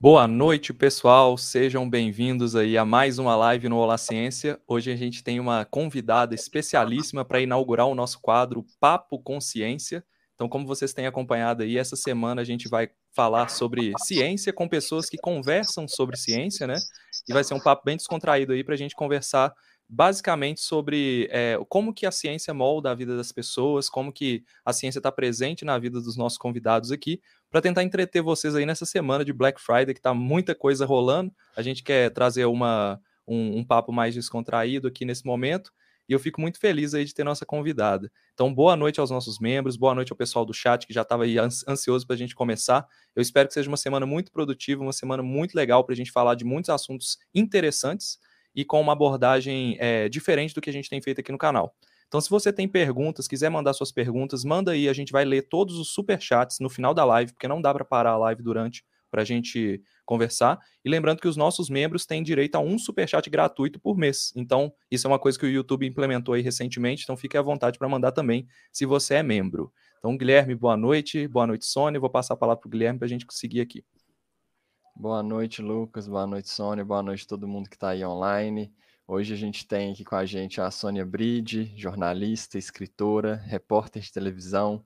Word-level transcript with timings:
Boa 0.00 0.28
noite, 0.28 0.72
pessoal. 0.72 1.36
Sejam 1.36 1.90
bem-vindos 1.90 2.54
aí 2.54 2.78
a 2.78 2.84
mais 2.84 3.18
uma 3.18 3.34
live 3.34 3.68
no 3.68 3.78
Olá 3.78 3.98
Ciência. 3.98 4.56
Hoje 4.64 4.92
a 4.92 4.96
gente 4.96 5.24
tem 5.24 5.40
uma 5.40 5.64
convidada 5.64 6.36
especialíssima 6.36 7.24
para 7.24 7.40
inaugurar 7.40 7.88
o 7.88 7.96
nosso 7.96 8.20
quadro 8.20 8.64
Papo 8.78 9.18
Consciência. 9.18 10.04
Então, 10.36 10.48
como 10.48 10.68
vocês 10.68 10.92
têm 10.92 11.08
acompanhado 11.08 11.64
aí, 11.64 11.76
essa 11.76 11.96
semana 11.96 12.42
a 12.42 12.44
gente 12.44 12.68
vai 12.68 12.88
falar 13.12 13.48
sobre 13.48 13.90
ciência 14.04 14.52
com 14.52 14.68
pessoas 14.68 15.10
que 15.10 15.16
conversam 15.16 15.88
sobre 15.88 16.16
ciência, 16.16 16.64
né? 16.64 16.76
E 17.28 17.32
vai 17.32 17.42
ser 17.42 17.54
um 17.54 17.60
papo 17.60 17.82
bem 17.84 17.96
descontraído 17.96 18.52
aí 18.52 18.62
para 18.62 18.74
a 18.74 18.78
gente 18.78 18.94
conversar 18.94 19.52
basicamente 19.88 20.60
sobre 20.60 21.28
é, 21.30 21.58
como 21.68 21.94
que 21.94 22.04
a 22.04 22.12
ciência 22.12 22.52
molda 22.52 22.90
a 22.90 22.94
vida 22.94 23.16
das 23.16 23.32
pessoas, 23.32 23.88
como 23.88 24.12
que 24.12 24.44
a 24.64 24.72
ciência 24.72 24.98
está 24.98 25.10
presente 25.10 25.64
na 25.64 25.78
vida 25.78 26.00
dos 26.00 26.16
nossos 26.16 26.36
convidados 26.36 26.92
aqui, 26.92 27.20
para 27.50 27.60
tentar 27.60 27.82
entreter 27.82 28.22
vocês 28.22 28.54
aí 28.54 28.66
nessa 28.66 28.84
semana 28.84 29.24
de 29.24 29.32
Black 29.32 29.60
Friday, 29.60 29.94
que 29.94 30.00
está 30.00 30.12
muita 30.12 30.54
coisa 30.54 30.84
rolando. 30.84 31.32
A 31.56 31.62
gente 31.62 31.82
quer 31.82 32.10
trazer 32.10 32.44
uma, 32.44 33.00
um, 33.26 33.58
um 33.58 33.64
papo 33.64 33.92
mais 33.92 34.14
descontraído 34.14 34.88
aqui 34.88 35.04
nesse 35.04 35.24
momento. 35.24 35.72
E 36.08 36.12
eu 36.12 36.18
fico 36.18 36.40
muito 36.40 36.58
feliz 36.58 36.94
aí 36.94 37.04
de 37.04 37.12
ter 37.12 37.22
nossa 37.22 37.44
convidada. 37.44 38.10
Então, 38.32 38.52
boa 38.52 38.74
noite 38.74 38.98
aos 38.98 39.10
nossos 39.10 39.38
membros, 39.38 39.76
boa 39.76 39.94
noite 39.94 40.10
ao 40.10 40.16
pessoal 40.16 40.44
do 40.44 40.54
chat 40.54 40.86
que 40.86 40.94
já 40.94 41.02
estava 41.02 41.24
aí 41.24 41.36
ansioso 41.38 42.06
para 42.06 42.14
a 42.14 42.18
gente 42.18 42.34
começar. 42.34 42.86
Eu 43.14 43.20
espero 43.20 43.46
que 43.46 43.52
seja 43.52 43.68
uma 43.68 43.76
semana 43.76 44.06
muito 44.06 44.32
produtiva, 44.32 44.82
uma 44.82 44.92
semana 44.92 45.22
muito 45.22 45.54
legal 45.54 45.84
para 45.84 45.92
a 45.92 45.96
gente 45.96 46.10
falar 46.10 46.34
de 46.34 46.46
muitos 46.46 46.70
assuntos 46.70 47.18
interessantes 47.34 48.18
e 48.54 48.64
com 48.64 48.80
uma 48.80 48.94
abordagem 48.94 49.76
é, 49.78 50.08
diferente 50.08 50.54
do 50.54 50.62
que 50.62 50.70
a 50.70 50.72
gente 50.72 50.88
tem 50.88 51.00
feito 51.02 51.20
aqui 51.20 51.30
no 51.30 51.36
canal. 51.36 51.74
Então, 52.08 52.20
se 52.20 52.30
você 52.30 52.52
tem 52.52 52.66
perguntas, 52.66 53.28
quiser 53.28 53.50
mandar 53.50 53.74
suas 53.74 53.92
perguntas, 53.92 54.42
manda 54.42 54.72
aí, 54.72 54.88
a 54.88 54.92
gente 54.92 55.12
vai 55.12 55.24
ler 55.24 55.42
todos 55.42 55.78
os 55.78 55.90
super 55.92 56.20
chats 56.20 56.58
no 56.58 56.70
final 56.70 56.94
da 56.94 57.04
live, 57.04 57.32
porque 57.32 57.46
não 57.46 57.60
dá 57.60 57.72
para 57.72 57.84
parar 57.84 58.12
a 58.12 58.18
live 58.18 58.42
durante 58.42 58.82
para 59.10 59.22
a 59.22 59.24
gente 59.24 59.82
conversar. 60.04 60.58
E 60.84 60.88
lembrando 60.88 61.20
que 61.20 61.28
os 61.28 61.36
nossos 61.36 61.68
membros 61.68 62.06
têm 62.06 62.22
direito 62.22 62.56
a 62.56 62.60
um 62.60 62.78
super 62.78 63.06
chat 63.08 63.28
gratuito 63.28 63.78
por 63.78 63.96
mês. 63.96 64.32
Então, 64.34 64.72
isso 64.90 65.06
é 65.06 65.10
uma 65.10 65.18
coisa 65.18 65.38
que 65.38 65.46
o 65.46 65.50
YouTube 65.50 65.86
implementou 65.86 66.34
aí 66.34 66.42
recentemente, 66.42 67.02
então 67.04 67.16
fique 67.16 67.36
à 67.36 67.42
vontade 67.42 67.78
para 67.78 67.88
mandar 67.88 68.12
também, 68.12 68.46
se 68.72 68.86
você 68.86 69.16
é 69.16 69.22
membro. 69.22 69.72
Então, 69.98 70.16
Guilherme, 70.16 70.54
boa 70.54 70.76
noite. 70.76 71.26
Boa 71.26 71.46
noite, 71.46 71.66
Sônia. 71.66 71.98
Vou 71.98 72.08
passar 72.08 72.34
a 72.34 72.36
palavra 72.36 72.60
para 72.60 72.68
o 72.68 72.70
Guilherme 72.70 72.98
para 72.98 73.06
a 73.06 73.08
gente 73.08 73.26
conseguir 73.26 73.60
aqui. 73.60 73.84
Boa 74.94 75.22
noite, 75.22 75.60
Lucas. 75.60 76.06
Boa 76.06 76.26
noite, 76.26 76.48
Sônia. 76.48 76.84
Boa 76.84 77.02
noite 77.02 77.26
todo 77.26 77.48
mundo 77.48 77.68
que 77.68 77.76
está 77.76 77.90
aí 77.90 78.04
online. 78.04 78.72
Hoje 79.10 79.32
a 79.32 79.36
gente 79.38 79.66
tem 79.66 79.90
aqui 79.90 80.04
com 80.04 80.16
a 80.16 80.26
gente 80.26 80.60
a 80.60 80.70
Sônia 80.70 81.02
Bride, 81.02 81.72
jornalista, 81.74 82.58
escritora, 82.58 83.36
repórter 83.36 84.02
de 84.02 84.12
televisão. 84.12 84.84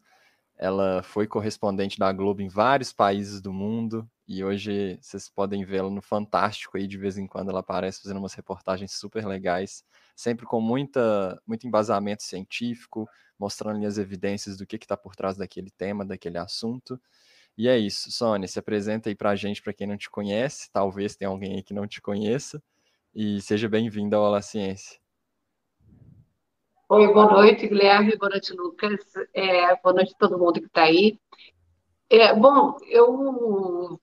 Ela 0.56 1.02
foi 1.02 1.26
correspondente 1.26 1.98
da 1.98 2.12
Globo 2.12 2.40
em 2.40 2.46
vários 2.46 2.92
países 2.92 3.40
do 3.40 3.52
mundo 3.52 4.08
e 4.28 4.44
hoje 4.44 4.96
vocês 5.02 5.28
podem 5.28 5.64
vê-la 5.64 5.90
no 5.90 6.00
Fantástico 6.00 6.76
aí 6.76 6.86
de 6.86 6.96
vez 6.96 7.18
em 7.18 7.26
quando 7.26 7.50
ela 7.50 7.58
aparece 7.58 8.00
fazendo 8.00 8.18
umas 8.18 8.32
reportagens 8.34 8.92
super 8.92 9.26
legais, 9.26 9.82
sempre 10.14 10.46
com 10.46 10.60
muita 10.60 11.42
muito 11.44 11.66
embasamento 11.66 12.22
científico, 12.22 13.08
mostrando 13.36 13.84
as 13.84 13.98
evidências 13.98 14.56
do 14.56 14.64
que 14.64 14.76
está 14.76 14.96
por 14.96 15.16
trás 15.16 15.36
daquele 15.36 15.72
tema, 15.72 16.04
daquele 16.04 16.38
assunto. 16.38 16.96
E 17.58 17.66
é 17.66 17.76
isso, 17.76 18.12
Sônia, 18.12 18.46
se 18.46 18.56
apresenta 18.56 19.08
aí 19.08 19.16
para 19.16 19.30
a 19.30 19.36
gente, 19.36 19.60
para 19.60 19.72
quem 19.72 19.88
não 19.88 19.96
te 19.96 20.08
conhece, 20.08 20.70
talvez 20.72 21.16
tenha 21.16 21.28
alguém 21.28 21.56
aí 21.56 21.62
que 21.64 21.74
não 21.74 21.88
te 21.88 22.00
conheça, 22.00 22.62
e 23.14 23.40
seja 23.40 23.68
bem-vindo 23.68 24.16
ao 24.16 24.24
Olá 24.24 24.40
Ciência. 24.40 24.98
Oi, 26.88 27.12
boa 27.12 27.30
noite, 27.30 27.66
Guilherme, 27.66 28.16
boa 28.16 28.30
noite, 28.30 28.52
Lucas, 28.52 29.00
é, 29.32 29.76
boa 29.76 29.94
noite 29.94 30.14
a 30.14 30.18
todo 30.18 30.38
mundo 30.38 30.60
que 30.60 30.66
está 30.66 30.84
aí. 30.84 31.18
É, 32.08 32.34
bom, 32.34 32.76
eu 32.88 33.98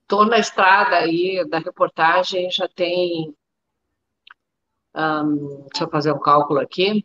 estou 0.00 0.26
na 0.26 0.38
estrada 0.38 0.96
aí 0.96 1.44
da 1.48 1.58
reportagem, 1.58 2.50
já 2.50 2.68
tem, 2.68 3.34
um, 4.94 5.66
deixa 5.70 5.84
eu 5.84 5.90
fazer 5.90 6.12
um 6.12 6.18
cálculo 6.18 6.60
aqui, 6.60 7.04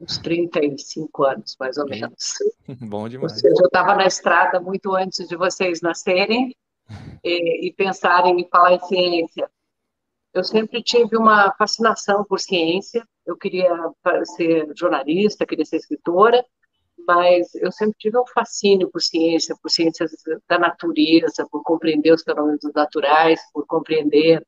uns 0.00 0.18
35 0.18 1.24
anos, 1.24 1.56
mais 1.58 1.78
ou 1.78 1.86
menos. 1.86 2.34
Bom 2.80 3.08
demais. 3.08 3.32
Ou 3.32 3.38
seja, 3.38 3.62
eu 3.62 3.66
estava 3.66 3.94
na 3.94 4.06
estrada 4.06 4.60
muito 4.60 4.94
antes 4.94 5.26
de 5.26 5.36
vocês 5.36 5.80
nascerem 5.80 6.54
e, 7.24 7.68
e 7.68 7.72
pensarem 7.72 8.40
em 8.40 8.48
falar 8.48 8.74
em 8.74 8.80
ciência. 8.80 9.50
Eu 10.34 10.42
sempre 10.42 10.82
tive 10.82 11.16
uma 11.16 11.54
fascinação 11.56 12.24
por 12.24 12.40
ciência. 12.40 13.06
Eu 13.24 13.36
queria 13.36 13.70
ser 14.36 14.68
jornalista, 14.76 15.46
queria 15.46 15.64
ser 15.64 15.76
escritora, 15.76 16.44
mas 17.06 17.54
eu 17.54 17.70
sempre 17.70 17.94
tive 17.98 18.18
um 18.18 18.26
fascínio 18.26 18.90
por 18.90 19.00
ciência, 19.00 19.56
por 19.62 19.70
ciências 19.70 20.10
da 20.48 20.58
natureza, 20.58 21.46
por 21.48 21.62
compreender 21.62 22.12
os 22.12 22.24
fenômenos 22.24 22.60
naturais, 22.74 23.40
por 23.52 23.64
compreender 23.64 24.44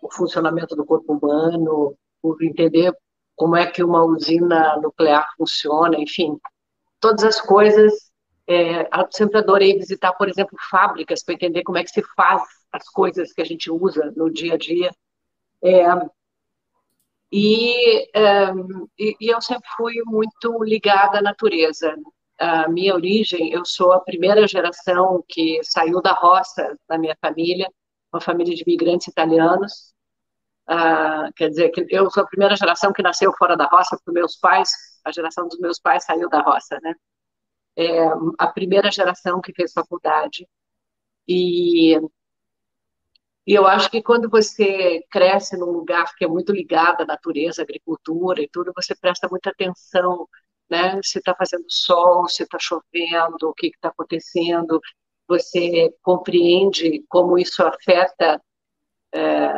o 0.00 0.08
funcionamento 0.12 0.76
do 0.76 0.84
corpo 0.84 1.12
humano, 1.12 1.96
por 2.22 2.40
entender 2.40 2.94
como 3.34 3.56
é 3.56 3.66
que 3.66 3.82
uma 3.82 4.04
usina 4.04 4.76
nuclear 4.80 5.26
funciona, 5.36 5.98
enfim, 5.98 6.38
todas 7.00 7.24
as 7.24 7.40
coisas. 7.40 8.10
É, 8.46 8.88
sempre 9.10 9.38
adorei 9.38 9.76
visitar, 9.76 10.12
por 10.12 10.28
exemplo, 10.28 10.56
fábricas 10.70 11.22
para 11.24 11.34
entender 11.34 11.62
como 11.64 11.78
é 11.78 11.84
que 11.84 11.90
se 11.90 12.02
faz 12.16 12.42
as 12.72 12.88
coisas 12.88 13.32
que 13.32 13.42
a 13.42 13.44
gente 13.44 13.70
usa 13.70 14.12
no 14.16 14.30
dia 14.30 14.54
a 14.54 14.58
dia. 14.58 14.90
É, 15.62 15.84
e, 17.32 18.08
é, 18.16 18.50
e, 18.98 19.16
e, 19.20 19.28
eu 19.28 19.40
sempre 19.40 19.68
fui 19.76 19.94
muito 20.04 20.62
ligada 20.64 21.18
à 21.18 21.22
natureza. 21.22 21.96
A 22.38 22.68
minha 22.68 22.94
origem, 22.94 23.52
eu 23.52 23.64
sou 23.64 23.92
a 23.92 24.00
primeira 24.00 24.46
geração 24.48 25.22
que 25.28 25.60
saiu 25.62 26.00
da 26.02 26.12
roça 26.12 26.76
da 26.88 26.98
minha 26.98 27.16
família, 27.20 27.70
uma 28.12 28.20
família 28.20 28.54
de 28.54 28.62
imigrantes 28.62 29.08
italianos, 29.08 29.90
Uh, 30.70 31.32
quer 31.34 31.48
dizer, 31.48 31.70
que 31.70 31.84
eu 31.90 32.08
sou 32.12 32.22
a 32.22 32.26
primeira 32.26 32.54
geração 32.54 32.92
que 32.92 33.02
nasceu 33.02 33.32
fora 33.36 33.56
da 33.56 33.66
roça, 33.66 33.96
porque 33.96 34.12
meus 34.12 34.36
pais, 34.36 34.70
a 35.04 35.10
geração 35.10 35.48
dos 35.48 35.58
meus 35.58 35.80
pais 35.80 36.04
saiu 36.04 36.28
da 36.28 36.40
roça, 36.42 36.78
né? 36.80 36.94
É 37.76 38.06
a 38.38 38.46
primeira 38.46 38.88
geração 38.90 39.40
que 39.40 39.52
fez 39.52 39.72
faculdade. 39.72 40.46
E, 41.26 41.98
e 43.50 43.54
eu 43.54 43.66
acho 43.66 43.90
que 43.90 44.00
quando 44.00 44.30
você 44.30 45.04
cresce 45.10 45.56
num 45.56 45.72
lugar 45.72 46.14
que 46.14 46.24
é 46.24 46.28
muito 46.28 46.52
ligado 46.52 47.02
à 47.02 47.04
natureza, 47.04 47.60
à 47.60 47.64
agricultura 47.64 48.40
e 48.40 48.48
tudo, 48.48 48.72
você 48.76 48.94
presta 48.94 49.26
muita 49.28 49.50
atenção, 49.50 50.28
né? 50.70 51.00
Se 51.02 51.18
está 51.18 51.34
fazendo 51.34 51.64
sol, 51.68 52.28
se 52.28 52.44
está 52.44 52.58
chovendo, 52.60 53.48
o 53.48 53.52
que 53.52 53.66
está 53.66 53.88
acontecendo, 53.88 54.80
você 55.26 55.92
compreende 56.00 57.04
como 57.08 57.36
isso 57.36 57.60
afeta 57.64 58.40
é, 59.12 59.52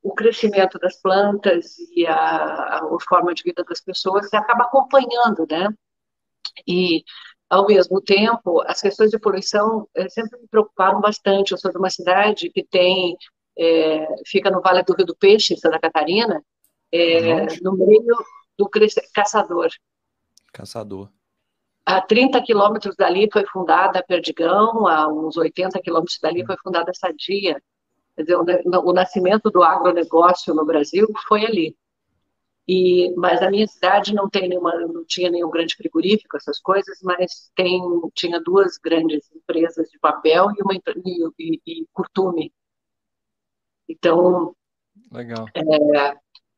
o 0.00 0.14
crescimento 0.14 0.78
das 0.78 1.02
plantas 1.02 1.76
e 1.92 2.06
a, 2.06 2.14
a, 2.14 2.78
a 2.84 2.98
forma 3.08 3.34
de 3.34 3.42
vida 3.42 3.64
das 3.64 3.80
pessoas, 3.80 4.28
você 4.30 4.36
acaba 4.36 4.62
acompanhando, 4.62 5.44
né? 5.50 5.68
E, 6.68 7.02
ao 7.54 7.66
mesmo 7.66 8.00
tempo, 8.00 8.62
as 8.66 8.80
questões 8.80 9.10
de 9.10 9.18
poluição 9.18 9.88
eh, 9.94 10.08
sempre 10.08 10.40
me 10.40 10.48
preocuparam 10.48 11.00
bastante. 11.00 11.52
Eu 11.52 11.58
sou 11.58 11.70
de 11.70 11.78
uma 11.78 11.88
cidade 11.88 12.50
que 12.50 12.64
tem, 12.64 13.16
é, 13.56 14.08
fica 14.26 14.50
no 14.50 14.60
Vale 14.60 14.82
do 14.82 14.92
Rio 14.92 15.06
do 15.06 15.14
Peixe, 15.14 15.56
Santa 15.56 15.78
Catarina, 15.78 16.42
é, 16.90 17.46
no 17.62 17.76
meio 17.76 18.16
do 18.58 18.68
Caçador. 19.14 19.68
Caçador. 20.52 21.08
A 21.86 22.00
30 22.00 22.42
quilômetros 22.42 22.96
dali 22.96 23.28
foi 23.32 23.46
fundada 23.46 24.00
a 24.00 24.02
Perdigão, 24.02 24.88
a 24.88 25.06
uns 25.06 25.36
80 25.36 25.80
quilômetros 25.80 26.18
dali 26.20 26.44
foi 26.44 26.56
fundada 26.60 26.90
a 26.90 26.94
Sadia, 26.94 27.62
Quer 28.16 28.22
dizer, 28.22 28.36
o, 28.36 28.90
o 28.90 28.92
nascimento 28.92 29.50
do 29.50 29.62
agronegócio 29.62 30.54
no 30.54 30.64
Brasil 30.64 31.06
foi 31.28 31.44
ali. 31.44 31.76
E, 32.66 33.14
mas 33.16 33.42
a 33.42 33.50
minha 33.50 33.66
cidade 33.66 34.14
não 34.14 34.28
tem 34.28 34.48
nenhuma, 34.48 34.74
não 34.74 35.04
tinha 35.04 35.30
nenhum 35.30 35.50
grande 35.50 35.74
frigorífico, 35.76 36.36
essas 36.36 36.58
coisas, 36.58 36.98
mas 37.02 37.50
tem, 37.54 37.80
tinha 38.14 38.40
duas 38.40 38.78
grandes 38.78 39.30
empresas 39.32 39.90
de 39.90 39.98
papel 39.98 40.46
e 40.56 40.62
uma 40.62 40.74
e, 40.74 41.60
e, 41.66 41.86
curtume. 41.92 42.52
Então, 43.86 44.56
legal. 45.12 45.46
É, 45.54 46.16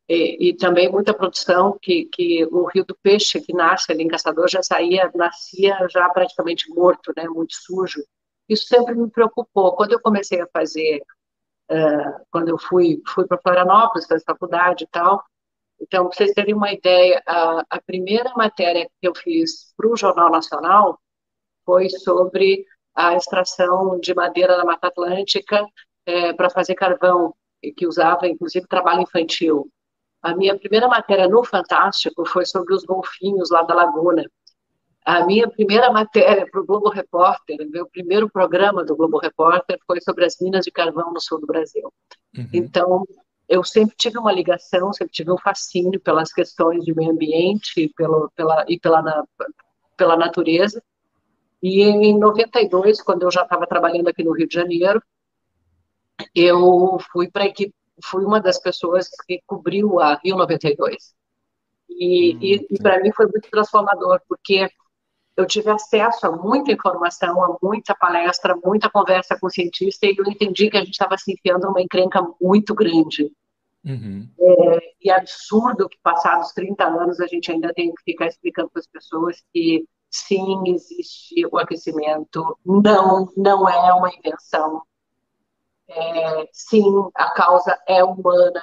e, 0.09 0.51
e, 0.51 0.57
também 0.57 0.89
muita 0.89 1.13
produção 1.13 1.77
que, 1.83 2.05
que 2.05 2.45
o 2.47 2.67
Rio 2.67 2.85
do 2.85 2.97
Peixe 3.03 3.41
que 3.41 3.53
nasce 3.53 3.91
ali 3.91 4.05
em 4.05 4.09
Caçador 4.09 4.49
já 4.49 4.63
saía, 4.63 5.11
nascia 5.13 5.89
já 5.91 6.09
praticamente 6.11 6.71
morto, 6.71 7.13
né, 7.17 7.25
muito 7.29 7.55
sujo. 7.57 8.01
Isso 8.49 8.69
sempre 8.69 8.95
me 8.95 9.11
preocupou. 9.11 9.75
Quando 9.75 9.93
eu 9.93 10.01
comecei 10.01 10.41
a 10.41 10.47
fazer 10.47 11.03
uh, 11.71 12.25
quando 12.31 12.49
eu 12.49 12.59
fui, 12.59 13.03
fui 13.09 13.27
para 13.27 13.39
Florianópolis, 13.39 14.07
fazer 14.07 14.25
faculdade 14.25 14.85
e 14.85 14.87
tal. 14.87 15.23
Então, 15.81 16.09
para 16.09 16.17
vocês 16.17 16.33
terem 16.33 16.55
uma 16.55 16.73
ideia, 16.73 17.23
a, 17.27 17.65
a 17.71 17.83
primeira 17.83 18.33
matéria 18.35 18.89
que 19.01 19.09
eu 19.09 19.15
fiz 19.15 19.73
para 19.77 19.89
o 19.89 19.97
Jornal 19.97 20.31
Nacional 20.31 20.99
foi 21.65 21.89
sobre 21.91 22.65
a 22.95 23.15
extração 23.15 24.01
de 24.01 24.15
madeira 24.15 24.57
da 24.57 24.65
Mata 24.65 24.89
Atlântica 24.89 25.67
é, 26.07 26.33
para 26.33 26.49
fazer 26.49 26.75
carvão, 26.75 27.35
que 27.77 27.87
usava, 27.87 28.27
inclusive, 28.27 28.67
trabalho 28.67 29.03
infantil. 29.03 29.71
A 30.23 30.35
minha 30.35 30.59
primeira 30.59 30.89
matéria 30.89 31.29
no 31.29 31.45
Fantástico 31.45 32.25
foi 32.25 32.47
sobre 32.47 32.75
os 32.75 32.85
golfinhos 32.85 33.51
lá 33.51 33.63
da 33.63 33.75
Laguna. 33.75 34.25
a 35.05 35.25
minha 35.25 35.49
primeira 35.49 35.91
matéria 35.93 36.49
para 36.51 36.61
o 36.61 36.67
Globo 36.67 36.89
Repórter, 36.89 37.59
meu 37.71 37.87
primeiro 37.87 38.29
programa 38.31 38.85
do 38.85 38.97
Globo 38.97 39.19
Repórter 39.19 39.79
foi 39.87 40.01
sobre 40.01 40.25
as 40.25 40.37
minas 40.41 40.65
de 40.65 40.71
carvão 40.71 41.13
no 41.13 41.21
sul 41.21 41.41
do 41.41 41.47
Brasil. 41.47 41.93
Uhum. 42.37 42.49
Então, 42.53 43.05
eu 43.49 43.63
sempre 43.63 43.95
tive 43.97 44.19
uma 44.19 44.33
ligação, 44.33 44.93
sempre 44.93 45.13
tive 45.13 45.31
um 45.31 45.39
fascínio 45.39 46.01
pelas 46.01 46.33
questões 46.33 46.85
de 46.85 46.95
meio 46.95 47.13
ambiente 47.13 47.93
pelo, 47.97 48.31
pela, 48.35 48.65
e 48.69 48.79
pela, 48.79 49.25
pela 49.97 50.17
natureza. 50.17 50.83
E 51.63 51.83
em 51.83 52.19
92, 52.19 53.01
quando 53.03 53.23
eu 53.23 53.31
já 53.31 53.43
estava 53.43 53.67
trabalhando 53.67 54.09
aqui 54.09 54.23
no 54.25 54.33
Rio 54.33 54.49
de 54.49 54.55
Janeiro, 54.55 55.03
eu 56.35 56.99
fui 57.13 57.31
para 57.31 57.45
a 57.45 57.47
equipe, 57.47 57.75
fui 58.05 58.25
uma 58.25 58.41
das 58.41 58.61
pessoas 58.61 59.09
que 59.27 59.41
cobriu 59.47 60.01
a 60.01 60.17
Rio 60.17 60.37
92. 60.37 61.15
E, 61.89 62.35
hum, 62.35 62.39
e, 62.43 62.67
e 62.71 62.83
para 62.83 63.01
mim 63.01 63.13
foi 63.13 63.27
muito 63.27 63.49
transformador, 63.51 64.21
porque 64.29 64.69
eu 65.37 65.47
tive 65.47 65.71
acesso 65.71 66.27
a 66.27 66.33
muita 66.33 66.73
informação, 66.73 67.43
a 67.45 67.57
muita 67.63 67.95
palestra, 67.95 68.57
muita 68.65 68.89
conversa 68.89 69.39
com 69.39 69.51
cientista, 69.51 70.07
e 70.07 70.17
eu 70.17 70.25
entendi 70.25 70.71
que 70.71 70.77
a 70.77 70.81
gente 70.81 70.93
estava 70.93 71.19
se 71.19 71.33
enfiando 71.33 71.67
numa 71.67 71.83
encrenca 71.83 72.27
muito 72.41 72.75
grande. 72.75 73.31
Uhum. 73.85 74.29
É, 74.41 74.95
e 75.05 75.11
é 75.11 75.15
absurdo 75.15 75.89
que, 75.89 75.99
passados 76.03 76.53
30 76.53 76.85
anos, 76.85 77.21
a 77.21 77.27
gente 77.27 77.53
ainda 77.53 77.73
tem 77.75 77.95
que 77.95 78.03
ficar 78.03 78.27
explicando 78.27 78.71
para 78.71 78.81
as 78.81 78.87
pessoas 78.87 79.45
que, 79.53 79.87
sim, 80.11 80.63
existe 80.69 81.47
o 81.53 81.59
aquecimento, 81.59 82.59
não, 82.65 83.31
não 83.37 83.69
é 83.69 83.93
uma 83.93 84.11
invenção. 84.13 84.83
É, 85.89 86.49
sim, 86.51 86.83
a 87.15 87.31
causa 87.31 87.79
é 87.87 88.03
humana, 88.03 88.63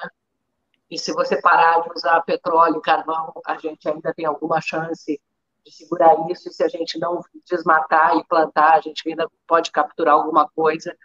e 0.90 0.98
se 0.98 1.14
você 1.14 1.40
parar 1.40 1.81
de 1.81 1.92
usar 1.96 2.22
petróleo 2.22 2.78
e 2.78 2.81
carvão, 2.81 3.31
a 3.46 3.58
gente 3.58 3.88
ainda 3.88 4.14
tem 4.14 4.26
alguma 4.26 4.60
chance 4.60 5.22
de 5.65 5.71
segurar 5.71 6.30
isso, 6.30 6.50
e 6.50 6.54
se 6.54 6.63
a 6.63 6.68
gente 6.68 7.00
não 7.00 7.21
desmatar 7.50 8.18
e 8.18 8.24
plantar, 8.25 8.74
a 8.74 8.81
gente 8.81 9.07
ainda 9.07 9.27
pode 9.48 9.71
capturar 9.71 10.15
alguma 10.15 10.48
coisa 10.50 10.95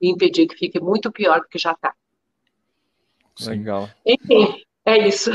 e 0.00 0.10
impedir 0.10 0.46
que 0.46 0.56
fique 0.56 0.80
muito 0.80 1.12
pior 1.12 1.40
do 1.40 1.48
que 1.48 1.58
já 1.58 1.72
está. 1.72 1.94
Legal. 3.46 3.88
Enfim, 4.04 4.62
é 4.84 5.06
isso. 5.06 5.30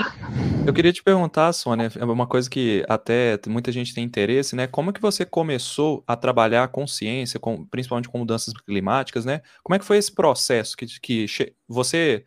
Eu 0.65 0.73
queria 0.73 0.91
te 0.91 1.03
perguntar, 1.03 1.53
Sônia, 1.53 1.89
é 1.97 2.03
uma 2.03 2.27
coisa 2.27 2.49
que 2.49 2.85
até 2.87 3.39
muita 3.47 3.71
gente 3.71 3.93
tem 3.93 4.03
interesse, 4.03 4.55
né? 4.55 4.67
Como 4.67 4.89
é 4.89 4.93
que 4.93 5.01
você 5.01 5.25
começou 5.25 6.03
a 6.07 6.15
trabalhar 6.15 6.67
com 6.69 6.87
ciência, 6.87 7.39
com, 7.39 7.65
principalmente 7.65 8.09
com 8.09 8.17
mudanças 8.17 8.53
climáticas, 8.53 9.25
né? 9.25 9.41
Como 9.61 9.75
é 9.75 9.79
que 9.79 9.85
foi 9.85 9.97
esse 9.97 10.11
processo 10.11 10.75
que, 10.75 10.87
que 10.99 11.25
você 11.67 12.25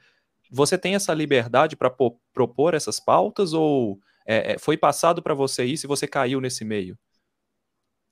você 0.49 0.79
tem 0.79 0.94
essa 0.94 1.12
liberdade 1.12 1.76
para 1.76 1.93
propor 2.32 2.75
essas 2.75 3.00
pautas 3.00 3.52
ou 3.52 3.99
é, 4.26 4.52
é, 4.52 4.58
foi 4.58 4.76
passado 4.76 5.23
para 5.23 5.34
você 5.34 5.64
isso 5.64 5.87
e 5.87 5.88
você 5.88 6.06
caiu 6.06 6.40
nesse 6.40 6.64
meio? 6.64 6.99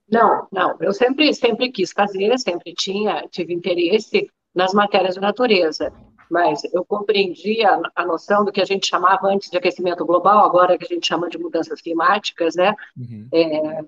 Não, 0.08 0.46
não. 0.52 0.76
Eu 0.80 0.92
sempre, 0.92 1.32
sempre 1.34 1.70
quis 1.72 1.92
fazer, 1.92 2.38
sempre 2.38 2.74
tinha, 2.74 3.26
tive 3.30 3.52
interesse 3.52 4.30
nas 4.54 4.72
matérias 4.72 5.14
de 5.14 5.20
natureza, 5.20 5.92
mas 6.30 6.62
eu 6.72 6.84
compreendi 6.84 7.64
a, 7.64 7.80
a 7.94 8.04
noção 8.04 8.44
do 8.44 8.52
que 8.52 8.60
a 8.60 8.64
gente 8.64 8.86
chamava 8.86 9.26
antes 9.26 9.50
de 9.50 9.56
aquecimento 9.56 10.04
global, 10.04 10.44
agora 10.44 10.78
que 10.78 10.84
a 10.84 10.88
gente 10.88 11.06
chama 11.06 11.28
de 11.28 11.38
mudanças 11.38 11.80
climáticas, 11.80 12.54
né? 12.54 12.74
Uhum. 12.96 13.28
É, 13.32 13.84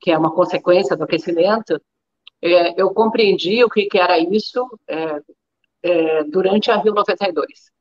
que 0.00 0.10
é 0.10 0.18
uma 0.18 0.34
consequência 0.34 0.96
do 0.96 1.04
aquecimento. 1.04 1.80
É, 2.42 2.78
eu 2.80 2.92
compreendi 2.92 3.64
o 3.64 3.70
que, 3.70 3.86
que 3.86 3.98
era 3.98 4.18
isso 4.18 4.68
é, 4.86 5.22
é 5.82 6.24
durante 6.24 6.70
a 6.70 6.76
Rio 6.76 6.92
92. 6.92 7.72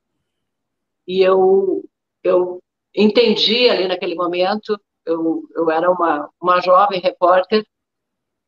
E 1.06 1.22
eu, 1.22 1.84
eu 2.24 2.63
entendi 2.96 3.70
ali 3.70 3.88
naquele 3.88 4.16
momento, 4.16 4.80
eu, 5.06 5.44
eu 5.56 5.70
era 5.70 5.90
uma, 5.92 6.30
uma 6.42 6.62
jovem 6.62 7.00
repórter, 7.00 7.66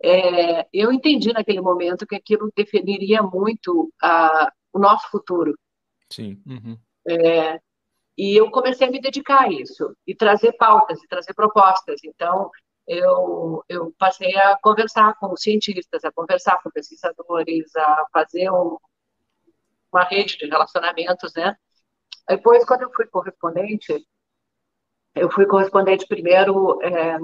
é, 0.03 0.68
eu 0.74 0.92
entendi 0.92 1.31
naquele 1.33 1.62
momento 1.62 2.06
que 2.06 2.15
aquilo 2.15 2.51
definiria 2.56 3.21
muito 3.24 3.92
a, 4.01 4.51
o 4.74 4.80
nosso 4.80 5.09
futuro. 5.09 5.57
Sim. 6.12 6.42
Uhum. 6.45 6.77
É, 7.07 7.59
e 8.18 8.36
eu 8.39 8.50
comecei 8.51 8.88
a 8.88 8.92
me 8.92 9.01
dedicar 9.01 9.44
a 9.44 9.51
isso, 9.51 9.95
e 10.07 10.15
trazer 10.15 10.53
pautas, 10.53 11.01
e 11.03 11.07
trazer 11.07 11.33
propostas. 11.33 12.00
Então, 12.03 12.50
eu, 12.88 13.63
eu 13.68 13.94
passei 13.97 14.36
a 14.38 14.57
conversar 14.62 15.15
com 15.19 15.36
cientistas, 15.36 16.03
a 16.03 16.12
conversar 16.12 16.62
com 16.62 16.69
pesquisadores, 16.69 17.75
a 17.75 18.06
fazer 18.13 18.50
um, 18.51 18.77
uma 19.92 20.03
rede 20.03 20.38
de 20.38 20.45
relacionamentos, 20.45 21.33
né? 21.36 21.56
Depois, 22.27 22.63
quando 22.65 22.83
eu 22.83 22.92
fui 22.94 23.06
correspondente, 23.07 24.06
eu 25.15 25.31
fui 25.31 25.45
correspondente 25.45 26.06
primeiro, 26.07 26.79
é, 26.81 27.17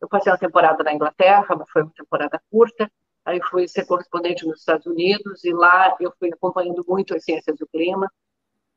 eu 0.00 0.08
passei 0.08 0.30
uma 0.30 0.38
temporada 0.38 0.84
na 0.84 0.92
Inglaterra, 0.92 1.56
mas 1.56 1.68
foi 1.70 1.82
uma 1.82 1.92
temporada 1.96 2.40
curta, 2.50 2.90
aí 3.24 3.40
fui 3.50 3.66
ser 3.66 3.86
correspondente 3.86 4.46
nos 4.46 4.60
Estados 4.60 4.86
Unidos, 4.86 5.44
e 5.44 5.52
lá 5.52 5.96
eu 5.98 6.12
fui 6.18 6.30
acompanhando 6.32 6.84
muito 6.86 7.14
as 7.14 7.24
ciências 7.24 7.56
do 7.56 7.66
clima. 7.66 8.10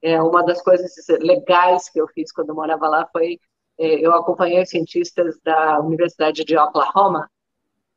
É, 0.02 0.22
uma 0.22 0.44
das 0.44 0.62
coisas 0.64 0.92
legais 1.20 1.90
que 1.90 2.02
eu 2.02 2.08
fiz 2.08 2.32
quando 2.32 2.50
eu 2.50 2.56
morava 2.56 2.88
lá 2.88 3.08
foi, 3.12 3.40
é, 3.78 4.06
eu 4.06 4.14
acompanhei 4.14 4.66
cientistas 4.66 5.40
da 5.44 5.80
Universidade 5.80 6.44
de 6.44 6.58
Oklahoma, 6.58 7.30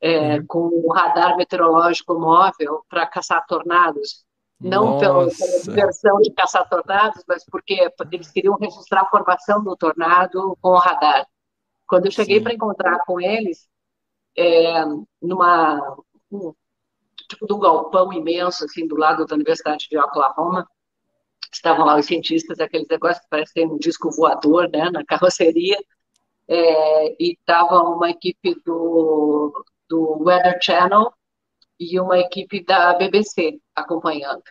é, 0.00 0.37
uhum. 0.37 0.47
com 0.47 0.59
o 0.59 0.87
um 0.87 0.93
radar 0.93 1.37
meteorológico 1.37 2.19
móvel 2.19 2.85
para 2.91 3.06
caçar 3.06 3.47
tornados 3.47 4.25
não 4.65 4.99
pela, 4.99 5.29
pela 5.29 5.63
diversão 5.63 6.19
de 6.21 6.33
caçar 6.33 6.69
tornados, 6.69 7.23
mas 7.29 7.45
porque 7.45 7.89
eles 8.11 8.31
queriam 8.31 8.57
registrar 8.57 9.03
a 9.03 9.09
formação 9.09 9.63
do 9.63 9.77
tornado 9.77 10.57
com 10.61 10.71
o 10.71 10.79
radar. 10.79 11.27
Quando 11.87 12.07
eu 12.07 12.11
cheguei 12.11 12.41
para 12.41 12.55
encontrar 12.55 12.99
com 13.05 13.21
eles, 13.21 13.69
é, 14.37 14.85
numa 15.21 15.97
um, 16.31 16.55
tipo 17.29 17.47
de 17.47 17.53
um 17.53 17.59
galpão 17.59 18.13
imenso 18.13 18.65
assim 18.65 18.87
do 18.87 18.97
lado 18.97 19.27
da 19.27 19.35
Universidade 19.35 19.89
de 19.89 19.99
Oklahoma, 19.99 20.67
estavam 21.53 21.85
lá 21.85 21.97
os 21.97 22.07
cientistas, 22.07 22.59
aqueles 22.59 22.89
negócios 22.89 23.23
que 23.23 23.31
parecem 23.31 23.71
um 23.71 23.79
disco 23.79 24.11
voador, 24.11 24.69
né, 24.71 24.91
na 24.91 25.05
carroceria, 25.07 25.79
é, 26.49 27.23
e 27.23 27.33
estava 27.33 27.81
uma 27.83 28.11
equipe 28.11 28.55
do, 28.65 29.65
do 29.89 30.25
Weather 30.25 30.59
Channel 30.63 31.13
e 31.79 31.99
uma 32.01 32.19
equipe 32.19 32.65
da 32.65 32.95
BBC 32.95 33.59
acompanhando. 33.75 34.43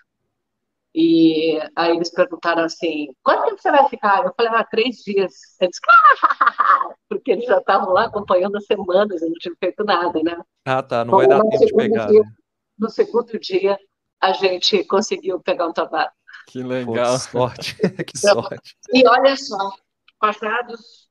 E 0.95 1.59
aí 1.75 1.95
eles 1.95 2.11
perguntaram 2.11 2.63
assim, 2.63 3.07
quanto 3.23 3.45
tempo 3.45 3.61
você 3.61 3.71
vai 3.71 3.89
ficar? 3.89 4.23
Eu 4.23 4.33
falei, 4.37 4.51
ah, 4.53 4.63
três 4.63 4.97
dias. 4.97 5.33
Eles, 5.59 5.79
ah! 5.89 6.95
porque 7.09 7.31
eles 7.31 7.45
já 7.45 7.57
estavam 7.57 7.93
lá 7.93 8.05
acompanhando 8.05 8.57
as 8.57 8.65
semanas, 8.65 9.21
eu 9.21 9.29
não 9.29 9.35
tinha 9.35 9.55
feito 9.59 9.83
nada, 9.83 10.21
né? 10.21 10.39
Ah, 10.65 10.83
tá, 10.83 11.03
não 11.03 11.17
vai 11.17 11.27
dar 11.27 11.41
tempo 11.41 11.65
de 11.65 11.73
pegar. 11.73 12.07
Dia, 12.07 12.21
né? 12.21 12.31
No 12.77 12.89
segundo 12.89 13.39
dia, 13.39 13.77
a 14.21 14.33
gente 14.33 14.83
conseguiu 14.83 15.39
pegar 15.39 15.67
um 15.67 15.73
tornado. 15.73 16.11
Que 16.47 16.61
legal. 16.61 17.13
Pô, 17.13 17.19
sorte, 17.19 17.75
que 18.05 18.17
então, 18.17 18.43
sorte. 18.43 18.75
E 18.93 19.07
olha 19.07 19.35
só, 19.35 19.71
passados 20.19 21.09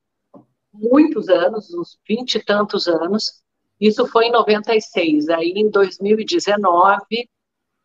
muitos 0.73 1.29
anos, 1.29 1.73
uns 1.73 1.99
vinte 2.07 2.35
e 2.35 2.43
tantos 2.43 2.87
anos, 2.87 3.43
isso 3.79 4.07
foi 4.07 4.25
em 4.25 4.31
96. 4.31 5.29
Aí, 5.29 5.53
em 5.55 5.69
2019, 5.69 7.29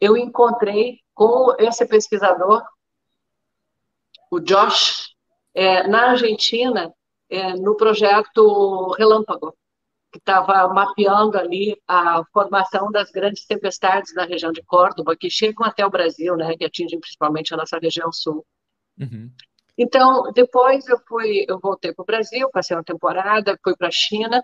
eu 0.00 0.16
encontrei 0.16 1.00
com 1.18 1.52
esse 1.58 1.84
pesquisador, 1.84 2.62
o 4.30 4.38
Josh, 4.38 5.16
é, 5.52 5.84
na 5.88 6.10
Argentina, 6.10 6.94
é, 7.28 7.54
no 7.54 7.76
projeto 7.76 8.92
Relâmpago, 8.96 9.52
que 10.12 10.18
estava 10.18 10.72
mapeando 10.72 11.36
ali 11.36 11.76
a 11.88 12.22
formação 12.32 12.92
das 12.92 13.10
grandes 13.10 13.44
tempestades 13.44 14.14
na 14.14 14.26
região 14.26 14.52
de 14.52 14.62
Córdoba, 14.62 15.16
que 15.16 15.28
chegam 15.28 15.66
até 15.66 15.84
o 15.84 15.90
Brasil, 15.90 16.36
né, 16.36 16.56
que 16.56 16.64
atingem 16.64 17.00
principalmente 17.00 17.52
a 17.52 17.56
nossa 17.56 17.80
região 17.80 18.12
sul. 18.12 18.46
Uhum. 18.96 19.28
Então, 19.76 20.30
depois 20.32 20.86
eu 20.86 21.00
fui, 21.08 21.44
eu 21.48 21.58
voltei 21.58 21.92
para 21.92 22.02
o 22.04 22.06
Brasil, 22.06 22.48
passei 22.52 22.76
uma 22.76 22.84
temporada, 22.84 23.58
fui 23.64 23.76
para 23.76 23.88
a 23.88 23.92
China. 23.92 24.40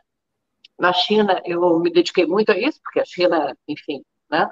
Na 0.76 0.92
China, 0.92 1.40
eu 1.44 1.78
me 1.78 1.92
dediquei 1.92 2.26
muito 2.26 2.50
a 2.50 2.58
isso, 2.58 2.80
porque 2.82 2.98
a 2.98 3.04
China, 3.04 3.56
enfim, 3.68 4.02
né, 4.28 4.50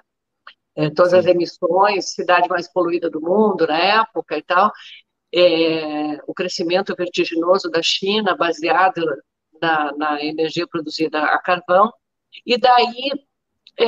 é, 0.76 0.91
todas 0.91 1.12
Sim. 1.12 1.19
as 1.19 1.26
emissões, 1.26 2.12
cidade 2.12 2.49
mais 2.49 2.71
poluída 2.73 3.11
do 3.11 3.21
mundo 3.21 3.67
na 3.67 3.79
época 3.79 4.37
e 4.37 4.43
tal, 4.43 4.73
é, 5.35 6.21
o 6.26 6.35
crescimento 6.35 6.95
vertiginoso 6.97 7.71
da 7.71 7.83
China, 7.83 8.37
baseado 8.37 9.02
na, 9.61 9.93
na 9.97 10.25
energia 10.25 10.67
produzida 10.67 11.23
a 11.23 11.38
carvão, 11.38 11.93
e 12.47 12.59
daí, 12.59 13.12
é, 13.79 13.87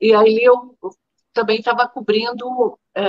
e 0.00 0.14
aí 0.14 0.44
eu 0.44 0.76
também 1.32 1.58
estava 1.58 1.88
cobrindo 1.88 2.78
é, 2.94 3.02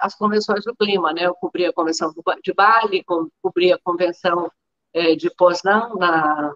as 0.00 0.14
convenções 0.14 0.64
do 0.64 0.74
clima, 0.76 1.12
né? 1.12 1.26
Eu 1.26 1.34
cobri 1.34 1.64
a 1.64 1.72
convenção 1.72 2.12
de 2.42 2.52
Bali, 2.52 3.04
cobri 3.40 3.72
a 3.72 3.78
convenção 3.78 4.50
é, 4.92 5.14
de 5.14 5.30
Poznan 5.30 5.94
na, 5.96 6.52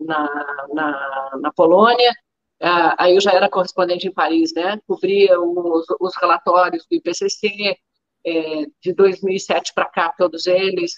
na, 0.00 0.66
na, 0.72 1.30
na 1.40 1.52
Polônia, 1.52 2.12
ah, 2.60 2.94
aí 2.98 3.14
eu 3.14 3.20
já 3.20 3.32
era 3.32 3.48
correspondente 3.48 4.06
em 4.06 4.12
Paris, 4.12 4.52
né? 4.54 4.80
Cobria 4.86 5.40
os, 5.40 5.86
os 6.00 6.16
relatórios 6.16 6.86
do 6.86 6.96
IPCC, 6.96 7.76
é, 8.26 8.66
de 8.80 8.92
2007 8.92 9.72
para 9.74 9.86
cá, 9.86 10.14
todos 10.16 10.46
eles. 10.46 10.92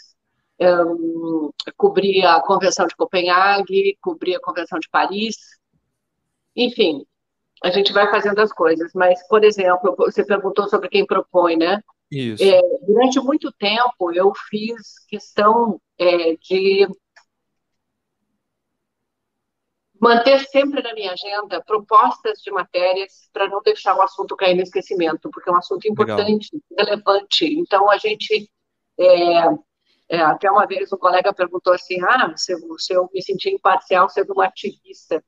um, 0.60 1.50
cobri 1.76 2.24
a 2.24 2.40
Convenção 2.40 2.86
de 2.86 2.96
Copenhague, 2.96 3.98
cobri 4.00 4.34
a 4.34 4.40
Convenção 4.40 4.78
de 4.78 4.88
Paris, 4.90 5.36
enfim, 6.56 7.04
a 7.62 7.70
gente 7.70 7.92
vai 7.92 8.10
fazendo 8.10 8.38
as 8.40 8.52
coisas. 8.52 8.92
Mas, 8.94 9.26
por 9.28 9.44
exemplo, 9.44 9.94
você 9.96 10.24
perguntou 10.24 10.68
sobre 10.68 10.88
quem 10.88 11.06
propõe, 11.06 11.56
né? 11.56 11.82
Isso. 12.10 12.42
É, 12.42 12.60
durante 12.86 13.20
muito 13.20 13.52
tempo, 13.52 14.12
eu 14.12 14.32
fiz 14.48 15.04
questão 15.08 15.80
é, 15.98 16.34
de 16.36 16.88
manter 20.00 20.40
sempre 20.46 20.82
na 20.82 20.94
minha 20.94 21.12
agenda 21.12 21.62
propostas 21.62 22.40
de 22.40 22.50
matérias 22.50 23.28
para 23.32 23.46
não 23.48 23.60
deixar 23.60 23.94
o 23.94 24.02
assunto 24.02 24.34
cair 24.34 24.54
no 24.54 24.62
esquecimento, 24.62 25.28
porque 25.30 25.50
é 25.50 25.52
um 25.52 25.58
assunto 25.58 25.86
importante, 25.86 26.48
Legal. 26.52 26.96
relevante. 26.96 27.44
Então, 27.44 27.90
a 27.90 27.98
gente. 27.98 28.50
É, 28.98 29.70
é, 30.08 30.20
até 30.22 30.50
uma 30.50 30.66
vez 30.66 30.92
um 30.92 30.96
colega 30.96 31.32
perguntou 31.34 31.72
assim: 31.72 32.02
ah, 32.02 32.32
se, 32.36 32.56
se 32.78 32.94
eu 32.94 33.08
me 33.12 33.22
sentir 33.22 33.50
imparcial 33.50 34.08
sendo 34.08 34.32
uma 34.32 34.46
ativista. 34.46 35.22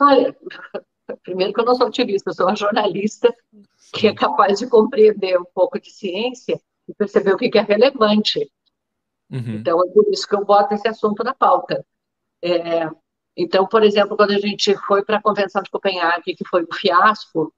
Olha, 0.00 0.36
primeiro 1.22 1.52
que 1.52 1.60
eu 1.60 1.64
não 1.64 1.74
sou 1.74 1.88
ativista, 1.88 2.30
eu 2.30 2.34
sou 2.34 2.46
uma 2.46 2.56
jornalista 2.56 3.34
que 3.92 4.06
é 4.06 4.14
capaz 4.14 4.60
de 4.60 4.68
compreender 4.68 5.38
um 5.38 5.44
pouco 5.52 5.80
de 5.80 5.90
ciência 5.90 6.60
e 6.88 6.94
perceber 6.94 7.34
o 7.34 7.36
que 7.36 7.58
é 7.58 7.62
relevante. 7.62 8.50
Uhum. 9.30 9.56
Então, 9.56 9.80
é 9.84 9.90
por 9.92 10.06
isso 10.10 10.28
que 10.28 10.34
eu 10.34 10.44
boto 10.44 10.74
esse 10.74 10.86
assunto 10.86 11.24
na 11.24 11.34
pauta. 11.34 11.84
É, 12.42 12.88
então, 13.36 13.66
por 13.66 13.82
exemplo, 13.82 14.16
quando 14.16 14.32
a 14.32 14.38
gente 14.38 14.76
foi 14.86 15.04
para 15.04 15.18
a 15.18 15.22
Convenção 15.22 15.62
de 15.62 15.70
Copenhague, 15.70 16.34
que 16.34 16.46
foi 16.48 16.62
um 16.62 16.74
fiasco, 16.74 17.52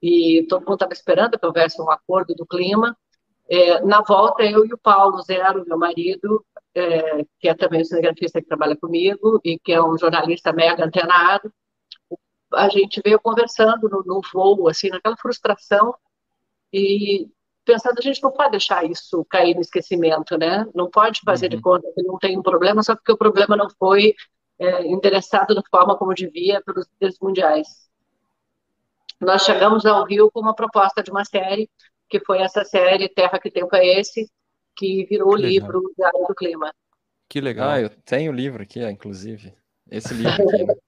e 0.00 0.46
todo 0.48 0.60
mundo 0.60 0.74
estava 0.74 0.92
esperando 0.92 1.38
que 1.38 1.46
houvesse 1.46 1.80
um 1.82 1.90
acordo 1.90 2.34
do 2.34 2.46
clima, 2.46 2.96
é, 3.50 3.80
na 3.80 4.02
volta, 4.02 4.44
eu 4.44 4.64
e 4.64 4.72
o 4.72 4.78
Paulo 4.78 5.20
Zero, 5.22 5.64
meu 5.66 5.78
marido, 5.78 6.44
é, 6.74 7.24
que 7.40 7.48
é 7.48 7.54
também 7.54 7.80
um 7.80 7.84
cinegrafista 7.84 8.40
que 8.40 8.46
trabalha 8.46 8.76
comigo 8.76 9.40
e 9.42 9.58
que 9.58 9.72
é 9.72 9.82
um 9.82 9.98
jornalista 9.98 10.52
mega 10.52 10.84
antenado, 10.84 11.52
a 12.52 12.68
gente 12.68 13.00
veio 13.04 13.18
conversando 13.18 13.88
no, 13.88 14.02
no 14.04 14.20
voo, 14.32 14.68
assim, 14.68 14.88
naquela 14.88 15.16
frustração 15.16 15.94
e 16.72 17.28
pensando, 17.64 17.98
a 17.98 18.02
gente 18.02 18.22
não 18.22 18.30
pode 18.30 18.52
deixar 18.52 18.84
isso 18.84 19.24
cair 19.26 19.54
no 19.54 19.60
esquecimento, 19.60 20.38
né? 20.38 20.66
Não 20.74 20.88
pode 20.88 21.20
fazer 21.24 21.46
uhum. 21.46 21.56
de 21.56 21.62
conta 21.62 21.92
que 21.94 22.02
não 22.02 22.18
tem 22.18 22.38
um 22.38 22.42
problema 22.42 22.82
só 22.82 22.94
porque 22.94 23.12
o 23.12 23.18
problema 23.18 23.56
não 23.56 23.68
foi 23.78 24.14
é, 24.58 24.86
endereçado 24.86 25.54
da 25.54 25.62
forma 25.70 25.96
como 25.96 26.14
devia 26.14 26.60
pelos 26.62 26.86
líderes 26.92 27.18
mundiais. 27.20 27.88
Nós 29.20 29.42
chegamos 29.42 29.84
ao 29.84 30.04
Rio 30.04 30.30
com 30.30 30.40
uma 30.40 30.54
proposta 30.54 31.02
de 31.02 31.10
uma 31.10 31.24
série, 31.24 31.68
que 32.08 32.20
foi 32.20 32.40
essa 32.40 32.64
série 32.64 33.08
Terra 33.08 33.38
que 33.38 33.50
Tempo 33.50 33.74
é 33.74 34.00
Esse, 34.00 34.30
que 34.76 35.04
virou 35.06 35.32
o 35.32 35.36
livro 35.36 35.92
Diário 35.96 36.26
do 36.26 36.34
Clima. 36.34 36.72
Que 37.28 37.40
legal. 37.40 37.68
Ah, 37.68 37.80
eu 37.80 37.90
tenho 37.90 38.32
o 38.32 38.34
livro 38.34 38.62
aqui, 38.62 38.82
inclusive. 38.84 39.54
Esse 39.90 40.14
livro 40.14 40.30
aqui. 40.48 40.80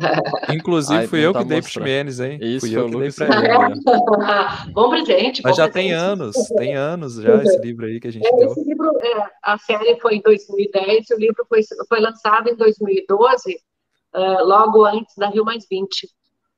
Né? 0.00 0.54
Inclusive, 0.54 1.00
Ai, 1.00 1.06
fui 1.06 1.24
eu 1.24 1.32
que 1.32 1.44
dei 1.44 1.60
pro 1.60 1.70
Ximenes, 1.70 2.20
hein? 2.20 2.38
Isso, 2.42 2.66
fui 2.66 2.76
eu 2.76 2.88
que 2.88 2.98
dei 2.98 3.10
pra 3.12 3.26
ele. 3.26 4.72
bom 4.72 4.90
presente. 4.90 5.42
Mas 5.42 5.56
já 5.56 5.68
presente. 5.68 5.72
tem 5.72 5.92
anos, 5.92 6.36
tem 6.56 6.74
anos 6.74 7.14
já 7.14 7.42
esse 7.42 7.58
livro 7.58 7.86
aí 7.86 8.00
que 8.00 8.08
a 8.08 8.12
gente 8.12 8.26
é, 8.26 8.36
deu. 8.36 8.50
Esse 8.50 8.64
livro, 8.64 8.90
é, 9.00 9.30
a 9.42 9.58
série 9.58 10.00
foi 10.00 10.16
em 10.16 10.22
2010, 10.22 11.10
o 11.10 11.18
livro 11.18 11.46
foi, 11.48 11.60
foi 11.88 12.00
lançado 12.00 12.48
em 12.48 12.56
2012, 12.56 13.54
uh, 14.14 14.18
é, 14.18 14.42
logo 14.42 14.84
antes 14.84 15.14
da 15.16 15.28
Rio 15.28 15.44
Mais 15.44 15.66
20. 15.70 16.08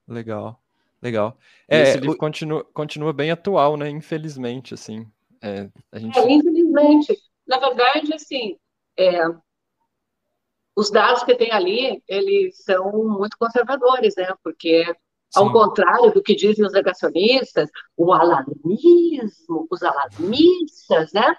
Legal, 0.08 0.60
legal. 1.02 1.36
É, 1.68 1.82
esse 1.82 1.98
livro 1.98 2.16
o... 2.16 2.18
continua, 2.18 2.64
continua 2.74 3.12
bem 3.12 3.30
atual, 3.30 3.76
né? 3.76 3.88
Infelizmente, 3.88 4.74
assim. 4.74 5.06
É, 5.42 5.68
a 5.92 5.98
gente... 5.98 6.18
É, 6.18 6.30
infelizmente. 6.30 7.16
Na 7.46 7.58
verdade, 7.58 8.14
assim, 8.14 8.56
é, 8.96 9.24
os 10.80 10.90
dados 10.90 11.22
que 11.22 11.34
tem 11.34 11.52
ali, 11.52 12.02
eles 12.08 12.56
são 12.64 12.90
muito 13.04 13.36
conservadores, 13.38 14.14
né? 14.16 14.32
Porque, 14.42 14.82
ao 15.34 15.46
Sim. 15.46 15.52
contrário 15.52 16.10
do 16.10 16.22
que 16.22 16.34
dizem 16.34 16.64
os 16.64 16.72
negacionistas, 16.72 17.68
o 17.94 18.14
alarmismo, 18.14 19.66
os 19.70 19.82
alarmistas, 19.82 21.12
né? 21.12 21.36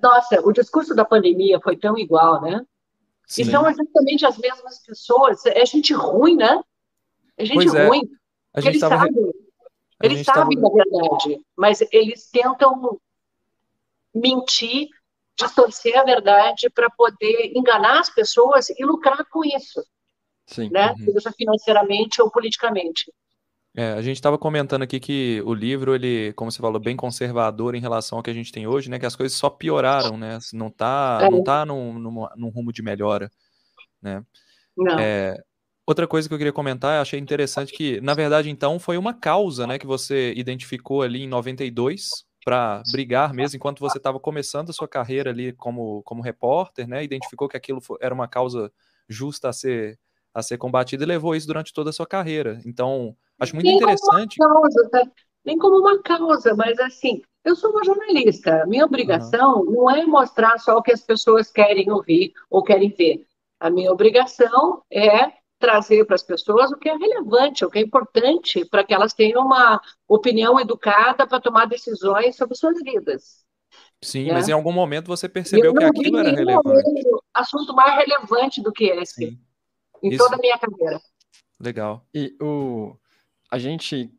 Nossa, 0.00 0.40
o 0.42 0.52
discurso 0.52 0.94
da 0.94 1.04
pandemia 1.04 1.58
foi 1.60 1.76
tão 1.76 1.98
igual, 1.98 2.40
né? 2.40 2.64
Sim. 3.26 3.42
E 3.42 3.44
são 3.46 3.68
exatamente 3.68 4.24
as 4.24 4.38
mesmas 4.38 4.80
pessoas. 4.86 5.44
É 5.44 5.66
gente 5.66 5.92
ruim, 5.92 6.36
né? 6.36 6.60
É 7.36 7.44
gente 7.44 7.54
pois 7.54 7.74
é. 7.74 7.88
ruim. 7.88 8.02
Gente 8.58 8.68
eles 8.68 8.80
tava... 8.80 8.96
sabem. 8.98 9.32
Eles 10.04 10.24
sabem, 10.24 10.60
tava... 10.60 10.68
na 10.68 10.84
verdade, 10.84 11.44
mas 11.56 11.80
eles 11.90 12.30
tentam 12.30 13.00
mentir 14.14 14.88
distorcer 15.38 15.98
a 15.98 16.04
verdade 16.04 16.68
para 16.70 16.90
poder 16.90 17.52
enganar 17.54 18.00
as 18.00 18.10
pessoas 18.10 18.70
e 18.70 18.84
lucrar 18.84 19.24
com 19.30 19.44
isso. 19.44 19.82
Sim. 20.46 20.68
Né? 20.70 20.90
Uhum. 20.98 21.12
Seja 21.12 21.32
financeiramente 21.32 22.20
ou 22.20 22.30
politicamente. 22.30 23.12
É, 23.74 23.92
a 23.92 24.02
gente 24.02 24.16
estava 24.16 24.36
comentando 24.36 24.82
aqui 24.82 25.00
que 25.00 25.42
o 25.46 25.54
livro, 25.54 25.94
ele, 25.94 26.34
como 26.34 26.52
você 26.52 26.58
falou, 26.58 26.78
bem 26.78 26.94
conservador 26.94 27.74
em 27.74 27.80
relação 27.80 28.18
ao 28.18 28.22
que 28.22 28.28
a 28.28 28.34
gente 28.34 28.52
tem 28.52 28.66
hoje, 28.66 28.90
né? 28.90 28.98
Que 28.98 29.06
as 29.06 29.16
coisas 29.16 29.36
só 29.36 29.48
pioraram, 29.48 30.18
né? 30.18 30.38
Não 30.52 30.66
está 30.66 31.20
é. 31.22 31.30
não 31.30 31.42
tá 31.42 31.64
num, 31.64 31.98
num, 31.98 32.26
num, 32.36 32.48
rumo 32.50 32.70
de 32.70 32.82
melhora, 32.82 33.30
né? 34.00 34.22
Não. 34.76 34.98
É, 34.98 35.42
outra 35.86 36.06
coisa 36.06 36.28
que 36.28 36.34
eu 36.34 36.38
queria 36.38 36.52
comentar, 36.52 36.96
eu 36.96 37.02
achei 37.02 37.18
interessante 37.18 37.72
que, 37.72 37.98
na 38.02 38.12
verdade, 38.12 38.50
então, 38.50 38.78
foi 38.78 38.98
uma 38.98 39.14
causa, 39.14 39.66
né? 39.66 39.78
Que 39.78 39.86
você 39.86 40.34
identificou 40.36 41.00
ali 41.00 41.22
em 41.22 41.28
92, 41.28 42.26
para 42.44 42.82
brigar 42.90 43.32
mesmo 43.32 43.56
enquanto 43.56 43.80
você 43.80 43.98
estava 43.98 44.18
começando 44.18 44.70
a 44.70 44.72
sua 44.72 44.88
carreira 44.88 45.30
ali 45.30 45.52
como, 45.52 46.02
como 46.02 46.22
repórter, 46.22 46.86
né? 46.86 47.04
Identificou 47.04 47.48
que 47.48 47.56
aquilo 47.56 47.80
era 48.00 48.14
uma 48.14 48.28
causa 48.28 48.72
justa 49.08 49.48
a 49.48 49.52
ser 49.52 49.98
a 50.34 50.42
ser 50.42 50.56
combatida 50.56 51.04
e 51.04 51.06
levou 51.06 51.34
isso 51.34 51.46
durante 51.46 51.74
toda 51.74 51.90
a 51.90 51.92
sua 51.92 52.06
carreira. 52.06 52.58
Então, 52.64 53.14
acho 53.38 53.54
muito 53.54 53.66
nem 53.66 53.76
interessante. 53.76 54.38
Como 54.38 54.62
causa, 54.62 54.88
tá? 54.90 55.06
Nem 55.44 55.58
como 55.58 55.78
uma 55.78 56.00
causa, 56.02 56.54
mas 56.54 56.78
assim, 56.78 57.20
eu 57.44 57.54
sou 57.54 57.70
uma 57.70 57.84
jornalista. 57.84 58.64
Minha 58.66 58.86
obrigação 58.86 59.60
uhum. 59.60 59.72
não 59.72 59.90
é 59.90 60.06
mostrar 60.06 60.58
só 60.58 60.76
o 60.76 60.82
que 60.82 60.92
as 60.92 61.02
pessoas 61.02 61.50
querem 61.50 61.90
ouvir 61.90 62.32
ou 62.48 62.62
querem 62.62 62.88
ver. 62.90 63.26
A 63.60 63.68
minha 63.68 63.92
obrigação 63.92 64.82
é 64.90 65.32
trazer 65.62 66.04
para 66.04 66.16
as 66.16 66.24
pessoas 66.24 66.72
o 66.72 66.76
que 66.76 66.88
é 66.88 66.96
relevante, 66.96 67.64
o 67.64 67.70
que 67.70 67.78
é 67.78 67.82
importante 67.82 68.64
para 68.64 68.82
que 68.82 68.92
elas 68.92 69.14
tenham 69.14 69.46
uma 69.46 69.80
opinião 70.08 70.58
educada 70.58 71.24
para 71.24 71.40
tomar 71.40 71.66
decisões 71.66 72.34
sobre 72.34 72.56
suas 72.56 72.76
vidas. 72.82 73.44
Sim, 74.02 74.26
né? 74.26 74.32
mas 74.32 74.48
em 74.48 74.52
algum 74.52 74.72
momento 74.72 75.06
você 75.06 75.28
percebeu 75.28 75.72
que 75.72 75.84
aquilo 75.84 76.18
era 76.18 76.32
relevante. 76.32 76.90
Assunto 77.32 77.72
mais 77.74 77.94
relevante 77.96 78.60
do 78.60 78.72
que 78.72 78.86
esse 78.86 79.28
Sim. 79.28 79.40
em 80.02 80.08
Isso. 80.08 80.18
toda 80.18 80.34
a 80.34 80.38
minha 80.38 80.58
carreira. 80.58 81.00
Legal. 81.60 82.04
E 82.12 82.36
o 82.42 82.96
a 83.48 83.56
gente 83.56 84.12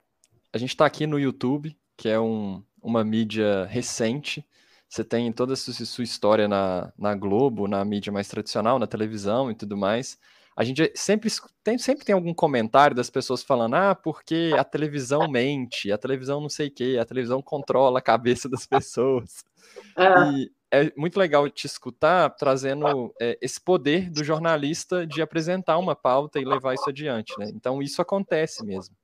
a 0.54 0.58
gente 0.58 0.70
está 0.70 0.86
aqui 0.86 1.06
no 1.06 1.20
YouTube, 1.20 1.76
que 1.98 2.08
é 2.08 2.18
um, 2.18 2.64
uma 2.82 3.04
mídia 3.04 3.66
recente. 3.66 4.48
Você 4.88 5.04
tem 5.04 5.30
toda 5.34 5.54
a 5.54 5.58
sua 5.58 6.04
história 6.04 6.48
na, 6.48 6.94
na 6.98 7.14
Globo, 7.16 7.68
na 7.68 7.84
mídia 7.84 8.14
mais 8.14 8.30
tradicional, 8.30 8.80
na 8.80 8.88
televisão 8.88 9.52
e 9.52 9.56
tudo 9.56 9.76
mais 9.76 10.18
a 10.56 10.64
gente 10.64 10.92
sempre 10.96 11.30
tem, 11.64 11.78
sempre 11.78 12.06
tem 12.06 12.14
algum 12.14 12.34
comentário 12.34 12.96
das 12.96 13.10
pessoas 13.10 13.44
falando, 13.44 13.76
ah, 13.76 13.96
porque 13.96 14.52
a 14.58 14.64
televisão 14.64 15.28
mente, 15.30 15.92
a 15.92 15.98
televisão 15.98 16.40
não 16.40 16.50
sei 16.50 16.68
o 16.68 16.72
quê, 16.72 16.98
a 17.00 17.06
televisão 17.06 17.42
controla 17.42 18.00
a 18.00 18.02
cabeça 18.02 18.48
das 18.50 18.66
pessoas. 18.66 19.44
É. 19.96 20.32
E 20.32 20.52
é 20.70 20.92
muito 20.98 21.18
legal 21.18 21.48
te 21.50 21.66
escutar 21.66 22.30
trazendo 22.32 23.14
é, 23.20 23.38
esse 23.42 23.62
poder 23.62 24.10
do 24.10 24.24
jornalista 24.24 25.06
de 25.06 25.22
apresentar 25.22 25.78
uma 25.78 25.96
pauta 25.96 26.40
e 26.40 26.46
levar 26.46 26.74
isso 26.74 26.90
adiante, 26.90 27.34
né? 27.40 27.50
Então 27.56 27.82
isso 27.82 28.02
acontece 28.02 28.66
mesmo. 28.66 28.96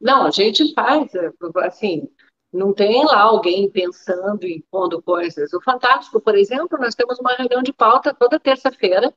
Não, 0.00 0.26
a 0.26 0.30
gente 0.30 0.72
faz, 0.74 1.14
é, 1.14 1.30
assim, 1.64 2.08
não 2.52 2.74
tem 2.74 3.04
lá 3.06 3.22
alguém 3.22 3.70
pensando 3.70 4.44
e 4.44 4.62
pondo 4.70 5.00
coisas. 5.00 5.52
O 5.54 5.62
Fantástico, 5.62 6.20
por 6.20 6.36
exemplo, 6.36 6.78
nós 6.78 6.94
temos 6.94 7.18
uma 7.18 7.34
reunião 7.34 7.62
de 7.62 7.72
pauta 7.72 8.12
toda 8.12 8.38
terça-feira, 8.38 9.14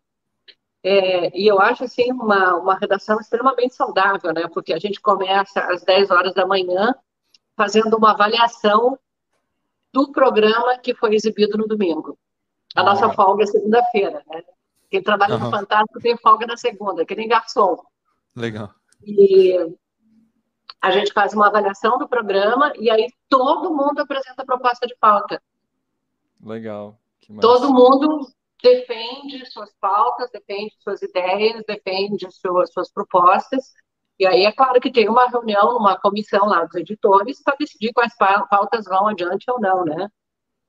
é, 0.88 1.36
e 1.36 1.48
eu 1.48 1.60
acho, 1.60 1.84
assim, 1.84 2.12
uma, 2.12 2.54
uma 2.58 2.78
redação 2.78 3.20
extremamente 3.20 3.74
saudável, 3.74 4.32
né? 4.32 4.48
Porque 4.54 4.72
a 4.72 4.78
gente 4.78 5.02
começa 5.02 5.60
às 5.62 5.84
10 5.84 6.12
horas 6.12 6.36
da 6.36 6.46
manhã 6.46 6.94
fazendo 7.58 7.98
uma 7.98 8.12
avaliação 8.12 8.96
do 9.92 10.12
programa 10.12 10.78
que 10.78 10.94
foi 10.94 11.16
exibido 11.16 11.58
no 11.58 11.68
domingo. 11.68 12.16
A 12.76 12.82
uhum. 12.82 12.86
nossa 12.86 13.10
folga 13.14 13.42
é 13.42 13.48
segunda-feira, 13.48 14.24
né? 14.30 14.44
Quem 14.92 15.02
trabalha 15.02 15.38
uhum. 15.38 15.46
no 15.46 15.50
Fantástico 15.50 16.00
tem 16.00 16.16
folga 16.18 16.46
na 16.46 16.56
segunda, 16.56 17.04
que 17.04 17.16
nem 17.16 17.28
garçom. 17.28 17.84
Legal. 18.36 18.70
E 19.04 19.58
a 20.80 20.92
gente 20.92 21.12
faz 21.14 21.34
uma 21.34 21.48
avaliação 21.48 21.98
do 21.98 22.08
programa 22.08 22.72
e 22.78 22.92
aí 22.92 23.12
todo 23.28 23.74
mundo 23.74 24.02
apresenta 24.02 24.46
proposta 24.46 24.86
de 24.86 24.96
pauta. 24.98 25.42
Legal. 26.44 26.96
Todo 27.42 27.74
mundo 27.74 28.28
defende 28.62 29.46
suas 29.52 29.74
pautas, 29.80 30.30
defende 30.32 30.74
suas 30.80 31.02
ideias, 31.02 31.64
defende 31.68 32.28
suas, 32.32 32.72
suas 32.72 32.92
propostas. 32.92 33.74
E 34.18 34.26
aí 34.26 34.46
é 34.46 34.52
claro 34.52 34.80
que 34.80 34.92
tem 34.92 35.10
uma 35.10 35.28
reunião, 35.28 35.78
uma 35.78 36.00
comissão 36.00 36.46
lá 36.46 36.64
dos 36.64 36.76
editores 36.76 37.42
para 37.44 37.58
decidir 37.60 37.92
quais 37.94 38.14
pautas 38.18 38.86
vão 38.86 39.08
adiante 39.08 39.44
ou 39.50 39.60
não, 39.60 39.84
né? 39.84 40.10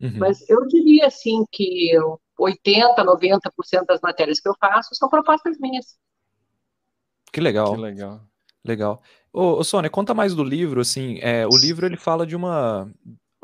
Uhum. 0.01 0.19
Mas 0.19 0.49
eu 0.49 0.67
diria, 0.67 1.07
assim, 1.07 1.45
que 1.51 1.93
80%, 2.39 2.97
90% 2.97 3.87
das 3.87 4.01
matérias 4.01 4.41
que 4.41 4.49
eu 4.49 4.55
faço 4.61 4.95
são 4.95 5.09
propostas 5.09 5.59
minhas. 5.59 5.97
Que 7.33 7.41
legal. 7.41 7.75
Que 7.75 7.81
legal. 7.81 8.21
Legal. 8.65 9.03
Ô, 9.33 9.59
ô 9.59 9.65
Sônia, 9.65 9.89
conta 9.89 10.13
mais 10.13 10.35
do 10.35 10.43
livro, 10.43 10.81
assim, 10.81 11.19
é, 11.21 11.47
o 11.47 11.57
livro 11.57 11.87
ele 11.87 11.97
fala 11.97 12.27
de 12.27 12.35
uma, 12.35 12.91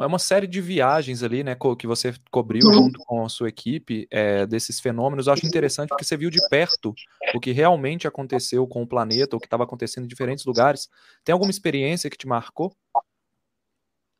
é 0.03 0.07
uma 0.07 0.19
série 0.19 0.47
de 0.47 0.61
viagens 0.61 1.23
ali, 1.23 1.45
né, 1.45 1.57
que 1.79 1.87
você 1.87 2.15
cobriu 2.31 2.67
uhum. 2.67 2.73
junto 2.73 2.99
com 3.01 3.25
a 3.25 3.29
sua 3.29 3.49
equipe, 3.49 4.07
é, 4.11 4.47
desses 4.47 4.81
fenômenos. 4.81 5.27
Eu 5.27 5.33
acho 5.33 5.47
interessante 5.47 5.89
porque 5.89 6.05
você 6.05 6.17
viu 6.17 6.31
de 6.31 6.39
perto 6.49 6.95
o 7.35 7.41
que 7.41 7.53
realmente 7.53 8.07
aconteceu 8.07 8.67
com 8.67 8.83
o 8.83 8.87
planeta, 8.87 9.37
o 9.37 9.41
que 9.41 9.47
estava 9.47 9.65
acontecendo 9.65 10.05
em 10.05 10.09
diferentes 10.09 10.45
lugares. 10.45 10.89
Tem 11.25 11.33
alguma 11.33 11.51
experiência 11.51 12.11
que 12.11 12.17
te 12.17 12.27
marcou? 12.27 12.75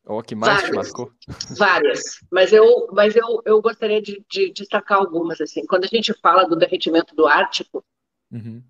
Ou 0.05 0.21
que 0.21 0.35
mais 0.35 0.61
várias, 0.61 0.69
te 0.69 0.75
marcou? 0.75 1.11
Várias, 1.57 2.01
mas 2.31 2.51
eu, 2.51 2.87
mas 2.91 3.15
eu, 3.15 3.41
eu 3.45 3.61
gostaria 3.61 4.01
de, 4.01 4.23
de 4.29 4.51
destacar 4.51 4.97
algumas. 4.97 5.39
assim. 5.39 5.65
Quando 5.65 5.85
a 5.85 5.87
gente 5.87 6.13
fala 6.21 6.43
do 6.43 6.57
derretimento 6.57 7.15
do 7.15 7.25
Ártico, 7.25 7.83
uhum. 8.31 8.61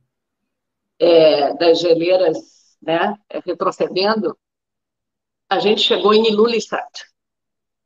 é, 1.00 1.56
das 1.56 1.80
geleiras 1.80 2.38
né, 2.82 3.18
retrocedendo, 3.46 4.38
a 5.54 5.60
gente 5.60 5.82
chegou 5.82 6.14
em 6.14 6.28
Ilulissat, 6.28 7.06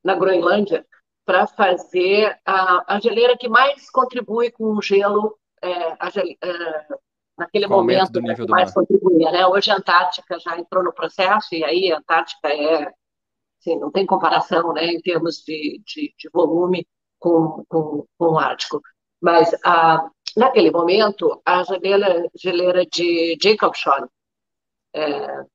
na 0.03 0.15
Groenlândia, 0.15 0.85
para 1.25 1.45
fazer 1.45 2.39
a, 2.45 2.95
a, 2.95 2.99
geleira 2.99 3.37
que 3.37 3.49
mais 3.49 3.89
contribui 3.89 4.49
com 4.51 4.77
o 4.77 4.81
gelo, 4.81 5.37
é, 5.61 5.69
a, 5.69 6.07
é, 6.41 6.87
naquele 7.37 7.67
momento, 7.67 8.13
do 8.13 8.21
nível 8.21 8.45
que 8.45 8.51
mais 8.51 8.73
mar. 8.73 8.75
contribuía. 8.75 9.31
Né? 9.31 9.45
Hoje 9.45 9.69
a 9.69 9.75
Antártica 9.75 10.39
já 10.39 10.57
entrou 10.57 10.81
no 10.83 10.93
processo, 10.93 11.53
e 11.53 11.63
aí 11.65 11.91
a 11.91 11.97
Antártica 11.97 12.47
é, 12.47 12.93
assim, 13.59 13.77
não 13.77 13.91
tem 13.91 14.05
comparação 14.05 14.71
né, 14.71 14.85
em 14.85 15.01
termos 15.01 15.43
de, 15.45 15.81
de, 15.85 16.13
de 16.17 16.29
volume 16.33 16.87
com, 17.19 17.65
com, 17.67 18.05
com 18.17 18.25
o 18.25 18.39
Ártico. 18.39 18.81
Mas 19.21 19.53
a, 19.65 20.09
naquele 20.37 20.71
momento, 20.71 21.41
a 21.45 21.63
geleira, 21.63 22.29
geleira 22.33 22.85
de 22.85 23.37
Jacobson, 23.41 24.07
é, 24.95 25.45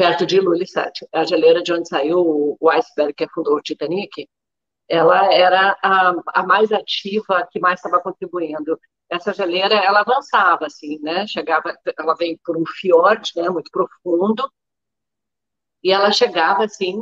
perto 0.00 0.24
de 0.24 0.36
Ilulissat, 0.38 1.06
a 1.12 1.24
geleira 1.24 1.62
de 1.62 1.74
onde 1.74 1.86
saiu 1.86 2.56
o 2.58 2.70
iceberg 2.70 3.12
que 3.12 3.24
afundou 3.24 3.56
o 3.56 3.60
Titanic, 3.60 4.26
ela 4.88 5.30
era 5.30 5.76
a, 5.82 6.14
a 6.28 6.42
mais 6.46 6.72
ativa, 6.72 7.46
que 7.50 7.60
mais 7.60 7.80
estava 7.80 8.00
contribuindo. 8.00 8.80
Essa 9.10 9.34
geleira, 9.34 9.74
ela 9.74 10.00
avançava, 10.00 10.64
assim, 10.64 10.98
né? 11.02 11.26
Chegava, 11.26 11.76
ela 11.98 12.14
vem 12.14 12.40
por 12.42 12.56
um 12.56 12.64
fiord, 12.66 13.30
né? 13.36 13.50
Muito 13.50 13.70
profundo, 13.70 14.50
e 15.84 15.92
ela 15.92 16.10
chegava, 16.12 16.64
assim, 16.64 16.98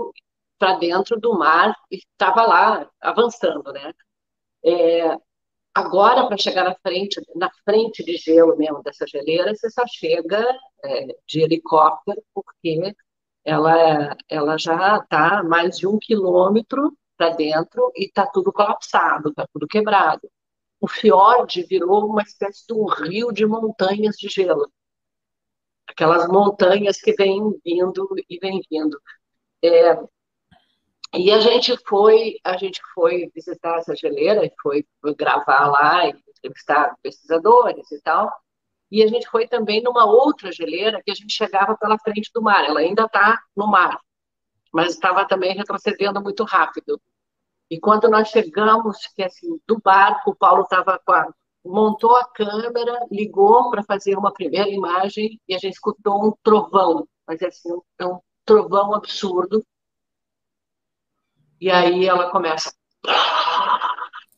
para 0.59 0.77
dentro 0.79 1.21
do 1.21 1.39
mar 1.39 1.73
e 1.93 1.99
estava 1.99 2.43
lá 2.47 2.91
avançando, 3.01 3.73
né? 3.73 3.93
É, 4.65 5.17
agora, 5.79 6.27
para 6.27 6.37
chegar 6.37 6.65
na 6.65 6.75
frente, 6.77 7.21
na 7.35 7.51
frente 7.65 8.05
de 8.05 8.17
gelo 8.17 8.57
mesmo 8.57 8.83
dessa 8.83 9.07
geleira, 9.07 9.55
você 9.55 9.71
só 9.71 9.87
chega 9.87 10.45
é, 10.85 11.07
de 11.27 11.41
helicóptero, 11.41 12.23
porque 12.35 12.95
ela, 13.45 14.17
ela 14.29 14.59
já 14.59 14.99
está 14.99 15.43
mais 15.43 15.79
de 15.79 15.87
um 15.87 15.99
quilômetro 15.99 16.97
para 17.17 17.31
dentro 17.31 17.93
e 17.97 18.07
está 18.07 18.27
tudo 18.27 18.53
colapsado, 18.53 19.31
está 19.31 19.47
tudo 19.53 19.67
quebrado. 19.67 20.29
O 20.81 20.89
fiord 20.89 21.63
virou 21.65 22.07
uma 22.07 22.23
espécie 22.23 22.67
de 22.67 22.75
um 22.75 22.87
rio 22.87 23.33
de 23.33 23.47
montanhas 23.47 24.17
de 24.17 24.29
gelo. 24.29 24.71
Aquelas 25.89 26.29
montanhas 26.29 27.01
que 27.01 27.13
vêm 27.15 27.41
vindo 27.65 28.09
e 28.29 28.39
vêm 28.39 28.61
vindo. 28.71 29.01
É, 29.65 29.95
e 31.15 31.31
a 31.31 31.41
gente 31.41 31.77
foi, 31.87 32.37
a 32.45 32.57
gente 32.57 32.81
foi 32.95 33.31
visitar 33.35 33.79
essa 33.79 33.95
geleira, 33.97 34.45
e 34.45 34.53
foi, 34.63 34.85
foi 35.01 35.15
gravar 35.15 35.67
lá, 35.69 36.07
e 36.07 36.15
entrevistar 36.29 36.95
pesquisadores 37.03 37.91
e 37.91 38.01
tal. 38.03 38.31
E 38.91 39.03
a 39.03 39.07
gente 39.07 39.29
foi 39.29 39.47
também 39.47 39.83
numa 39.83 40.05
outra 40.07 40.51
geleira 40.53 41.03
que 41.05 41.11
a 41.11 41.15
gente 41.15 41.33
chegava 41.33 41.77
pela 41.77 41.99
frente 41.99 42.31
do 42.35 42.43
mar. 42.43 42.65
Ela 42.65 42.81
ainda 42.81 43.05
está 43.05 43.39
no 43.57 43.67
mar, 43.67 44.01
mas 44.73 44.95
estava 44.95 45.27
também 45.27 45.55
retrocedendo 45.55 46.23
muito 46.23 46.45
rápido. 46.45 47.01
E 47.71 47.79
quando 47.79 48.09
nós 48.09 48.29
chegamos, 48.29 48.97
que 49.15 49.23
assim, 49.23 49.61
do 49.67 49.79
barco, 49.79 50.31
o 50.31 50.35
Paulo 50.35 50.63
estava 50.63 50.99
montou 51.65 52.17
a 52.17 52.25
câmera, 52.25 53.07
ligou 53.11 53.71
para 53.71 53.83
fazer 53.83 54.17
uma 54.17 54.33
primeira 54.33 54.69
imagem 54.69 55.39
e 55.47 55.55
a 55.55 55.59
gente 55.59 55.75
escutou 55.75 56.27
um 56.27 56.33
trovão, 56.43 57.07
mas 57.27 57.43
assim, 57.43 57.71
um, 57.73 57.83
um 58.03 58.19
trovão 58.45 58.95
absurdo. 58.95 59.63
E 61.61 61.71
aí 61.71 62.07
ela 62.07 62.31
começa. 62.31 62.73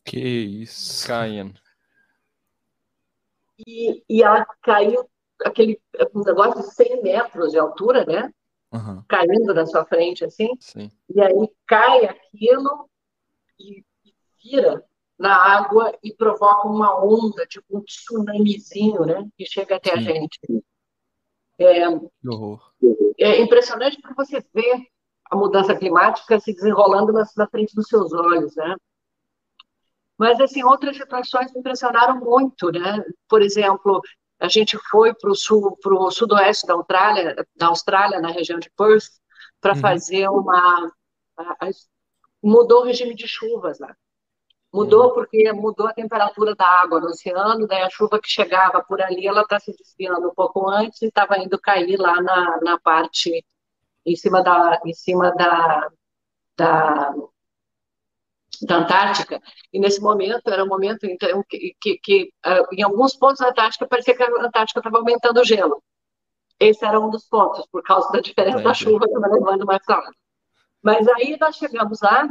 Que 0.03 0.19
isso. 0.19 1.07
Caindo 1.07 1.61
e, 3.67 4.03
e 4.09 4.23
ela 4.23 4.45
caiu, 4.61 5.09
aquele 5.43 5.79
um 6.13 6.21
negócio 6.21 6.61
de 6.61 6.73
100 6.73 7.03
metros 7.03 7.51
de 7.51 7.59
altura, 7.59 8.05
né? 8.05 8.31
Uhum. 8.71 9.03
Caindo 9.07 9.53
na 9.53 9.65
sua 9.65 9.85
frente, 9.85 10.23
assim. 10.23 10.49
Sim. 10.59 10.89
E 11.13 11.21
aí 11.21 11.49
cai 11.67 12.05
aquilo 12.05 12.89
e, 13.59 13.83
e 14.05 14.13
vira 14.43 14.83
na 15.17 15.35
água 15.35 15.95
e 16.03 16.13
provoca 16.13 16.67
uma 16.67 17.03
onda, 17.03 17.45
tipo 17.45 17.77
um 17.77 17.81
tsunamizinho, 17.81 19.05
né? 19.05 19.27
Que 19.37 19.45
chega 19.45 19.75
até 19.75 19.91
Sim. 19.91 19.97
a 19.97 20.01
gente. 20.01 20.39
É, 21.59 21.83
é 23.19 23.41
impressionante 23.41 24.01
porque 24.01 24.15
você 24.15 24.43
vê 24.53 24.87
a 25.31 25.35
mudança 25.35 25.73
climática 25.73 26.39
se 26.39 26.53
desenrolando 26.53 27.13
na, 27.13 27.25
na 27.37 27.47
frente 27.47 27.73
dos 27.73 27.87
seus 27.87 28.11
olhos, 28.11 28.53
né? 28.55 28.75
Mas, 30.17 30.39
assim, 30.39 30.63
outras 30.63 30.97
situações 30.97 31.51
me 31.53 31.61
impressionaram 31.61 32.19
muito, 32.19 32.69
né? 32.71 33.03
Por 33.27 33.41
exemplo, 33.41 34.01
a 34.39 34.47
gente 34.47 34.77
foi 34.89 35.13
para 35.15 35.31
o 35.31 35.35
sul, 35.35 35.77
pro 35.81 36.11
sudoeste 36.11 36.67
da 36.67 36.73
Austrália, 36.73 37.35
da 37.55 37.67
Austrália, 37.67 38.19
na 38.19 38.29
região 38.29 38.59
de 38.59 38.69
Perth, 38.77 39.09
para 39.59 39.73
uhum. 39.73 39.79
fazer 39.79 40.27
uma... 40.29 40.91
A, 41.37 41.65
a, 41.65 41.69
mudou 42.43 42.81
o 42.81 42.85
regime 42.85 43.15
de 43.15 43.27
chuvas 43.27 43.79
lá. 43.79 43.95
Mudou 44.73 45.07
uhum. 45.07 45.13
porque 45.13 45.51
mudou 45.53 45.87
a 45.87 45.93
temperatura 45.93 46.55
da 46.55 46.67
água 46.67 46.99
no 46.99 47.07
oceano, 47.07 47.67
daí 47.67 47.81
a 47.81 47.89
chuva 47.89 48.19
que 48.19 48.29
chegava 48.29 48.83
por 48.83 49.01
ali, 49.01 49.25
ela 49.25 49.41
está 49.41 49.59
se 49.59 49.75
desviando 49.75 50.27
um 50.27 50.33
pouco 50.33 50.69
antes 50.69 51.01
e 51.01 51.07
estava 51.07 51.37
indo 51.39 51.59
cair 51.59 51.97
lá 51.97 52.21
na, 52.21 52.59
na 52.61 52.79
parte, 52.79 53.45
em 54.05 54.15
cima 54.15 54.43
da, 54.43 54.79
em 54.85 54.93
cima 54.93 55.31
da, 55.35 55.89
da 56.57 57.13
da 58.61 58.77
Antártica, 58.77 59.41
e 59.73 59.79
nesse 59.79 59.99
momento 60.01 60.49
era 60.49 60.63
um 60.63 60.67
momento 60.67 61.05
então, 61.05 61.43
que, 61.47 61.75
que, 61.81 61.97
que 61.97 62.33
uh, 62.45 62.67
em 62.73 62.83
alguns 62.83 63.15
pontos 63.15 63.39
da 63.39 63.49
Antártica 63.49 63.87
parecia 63.87 64.15
que 64.15 64.23
a 64.23 64.27
Antártica 64.27 64.79
estava 64.79 64.97
aumentando 64.97 65.39
o 65.39 65.45
gelo. 65.45 65.81
Esse 66.59 66.85
era 66.85 66.99
um 66.99 67.09
dos 67.09 67.25
pontos, 67.25 67.65
por 67.71 67.81
causa 67.81 68.11
da 68.11 68.19
diferença 68.19 68.59
é, 68.59 68.63
da 68.63 68.73
chuva 68.73 69.07
que 69.07 69.13
estava 69.15 69.33
levando 69.33 69.65
mais 69.65 69.83
calor. 69.83 70.13
Mas 70.81 71.07
aí 71.07 71.37
nós 71.39 71.55
chegamos 71.55 72.01
lá, 72.01 72.29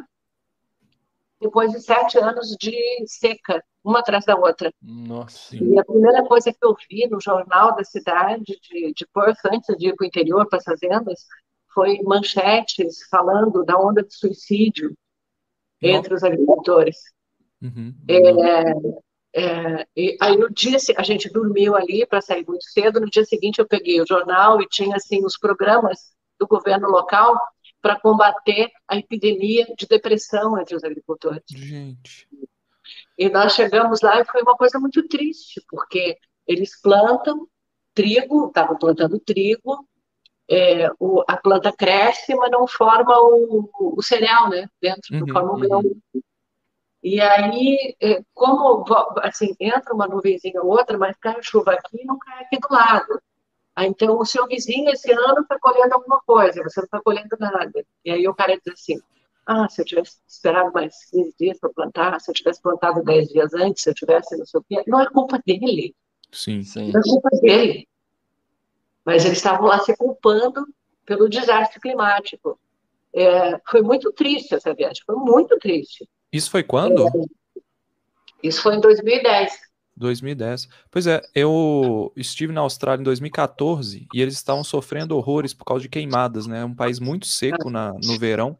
depois 1.40 1.72
de 1.72 1.80
sete 1.80 2.18
anos 2.18 2.56
de 2.60 2.76
seca, 3.06 3.62
uma 3.82 3.98
atrás 3.98 4.24
da 4.24 4.36
outra. 4.36 4.72
Nossa. 4.80 5.56
E 5.56 5.78
a 5.78 5.84
primeira 5.84 6.24
coisa 6.24 6.52
que 6.52 6.64
eu 6.64 6.76
vi 6.88 7.08
no 7.08 7.20
jornal 7.20 7.74
da 7.74 7.82
cidade 7.82 8.44
de, 8.44 8.92
de 8.94 9.06
Perth, 9.12 9.38
antes 9.46 9.76
de 9.76 9.88
ir 9.88 9.96
para 9.96 10.04
o 10.04 10.06
interior, 10.06 10.46
para 10.48 10.58
as 10.58 10.64
fazendas, 10.64 11.26
foi 11.72 12.00
manchetes 12.02 13.06
falando 13.10 13.64
da 13.64 13.78
onda 13.78 14.02
de 14.02 14.14
suicídio 14.14 14.94
entre 15.80 16.14
os 16.14 16.22
agricultores. 16.22 16.96
Uhum. 17.62 17.94
É, 18.08 18.72
é, 19.32 19.86
aí 20.20 20.36
no 20.36 20.50
dia 20.50 20.76
a 20.96 21.02
gente 21.02 21.30
dormiu 21.30 21.76
ali 21.76 22.06
para 22.06 22.20
sair 22.20 22.46
muito 22.46 22.64
cedo. 22.64 23.00
No 23.00 23.10
dia 23.10 23.24
seguinte 23.24 23.58
eu 23.58 23.66
peguei 23.66 24.00
o 24.00 24.06
jornal 24.06 24.60
e 24.60 24.68
tinha 24.68 24.96
assim 24.96 25.24
os 25.24 25.38
programas 25.38 25.98
do 26.38 26.46
governo 26.46 26.88
local 26.88 27.38
para 27.80 27.98
combater 27.98 28.70
a 28.86 28.96
epidemia 28.96 29.66
de 29.76 29.86
depressão 29.86 30.58
entre 30.58 30.76
os 30.76 30.84
agricultores. 30.84 31.42
Gente. 31.48 32.28
E 33.16 33.28
nós 33.28 33.54
chegamos 33.54 34.00
lá 34.00 34.20
e 34.20 34.24
foi 34.24 34.42
uma 34.42 34.56
coisa 34.56 34.78
muito 34.78 35.06
triste, 35.06 35.62
porque 35.68 36.18
eles 36.46 36.80
plantam 36.80 37.46
trigo, 37.94 38.48
estavam 38.48 38.78
plantando 38.78 39.18
trigo, 39.20 39.86
é, 40.50 40.90
o, 40.98 41.22
a 41.28 41.36
planta 41.36 41.72
cresce, 41.72 42.34
mas 42.34 42.50
não 42.50 42.66
forma 42.66 43.14
o, 43.20 43.70
o 43.96 44.02
cereal, 44.02 44.50
né? 44.50 44.68
Dentro, 44.82 45.14
uhum, 45.14 45.20
não 45.20 45.28
forma 45.28 45.52
o 45.52 45.54
uhum. 45.54 45.60
grão. 45.60 45.82
E 47.02 47.20
aí, 47.20 47.96
é, 48.02 48.22
como 48.34 48.84
assim, 49.22 49.54
entra 49.60 49.94
uma 49.94 50.08
nuvenzinha 50.08 50.60
ou 50.60 50.68
outra, 50.68 50.98
mas 50.98 51.16
cai 51.18 51.36
chuva 51.40 51.72
aqui 51.72 52.02
e 52.02 52.04
não 52.04 52.18
cai 52.18 52.42
aqui 52.42 52.58
do 52.58 52.68
lado. 52.68 53.22
Aí, 53.76 53.88
então, 53.88 54.18
o 54.18 54.26
seu 54.26 54.46
vizinho 54.46 54.90
esse 54.90 55.10
ano 55.12 55.40
está 55.40 55.56
colhendo 55.60 55.94
alguma 55.94 56.20
coisa, 56.26 56.62
você 56.64 56.80
não 56.80 56.84
está 56.84 57.00
colhendo 57.00 57.36
nada. 57.38 57.86
E 58.04 58.10
aí 58.10 58.28
o 58.28 58.34
cara 58.34 58.58
diz 58.58 58.74
assim: 58.74 59.00
ah, 59.46 59.68
se 59.68 59.80
eu 59.80 59.84
tivesse 59.84 60.18
esperado 60.28 60.72
mais 60.72 61.08
15 61.10 61.34
dias 61.38 61.58
para 61.60 61.70
plantar, 61.70 62.20
se 62.20 62.30
eu 62.30 62.34
tivesse 62.34 62.60
plantado 62.60 63.02
10 63.04 63.28
dias 63.28 63.54
antes, 63.54 63.84
se 63.84 63.90
eu 63.90 63.94
tivesse 63.94 64.36
não 64.36 64.44
sei 64.44 64.60
o 64.60 64.64
quê, 64.68 64.82
não 64.86 65.00
é 65.00 65.08
culpa 65.08 65.40
dele. 65.46 65.94
Sim, 66.32 66.62
sim. 66.62 66.92
Não 66.92 67.00
é 67.00 67.02
culpa 67.04 67.30
dele. 67.40 67.88
Mas 69.04 69.24
eles 69.24 69.38
estavam 69.38 69.66
lá 69.66 69.78
se 69.80 69.96
culpando 69.96 70.66
pelo 71.06 71.28
desastre 71.28 71.80
climático. 71.80 72.58
É, 73.14 73.60
foi 73.68 73.82
muito 73.82 74.12
triste 74.12 74.54
essa 74.54 74.72
viagem, 74.74 75.02
foi 75.04 75.16
muito 75.16 75.58
triste. 75.58 76.08
Isso 76.32 76.50
foi 76.50 76.62
quando? 76.62 77.06
É, 77.08 77.10
isso 78.42 78.62
foi 78.62 78.76
em 78.76 78.80
2010. 78.80 79.52
2010. 79.96 80.68
Pois 80.90 81.06
é, 81.06 81.20
eu 81.34 82.12
estive 82.16 82.52
na 82.52 82.62
Austrália 82.62 83.00
em 83.00 83.04
2014 83.04 84.06
e 84.14 84.22
eles 84.22 84.34
estavam 84.34 84.64
sofrendo 84.64 85.16
horrores 85.16 85.52
por 85.52 85.64
causa 85.64 85.82
de 85.82 85.88
queimadas, 85.88 86.46
né? 86.46 86.60
É 86.60 86.64
um 86.64 86.74
país 86.74 86.98
muito 86.98 87.26
seco 87.26 87.68
na, 87.68 87.92
no 87.92 88.18
verão 88.18 88.56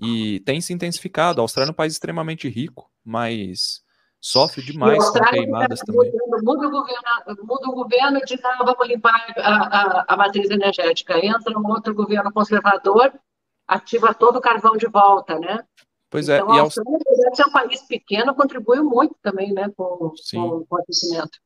e 0.00 0.40
tem 0.40 0.60
se 0.60 0.72
intensificado. 0.72 1.40
A 1.40 1.44
Austrália 1.44 1.70
é 1.70 1.72
um 1.72 1.74
país 1.74 1.94
extremamente 1.94 2.48
rico, 2.48 2.90
mas 3.04 3.82
sofre 4.24 4.62
demais 4.62 5.06
com 5.10 5.20
queimadas 5.20 5.80
tá 5.80 5.84
também. 5.84 6.10
Muda 6.42 6.66
o 6.66 6.70
governo, 6.70 7.44
muda 7.44 7.68
o 7.68 7.74
governo 7.74 8.18
e 8.18 8.24
diz, 8.24 8.42
ah, 8.42 8.64
vamos 8.64 8.88
limpar 8.88 9.34
a, 9.36 9.50
a, 9.50 10.04
a 10.08 10.16
matriz 10.16 10.48
energética. 10.48 11.18
Entra 11.22 11.58
um 11.58 11.68
outro 11.68 11.94
governo 11.94 12.32
conservador, 12.32 13.12
ativa 13.68 14.14
todo 14.14 14.36
o 14.36 14.40
carvão 14.40 14.78
de 14.78 14.86
volta, 14.86 15.38
né? 15.38 15.62
Pois 16.08 16.30
é. 16.30 16.38
Então, 16.38 16.54
e 16.54 16.58
a 16.58 16.62
Austrália, 16.62 16.98
de 16.98 17.36
ser 17.36 17.46
um 17.46 17.52
país 17.52 17.82
pequeno, 17.82 18.34
contribui 18.34 18.80
muito 18.80 19.14
também, 19.20 19.52
né, 19.52 19.70
com, 19.76 20.14
com, 20.32 20.64
com 20.64 20.74
o 20.74 20.78
aquecimento. 20.78 21.38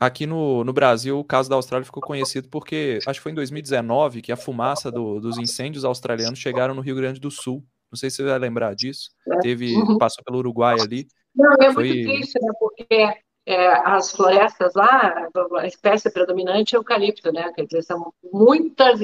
Aqui 0.00 0.26
no, 0.26 0.64
no 0.64 0.72
Brasil, 0.72 1.16
o 1.20 1.24
caso 1.24 1.48
da 1.48 1.54
Austrália 1.54 1.84
ficou 1.84 2.02
conhecido 2.02 2.48
porque, 2.48 2.98
acho 3.06 3.20
que 3.20 3.22
foi 3.22 3.30
em 3.30 3.36
2019, 3.36 4.22
que 4.22 4.32
a 4.32 4.36
fumaça 4.36 4.90
do, 4.90 5.20
dos 5.20 5.38
incêndios 5.38 5.84
australianos 5.84 6.40
chegaram 6.40 6.74
no 6.74 6.80
Rio 6.80 6.96
Grande 6.96 7.20
do 7.20 7.30
Sul. 7.30 7.64
Não 7.92 7.96
sei 7.96 8.10
se 8.10 8.16
você 8.16 8.24
vai 8.24 8.38
lembrar 8.40 8.74
disso. 8.74 9.10
É. 9.34 9.38
Teve, 9.38 9.76
uhum. 9.76 9.98
passou 9.98 10.24
pelo 10.24 10.38
Uruguai 10.38 10.80
ali. 10.80 11.06
Não, 11.34 11.52
é 11.60 11.72
foi... 11.72 11.88
muito 11.88 12.08
triste, 12.08 12.38
né, 12.40 12.52
porque 12.58 13.14
é, 13.46 13.68
as 13.86 14.10
florestas 14.10 14.72
lá, 14.74 15.28
a 15.58 15.66
espécie 15.66 16.10
predominante 16.10 16.74
é 16.74 16.78
eucalipto, 16.78 17.30
né? 17.30 17.52
Quer 17.52 17.66
dizer, 17.66 17.82
são 17.82 18.12
muitas 18.32 19.00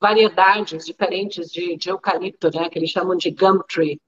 variedades 0.00 0.86
diferentes 0.86 1.50
de, 1.50 1.76
de 1.76 1.90
eucalipto, 1.90 2.50
né? 2.54 2.70
Que 2.70 2.78
eles 2.78 2.90
chamam 2.90 3.16
de 3.16 3.30
gum 3.30 3.58
tree. 3.68 4.00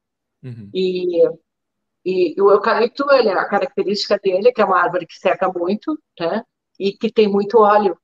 Uhum. 0.43 0.71
E, 0.73 1.23
e, 2.03 2.35
e, 2.35 2.41
o 2.41 2.51
eucalipto, 2.51 3.05
ele, 3.13 3.29
a 3.29 3.45
característica 3.45 4.19
dele 4.19 4.49
é 4.49 4.53
que 4.53 4.63
é 4.63 4.65
uma 4.65 4.81
árvore 4.81 5.07
que 5.07 5.19
seca 5.19 5.53
muito, 5.53 5.99
né? 6.19 6.43
E 6.79 6.93
que 6.93 7.13
tem 7.13 7.29
muito 7.29 7.59
óleo. 7.59 7.99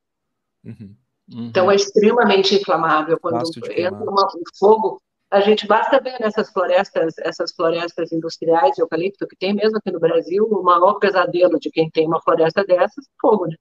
Uhum. 0.63 0.95
Uhum. 1.33 1.47
Então 1.47 1.71
é 1.71 1.77
extremamente 1.77 2.55
inflamável. 2.55 3.19
Quando 3.19 3.43
entra 3.71 3.95
um 3.95 4.43
fogo, 4.59 5.01
a 5.35 5.41
gente 5.41 5.67
basta 5.67 6.01
ver 6.01 6.21
nessas 6.21 6.49
florestas, 6.53 7.19
essas 7.19 7.53
florestas 7.53 8.13
industriais 8.13 8.77
de 8.77 8.83
eucalipto, 8.83 9.27
que 9.27 9.35
tem 9.35 9.53
mesmo 9.53 9.79
aqui 9.79 9.91
no 9.91 9.99
Brasil, 9.99 10.45
o 10.45 10.63
maior 10.63 10.95
pesadelo 11.01 11.59
de 11.59 11.71
quem 11.73 11.91
tem 11.91 12.07
uma 12.07 12.23
floresta 12.23 12.65
dessas, 12.65 13.05
fogo, 13.21 13.47
né? 13.47 13.57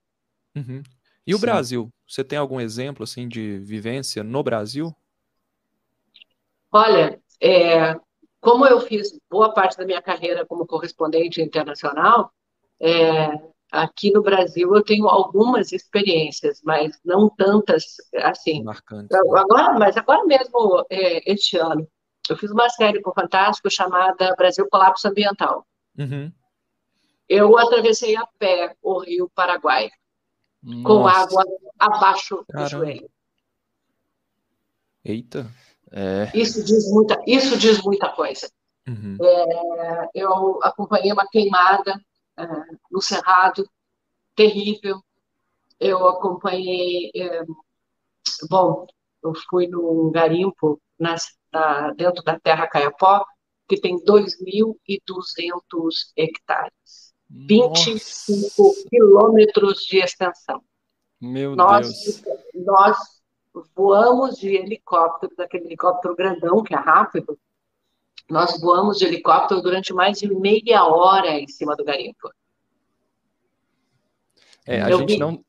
Uhum. 0.56 0.84
E 1.26 1.34
o 1.34 1.38
Sim. 1.40 1.42
Brasil? 1.42 1.90
Você 2.08 2.24
tem 2.24 2.38
algum 2.38 2.60
exemplo 2.60 3.04
assim 3.04 3.28
de 3.28 3.58
vivência 3.58 4.24
no 4.24 4.44
Brasil? 4.44 4.96
Olha, 6.72 7.20
é, 7.42 7.96
como 8.40 8.68
eu 8.68 8.80
fiz 8.82 9.18
boa 9.28 9.52
parte 9.52 9.76
da 9.76 9.86
minha 9.86 10.02
carreira 10.02 10.46
como 10.46 10.68
correspondente 10.68 11.42
internacional, 11.42 12.32
é, 12.80 13.30
aqui 13.74 14.12
no 14.12 14.22
Brasil 14.22 14.74
eu 14.74 14.84
tenho 14.84 15.10
algumas 15.10 15.72
experiências, 15.72 16.62
mas 16.64 17.00
não 17.04 17.28
tantas 17.28 17.98
assim. 18.18 18.64
Marcantes. 18.64 19.10
Né? 19.10 19.18
Agora, 19.36 19.74
mas 19.80 19.98
agora 19.98 20.24
mesmo, 20.26 20.86
é, 20.90 21.32
este 21.32 21.58
ano, 21.58 21.88
eu 22.30 22.38
fiz 22.38 22.52
uma 22.52 22.70
série 22.70 23.02
com 23.02 23.10
o 23.10 23.14
Fantástico 23.14 23.70
chamada 23.72 24.36
Brasil 24.38 24.68
Colapso 24.70 25.08
Ambiental. 25.08 25.66
Uhum. 25.98 26.32
Eu 27.28 27.58
atravessei 27.58 28.16
a 28.16 28.26
pé 28.38 28.76
o 28.82 29.00
Rio 29.00 29.30
Paraguai, 29.34 29.90
Nossa. 30.62 30.84
com 30.84 31.08
água 31.08 31.44
abaixo 31.80 32.46
Caramba. 32.48 32.70
do 32.70 32.72
joelho. 32.72 33.10
Eita! 35.04 35.50
É... 35.92 36.32
Isso, 36.34 36.64
diz 36.64 36.90
muita, 36.92 37.20
isso 37.26 37.58
diz 37.58 37.82
muita 37.82 38.10
coisa. 38.10 38.50
Uhum. 38.88 39.18
É, 39.22 40.10
eu 40.14 40.60
acompanhei 40.62 41.12
uma 41.12 41.28
queimada 41.28 42.00
é, 42.38 42.46
no 42.91 43.02
Cerrado, 43.02 43.67
terrível. 44.36 45.02
Eu 45.80 46.08
acompanhei. 46.08 47.12
É, 47.15 47.43
bom, 48.50 48.86
eu 49.24 49.34
fui 49.50 49.67
num 49.67 50.12
garimpo 50.12 50.80
na, 51.00 51.15
dentro 51.96 52.24
da 52.24 52.39
Terra 52.39 52.67
Caiapó, 52.67 53.26
que 53.67 53.80
tem 53.80 53.98
2.200 54.04 56.12
hectares. 56.15 57.13
Nossa. 57.30 57.86
25 57.86 58.74
quilômetros 58.89 59.86
de 59.86 59.98
extensão. 59.98 60.63
Meu 61.19 61.56
nós, 61.56 61.88
Deus. 61.88 62.24
Nós 62.54 62.98
voamos 63.76 64.38
de 64.38 64.56
helicóptero, 64.56 65.36
daquele 65.36 65.65
helicóptero 65.65 66.15
grandão 66.15 66.63
que 66.63 66.74
é 66.74 66.78
rápido, 66.78 67.38
nós 68.34 68.60
voamos 68.60 68.98
de 68.98 69.06
helicóptero 69.06 69.62
durante 69.62 69.93
mais 69.93 70.17
de 70.17 70.28
meia 70.28 70.84
hora 70.86 71.39
em 71.39 71.48
cima 71.48 71.76
do 71.76 71.86
garimpo. 71.86 72.32
É, 74.65 74.82
a 74.82 74.89
Eu 74.89 75.00
gente 75.00 75.13
vi... 75.13 75.19
não. 75.19 75.46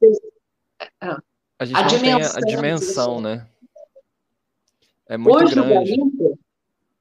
Ah. 1.01 1.19
A 1.59 1.65
gente 1.65 1.77
a 1.77 1.81
não 1.81 1.89
dimensão, 1.89 2.41
tem 2.43 2.53
a 2.53 2.57
dimensão, 2.57 3.21
né? 3.21 3.49
É 5.07 5.17
muito 5.17 5.45
hoje 5.45 5.55
grande. 5.55 5.71
O 5.71 5.75
garimpo, 5.75 6.39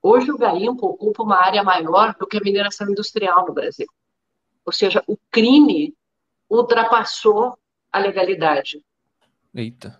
hoje 0.02 0.32
o 0.32 0.38
garimpo 0.38 0.88
ocupa 0.88 1.24
uma 1.24 1.36
área 1.36 1.64
maior 1.64 2.16
do 2.18 2.26
que 2.26 2.38
a 2.38 2.42
mineração 2.42 2.90
industrial 2.90 3.46
no 3.46 3.54
Brasil. 3.54 3.88
Ou 4.66 4.72
seja, 4.72 5.04
o 5.06 5.18
crime 5.30 5.94
ultrapassou 6.50 7.58
a 7.92 8.00
legalidade. 8.00 8.82
Eita. 9.54 10.00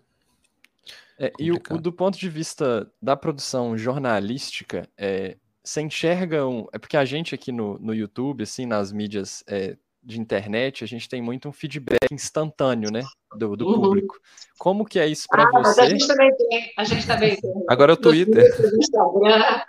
É, 1.20 1.34
e 1.38 1.52
o, 1.52 1.56
o, 1.56 1.78
do 1.78 1.92
ponto 1.92 2.18
de 2.18 2.30
vista 2.30 2.90
da 3.02 3.18
produção 3.18 3.78
jornalística, 3.78 4.88
é, 4.98 5.38
você 5.64 5.82
enxerga 5.82 6.46
um. 6.48 6.68
É 6.74 6.78
porque 6.78 6.98
a 6.98 7.06
gente 7.06 7.34
aqui 7.34 7.52
no, 7.52 7.80
no 7.80 7.94
YouTube, 7.94 8.44
assim, 8.44 8.66
nas 8.66 8.92
mídias 8.92 9.44
é, 9.48 9.78
de 10.04 10.20
internet, 10.20 10.84
a 10.84 10.88
gente 10.88 11.08
tem 11.08 11.22
muito 11.22 11.48
um 11.48 11.54
feedback 11.54 12.12
instantâneo, 12.12 12.92
né? 12.92 13.04
Do, 13.36 13.56
do 13.56 13.68
uhum. 13.68 13.82
público. 13.82 14.20
Como 14.60 14.86
que 14.86 15.00
é 15.00 15.08
isso 15.08 15.28
para 15.30 15.44
ah, 15.44 15.64
você? 15.64 15.82
a 15.82 15.90
gente 15.90 16.06
também 16.06 16.36
tem, 16.36 16.72
a 16.78 16.84
gente 16.84 17.08
também 17.08 17.40
tem. 17.40 17.52
Agora 17.70 17.94
é 17.94 17.96
o 17.96 17.98
Twitter. 17.98 18.46
Instagram, 18.78 19.62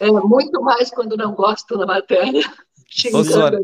é 0.00 0.10
muito 0.10 0.60
mais 0.60 0.90
quando 0.90 1.16
não 1.16 1.34
gosto 1.34 1.78
da 1.78 1.86
matéria. 1.86 2.42
Sônia, 2.90 3.58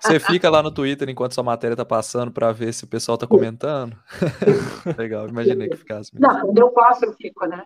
você 0.00 0.20
fica 0.20 0.48
lá 0.48 0.62
no 0.62 0.70
Twitter 0.70 1.08
enquanto 1.08 1.34
sua 1.34 1.42
matéria 1.42 1.76
tá 1.76 1.84
passando 1.84 2.30
para 2.30 2.52
ver 2.52 2.72
se 2.72 2.84
o 2.84 2.86
pessoal 2.86 3.18
tá 3.18 3.26
comentando? 3.26 3.96
Legal, 4.96 5.28
imaginei 5.28 5.68
que 5.68 5.76
ficasse. 5.76 6.14
Mesmo. 6.14 6.26
Não, 6.26 6.40
quando 6.40 6.58
eu 6.58 6.70
posso, 6.70 7.04
eu 7.04 7.12
fico, 7.14 7.46
né? 7.46 7.64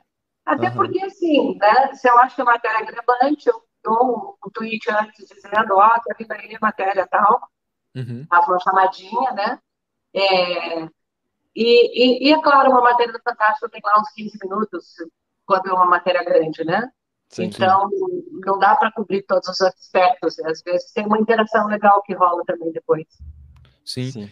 Até 0.49 0.69
uhum. 0.69 0.75
porque, 0.77 0.99
assim, 1.03 1.59
né, 1.59 1.93
se 1.93 2.09
eu 2.09 2.19
acho 2.21 2.35
que 2.35 2.41
a 2.41 2.47
matéria 2.47 2.79
é 2.79 2.85
relevante, 2.85 3.47
eu 3.47 3.63
dou 3.85 4.39
um 4.45 4.51
tweet 4.51 4.91
antes 4.91 5.29
dizendo, 5.29 5.75
ó, 5.75 5.87
oh, 5.87 6.01
tá 6.01 6.15
vindo 6.19 6.33
aí 6.33 6.57
a 6.57 6.59
matéria 6.59 7.07
tal, 7.07 7.39
uhum. 7.95 8.27
faço 8.31 8.51
uma 8.51 8.59
chamadinha, 8.59 9.33
né? 9.33 9.59
É, 10.15 10.85
e, 11.55 12.25
e, 12.25 12.29
e, 12.29 12.33
é 12.33 12.41
claro, 12.41 12.71
uma 12.71 12.81
matéria 12.81 13.13
do 13.13 13.21
Fantástico 13.21 13.69
tem 13.69 13.83
lá 13.85 14.01
uns 14.01 14.11
15 14.13 14.39
minutos, 14.43 14.95
quando 15.45 15.69
é 15.69 15.73
uma 15.75 15.85
matéria 15.85 16.25
grande, 16.25 16.65
né? 16.65 16.91
Sim, 17.29 17.45
então, 17.45 17.91
sim. 17.91 18.25
não 18.47 18.59
dá 18.59 18.75
para 18.75 18.91
cobrir 18.91 19.23
todos 19.25 19.49
os 19.49 19.61
aspectos. 19.61 20.39
Às 20.39 20.63
vezes 20.63 20.91
tem 20.93 21.05
uma 21.05 21.19
interação 21.19 21.67
legal 21.67 22.01
que 22.03 22.15
rola 22.15 22.43
também 22.47 22.73
depois. 22.73 23.07
Sim. 23.85 24.11
sim. 24.11 24.31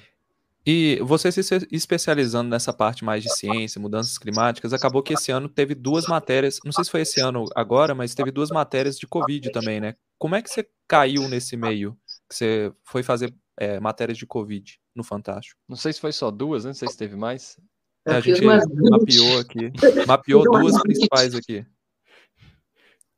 E 0.67 0.99
você 1.01 1.31
se 1.31 1.41
especializando 1.71 2.51
nessa 2.51 2.73
parte 2.73 3.05
mais 3.05 3.23
de 3.23 3.33
ciência, 3.33 3.81
mudanças 3.81 4.19
climáticas, 4.19 4.73
acabou 4.73 5.01
que 5.01 5.15
esse 5.15 5.31
ano 5.31 5.49
teve 5.49 5.77
duas 5.77 6.09
matérias, 6.09 6.59
não 6.65 6.73
sei 6.73 6.83
se 6.83 6.91
foi 6.91 7.03
esse 7.03 7.21
ano 7.21 7.45
agora, 7.55 7.95
mas 7.95 8.17
teve 8.17 8.33
duas 8.33 8.51
matérias 8.51 8.99
de 8.99 9.07
Covid 9.07 9.53
também, 9.53 9.81
né? 9.81 9.95
Como 10.19 10.35
é 10.35 10.43
que 10.43 10.51
você 10.51 10.69
caiu 10.89 11.29
nesse 11.29 11.57
meio? 11.57 11.97
Que 12.29 12.35
você 12.35 12.73
foi 12.83 13.05
fazer 13.05 13.33
é, 13.57 13.79
matérias 13.79 14.19
de 14.19 14.27
Covid 14.27 14.77
no 14.93 15.05
Fantástico? 15.05 15.61
Não 15.69 15.77
sei 15.77 15.93
se 15.93 16.01
foi 16.01 16.11
só 16.11 16.33
duas, 16.33 16.65
né? 16.65 16.71
não 16.71 16.75
sei 16.75 16.89
se 16.89 16.97
teve 16.97 17.15
mais. 17.15 17.61
É, 18.05 18.15
a 18.15 18.21
gente 18.21 18.45
mapeou 18.45 19.39
aqui, 19.39 19.73
mapeou 20.05 20.43
duas 20.43 20.83
principais 20.83 21.33
aqui. 21.33 21.65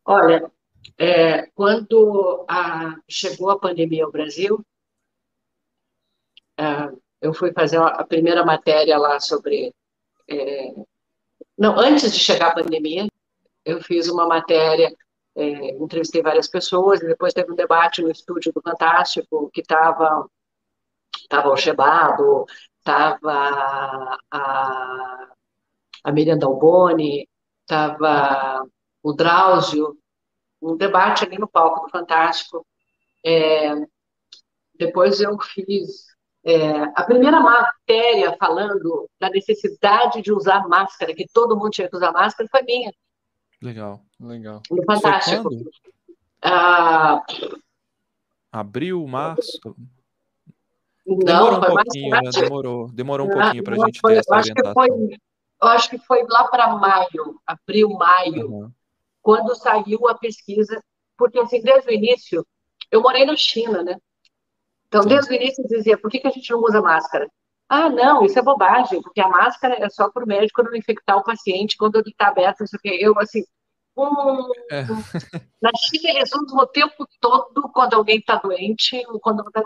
Olha, 0.04 0.50
é, 0.98 1.46
quando 1.54 2.44
a, 2.46 2.96
chegou 3.08 3.50
a 3.50 3.58
pandemia 3.58 4.04
ao 4.04 4.12
Brasil, 4.12 4.62
é, 6.58 6.92
eu 7.20 7.34
fui 7.34 7.52
fazer 7.52 7.78
a 7.78 8.04
primeira 8.04 8.44
matéria 8.44 8.98
lá 8.98 9.18
sobre. 9.20 9.74
É, 10.28 10.74
não, 11.56 11.78
antes 11.78 12.12
de 12.12 12.18
chegar 12.18 12.48
a 12.48 12.54
pandemia, 12.54 13.08
eu 13.64 13.82
fiz 13.82 14.08
uma 14.08 14.26
matéria, 14.26 14.94
é, 15.36 15.70
entrevistei 15.72 16.22
várias 16.22 16.48
pessoas, 16.48 17.00
e 17.00 17.06
depois 17.06 17.34
teve 17.34 17.52
um 17.52 17.56
debate 17.56 18.02
no 18.02 18.10
estúdio 18.10 18.52
do 18.52 18.62
Fantástico, 18.62 19.50
que 19.52 19.60
estava 19.60 20.28
tava 21.28 21.50
o 21.50 21.56
Chebado, 21.56 22.46
estava 22.78 24.18
a, 24.30 25.28
a 26.04 26.12
Miriam 26.12 26.38
Dalboni, 26.38 27.28
estava 27.62 28.66
o 29.02 29.12
Drauzio, 29.12 29.98
um 30.60 30.76
debate 30.76 31.24
ali 31.24 31.38
no 31.38 31.48
palco 31.48 31.86
do 31.86 31.90
Fantástico. 31.90 32.66
É, 33.24 33.74
depois 34.74 35.20
eu 35.20 35.38
fiz 35.40 36.06
é, 36.50 36.82
a 36.94 37.02
primeira 37.04 37.40
matéria 37.40 38.34
falando 38.38 39.06
da 39.20 39.28
necessidade 39.28 40.22
de 40.22 40.32
usar 40.32 40.66
máscara, 40.66 41.14
que 41.14 41.26
todo 41.32 41.54
mundo 41.56 41.70
tinha 41.70 41.88
que 41.88 41.96
usar 41.96 42.10
máscara, 42.10 42.48
foi 42.50 42.62
minha. 42.62 42.90
Legal, 43.60 44.00
legal. 44.18 44.62
No 44.70 44.82
Fantástico. 44.84 45.50
Ah, 46.40 47.22
Abril, 48.50 49.06
março? 49.06 49.58
não, 51.06 51.16
Demorou 51.18 51.58
um 51.58 51.60
foi 51.60 51.74
pouquinho, 51.74 52.22
né? 52.22 52.30
Demorou, 52.32 52.88
demorou 52.92 53.26
um 53.26 53.30
Não, 53.30 53.40
pouquinho 53.40 53.62
para 53.64 53.74
a 53.74 53.78
gente 53.86 54.00
foi- 54.00 54.14
ter 54.14 54.20
essa 54.20 54.34
acho 54.36 54.54
que 54.54 54.60
orientação. 54.62 54.96
foi, 54.96 55.18
eu 55.62 55.68
acho 55.68 55.90
que 55.90 55.98
foi 55.98 56.24
lá 56.28 56.48
para 56.48 56.76
maio, 56.76 57.40
abril, 57.46 57.90
maio, 57.90 58.46
Aham. 58.46 58.72
quando 59.20 59.54
saiu 59.54 60.08
a 60.08 60.14
pesquisa, 60.16 60.82
porque 61.16 61.38
assim, 61.38 61.60
desde 61.60 61.90
o 61.90 61.92
início, 61.92 62.46
eu 62.90 63.02
morei 63.02 63.26
na 63.26 63.36
China, 63.36 63.82
né? 63.82 63.98
Então, 64.88 65.02
desde 65.06 65.32
o 65.32 65.36
início 65.36 65.64
dizia, 65.68 65.98
por 65.98 66.10
que 66.10 66.18
que 66.20 66.28
a 66.28 66.30
gente 66.30 66.50
não 66.50 66.60
usa 66.60 66.80
máscara? 66.80 67.28
Ah, 67.68 67.90
não, 67.90 68.24
isso 68.24 68.38
é 68.38 68.42
bobagem, 68.42 69.02
porque 69.02 69.20
a 69.20 69.28
máscara 69.28 69.76
é 69.84 69.88
só 69.90 70.10
para 70.10 70.24
o 70.24 70.26
médico 70.26 70.62
não 70.62 70.74
infectar 70.74 71.16
o 71.18 71.22
paciente 71.24 71.76
quando 71.76 71.96
ele 71.96 72.10
está 72.10 72.28
aberto, 72.28 72.60
não 72.60 72.66
sei 72.66 72.78
o 72.78 72.82
quê. 72.82 72.98
Eu, 73.00 73.18
assim, 73.18 73.42
hum, 73.96 74.48
É. 74.70 74.84
na 75.60 75.70
China 75.76 76.10
eles 76.18 76.30
usam 76.34 76.58
o 76.58 76.66
tempo 76.66 77.06
todo 77.20 77.70
quando 77.72 77.94
alguém 77.94 78.18
está 78.18 78.36
doente, 78.36 79.02
quando 79.22 79.42
tá... 79.50 79.62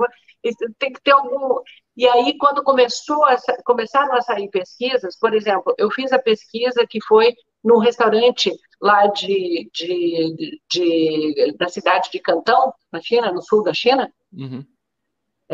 tem 0.79 0.93
que 0.93 1.01
ter 1.03 1.13
algum. 1.13 1.61
E 1.97 2.07
aí, 2.09 2.37
quando 2.39 2.63
começou 2.63 3.25
a 3.25 3.37
começaram 3.65 4.15
a 4.15 4.23
sair 4.23 4.49
pesquisas, 4.51 5.19
por 5.19 5.35
exemplo, 5.35 5.75
eu 5.79 5.91
fiz 5.91 6.13
a 6.13 6.19
pesquisa 6.19 6.87
que 6.89 6.99
foi 7.05 7.35
num 7.63 7.79
restaurante 7.79 8.51
lá 8.81 9.07
de, 9.09 9.71
de, 9.73 10.61
de- 10.71 11.55
da 11.59 11.69
cidade 11.69 12.11
de 12.11 12.19
Cantão, 12.19 12.73
na 12.91 13.01
China, 13.01 13.31
no 13.33 13.43
sul 13.43 13.63
da 13.63 13.73
China, 13.75 14.11
Uhum. 14.33 14.65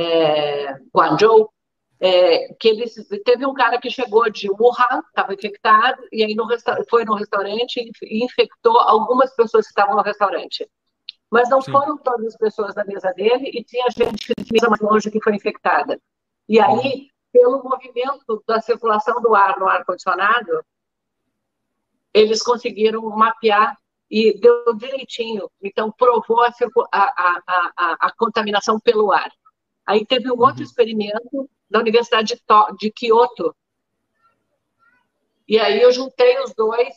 É, 0.01 0.75
Guangzhou, 0.95 1.51
é, 2.01 2.55
que 2.55 2.69
eles 2.69 2.95
teve 3.25 3.45
um 3.45 3.53
cara 3.55 3.79
que 3.81 3.91
chegou 3.91 4.31
de 4.31 4.49
Wuhan, 4.51 5.03
estava 5.09 5.35
infectado, 5.35 6.01
e 6.13 6.23
aí 6.23 6.35
no 6.35 6.47
foi 6.89 7.05
no 7.05 7.15
restaurante 7.15 7.81
e 8.03 8.25
infectou 8.25 8.79
algumas 8.79 9.35
pessoas 9.35 9.65
que 9.67 9.71
estavam 9.71 9.97
no 9.97 10.03
restaurante. 10.03 10.69
Mas 11.31 11.49
não 11.51 11.61
Sim. 11.61 11.73
foram 11.73 11.99
todas 11.99 12.27
as 12.27 12.37
pessoas 12.37 12.75
da 12.75 12.85
mesa 12.85 13.13
dele, 13.13 13.51
e 13.53 13.65
tinha 13.65 13.87
gente 13.91 14.33
de 14.39 14.53
mesa 14.53 14.69
mais 14.71 14.81
longe 14.81 15.11
que 15.11 15.21
foi 15.23 15.35
infectada. 15.35 16.01
E 16.49 16.59
aí, 16.61 17.09
pelo 17.33 17.63
movimento 17.63 18.43
da 18.47 18.61
circulação 18.61 19.21
do 19.21 19.35
ar 19.35 19.59
no 19.59 19.69
ar-condicionado, 19.69 20.65
eles 22.15 22.43
conseguiram 22.43 23.03
mapear 23.11 23.77
e 24.11 24.39
deu 24.41 24.75
direitinho. 24.75 25.51
Então, 25.63 25.93
provou 25.93 26.41
a, 26.41 26.49
a, 26.93 27.43
a- 27.77 27.97
a 28.01 28.13
contaminação 28.17 28.81
pelo 28.81 29.13
ar. 29.13 29.31
Aí 29.89 30.05
teve 30.05 30.31
um 30.31 30.39
outro 30.39 30.59
Uhum. 30.59 30.65
experimento 30.65 31.51
da 31.71 31.79
Universidade 31.81 32.35
de, 32.35 32.43
To- 32.47 32.77
de 32.79 32.91
Kyoto. 32.93 33.57
E 35.49 35.59
aí 35.59 35.81
eu 35.81 35.91
juntei 35.91 36.39
os 36.43 36.53
dois, 36.55 36.95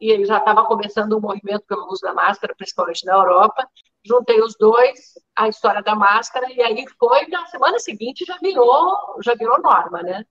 e 0.00 0.10
ele 0.10 0.26
já 0.26 0.36
estava 0.38 0.64
começando 0.66 1.14
o 1.14 1.20
movimento 1.20 1.64
pelo 1.66 1.86
uso 1.90 2.02
da 2.02 2.12
máscara, 2.12 2.54
principalmente 2.54 3.06
na 3.06 3.14
Europa. 3.14 3.66
Juntei 4.04 4.42
os 4.42 4.54
dois, 4.58 5.14
a 5.34 5.48
história 5.48 5.82
da 5.82 5.94
máscara, 5.94 6.52
e 6.52 6.60
aí 6.60 6.84
foi, 6.98 7.26
na 7.28 7.46
semana 7.46 7.78
seguinte 7.78 8.26
já 8.26 8.36
virou, 8.36 8.94
já 9.24 9.34
virou 9.34 9.58
norma, 9.62 10.02
né? 10.02 10.24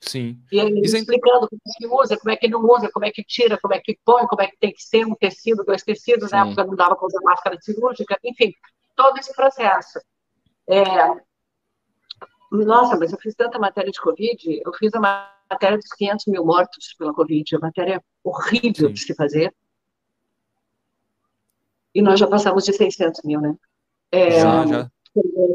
Sim. 0.00 0.38
E 0.50 0.58
aí, 0.58 0.80
Isso 0.80 0.96
é- 0.96 1.00
explicando 1.00 1.46
como 1.46 1.60
é 1.68 1.72
que 1.78 1.86
usa, 1.86 2.16
como 2.16 2.30
é 2.30 2.36
que 2.36 2.48
não 2.48 2.60
usa, 2.64 2.90
como 2.90 3.04
é 3.04 3.10
que 3.10 3.22
tira, 3.22 3.58
como 3.60 3.74
é 3.74 3.80
que 3.80 3.98
põe, 4.02 4.26
como 4.26 4.40
é 4.40 4.46
que 4.46 4.56
tem 4.58 4.72
que 4.72 4.82
ser 4.82 5.06
um 5.06 5.14
tecido, 5.14 5.62
dois 5.62 5.82
tecidos, 5.82 6.30
na 6.30 6.44
Sim. 6.44 6.48
época 6.52 6.64
não 6.64 6.74
dava 6.74 6.96
para 6.96 7.06
usar 7.06 7.20
máscara 7.22 7.58
cirúrgica, 7.60 8.18
enfim, 8.24 8.50
todo 8.96 9.18
esse 9.18 9.34
processo. 9.36 10.00
É, 10.66 10.84
Nossa, 12.50 12.96
mas 12.98 13.12
eu 13.12 13.18
fiz 13.18 13.34
tanta 13.34 13.58
matéria 13.58 13.90
de 13.92 14.00
Covid, 14.00 14.60
eu 14.64 14.72
fiz 14.74 14.92
a 14.94 15.00
matéria 15.00 15.78
dos 15.78 15.92
500 15.92 16.26
mil 16.26 16.44
mortos 16.44 16.94
pela 16.98 17.14
Covid, 17.14 17.56
a 17.56 17.58
matéria 17.60 18.02
horrível 18.24 18.88
Sim. 18.88 18.92
de 18.94 19.00
se 19.00 19.14
fazer. 19.14 19.54
E 21.94 22.02
nós 22.02 22.18
já 22.18 22.26
passamos 22.26 22.64
de 22.64 22.72
600 22.72 23.22
mil, 23.24 23.40
né? 23.40 23.54
É, 24.12 24.30
Já, 24.40 24.66
já. 24.66 24.90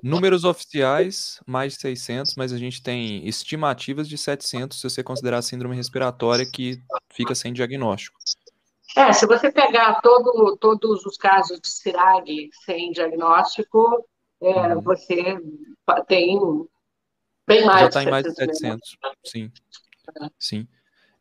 Números 0.04 0.44
oficiais, 0.44 1.42
mais 1.46 1.74
de 1.74 1.80
600, 1.82 2.36
mas 2.36 2.52
a 2.52 2.58
gente 2.58 2.84
tem 2.84 3.26
estimativas 3.26 4.08
de 4.08 4.18
700 4.18 4.80
se 4.80 4.90
você 4.90 5.02
considerar 5.02 5.38
a 5.38 5.42
síndrome 5.42 5.76
respiratória 5.76 6.46
que 6.46 6.82
fica 7.10 7.34
sem 7.34 7.54
diagnóstico. 7.54 8.18
É, 8.98 9.12
se 9.14 9.26
você 9.26 9.52
pegar 9.52 10.02
todo, 10.02 10.58
todos 10.58 11.06
os 11.06 11.18
casos 11.18 11.60
de 11.60 11.70
CIRAG 11.70 12.50
sem 12.66 12.92
diagnóstico, 12.92 14.06
é, 14.42 14.76
Uhum. 14.76 14.82
você 14.82 15.38
tem 16.08 16.38
bem 17.48 17.66
mais 17.66 17.82
Já 17.82 17.88
está 17.88 18.04
em 18.04 18.10
mais 18.10 18.24
de 18.24 18.34
700 18.34 18.62
mil. 18.62 18.72
700. 18.74 18.98
Sim. 19.24 19.52
Sim. 20.40 20.68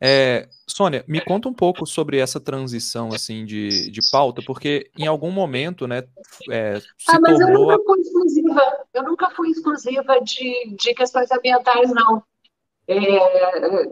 É, 0.00 0.48
Sônia, 0.66 1.04
me 1.08 1.20
conta 1.20 1.48
um 1.48 1.54
pouco 1.54 1.86
sobre 1.86 2.18
essa 2.18 2.38
transição 2.38 3.08
assim 3.14 3.44
de, 3.44 3.90
de 3.90 4.00
pauta, 4.10 4.42
porque 4.44 4.90
em 4.98 5.06
algum 5.06 5.30
momento, 5.30 5.86
né, 5.86 6.02
é, 6.50 6.78
Ah, 7.08 7.18
mas 7.20 7.40
eu 7.40 7.48
nunca 7.48 7.78
fui 7.82 8.00
exclusiva, 8.00 8.84
eu 8.92 9.02
nunca 9.02 9.30
fui 9.30 9.50
exclusiva 9.50 10.20
de, 10.20 10.76
de 10.76 10.94
questões 10.94 11.30
ambientais, 11.30 11.90
não. 11.90 12.22
É, 12.86 12.96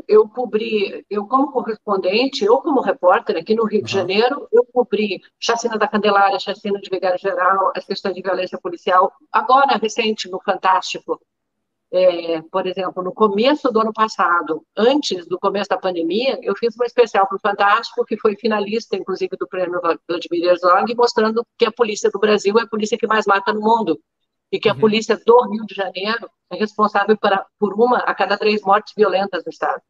eu 0.07 0.29
cobri, 0.29 1.03
eu 1.09 1.27
como 1.27 1.51
correspondente, 1.51 2.45
eu 2.45 2.59
como 2.59 2.83
repórter 2.83 3.39
aqui 3.39 3.55
no 3.55 3.65
Rio 3.65 3.83
de. 3.83 3.91
Janeiro, 3.91 4.47
eu 4.53 4.67
cobri 4.71 5.23
chacina 5.41 5.79
da 5.79 5.89
Candelária, 5.89 6.39
chacina 6.39 6.79
de 6.79 6.91
Vigário 6.91 7.19
Geral, 7.19 7.73
as 7.75 7.87
questões 7.87 8.15
de 8.15 8.21
violência 8.21 8.59
policial. 8.59 9.11
Agora, 9.33 9.79
recente, 9.79 10.29
no 10.31 10.39
Fantástico, 10.43 11.19
é, 11.93 12.41
por 12.51 12.67
exemplo, 12.67 13.03
no 13.03 13.13
começo 13.13 13.71
do 13.71 13.81
ano 13.81 13.93
passado, 13.93 14.65
antes 14.75 15.27
do 15.27 15.39
começo 15.39 15.69
da 15.69 15.77
pandemia, 15.77 16.39
eu 16.43 16.57
fiz 16.57 16.75
uma 16.75 16.87
especial 16.87 17.29
para 17.29 17.37
o 17.37 17.41
Fantástico, 17.41 18.05
que 18.07 18.17
foi 18.17 18.35
finalista, 18.35 18.97
inclusive, 18.97 19.37
do 19.37 19.47
prêmio 19.47 19.79
Vladimir 20.09 20.45
Herzog, 20.45 20.95
mostrando 20.97 21.47
que 21.59 21.67
a 21.67 21.71
polícia 21.73 22.11
do 22.11 22.19
Brasil 22.19 22.59
é 22.59 22.63
a 22.63 22.67
polícia 22.67 22.97
que 22.97 23.07
mais 23.07 23.27
mata 23.27 23.53
no 23.53 23.61
mundo. 23.61 24.01
E 24.51 24.59
que 24.59 24.69
a 24.69 24.75
Uhum. 24.75 24.81
polícia 24.81 25.21
do 25.25 25.51
Rio 25.51 25.67
de 25.67 25.75
Janeiro 25.75 26.31
é 26.51 26.57
responsável 26.57 27.17
para, 27.17 27.47
por 27.59 27.75
uma 27.75 27.99
a 27.99 28.15
cada 28.15 28.39
três 28.39 28.63
mortes 28.63 28.95
violentas 28.97 29.45
no 29.45 29.51
estado. 29.51 29.83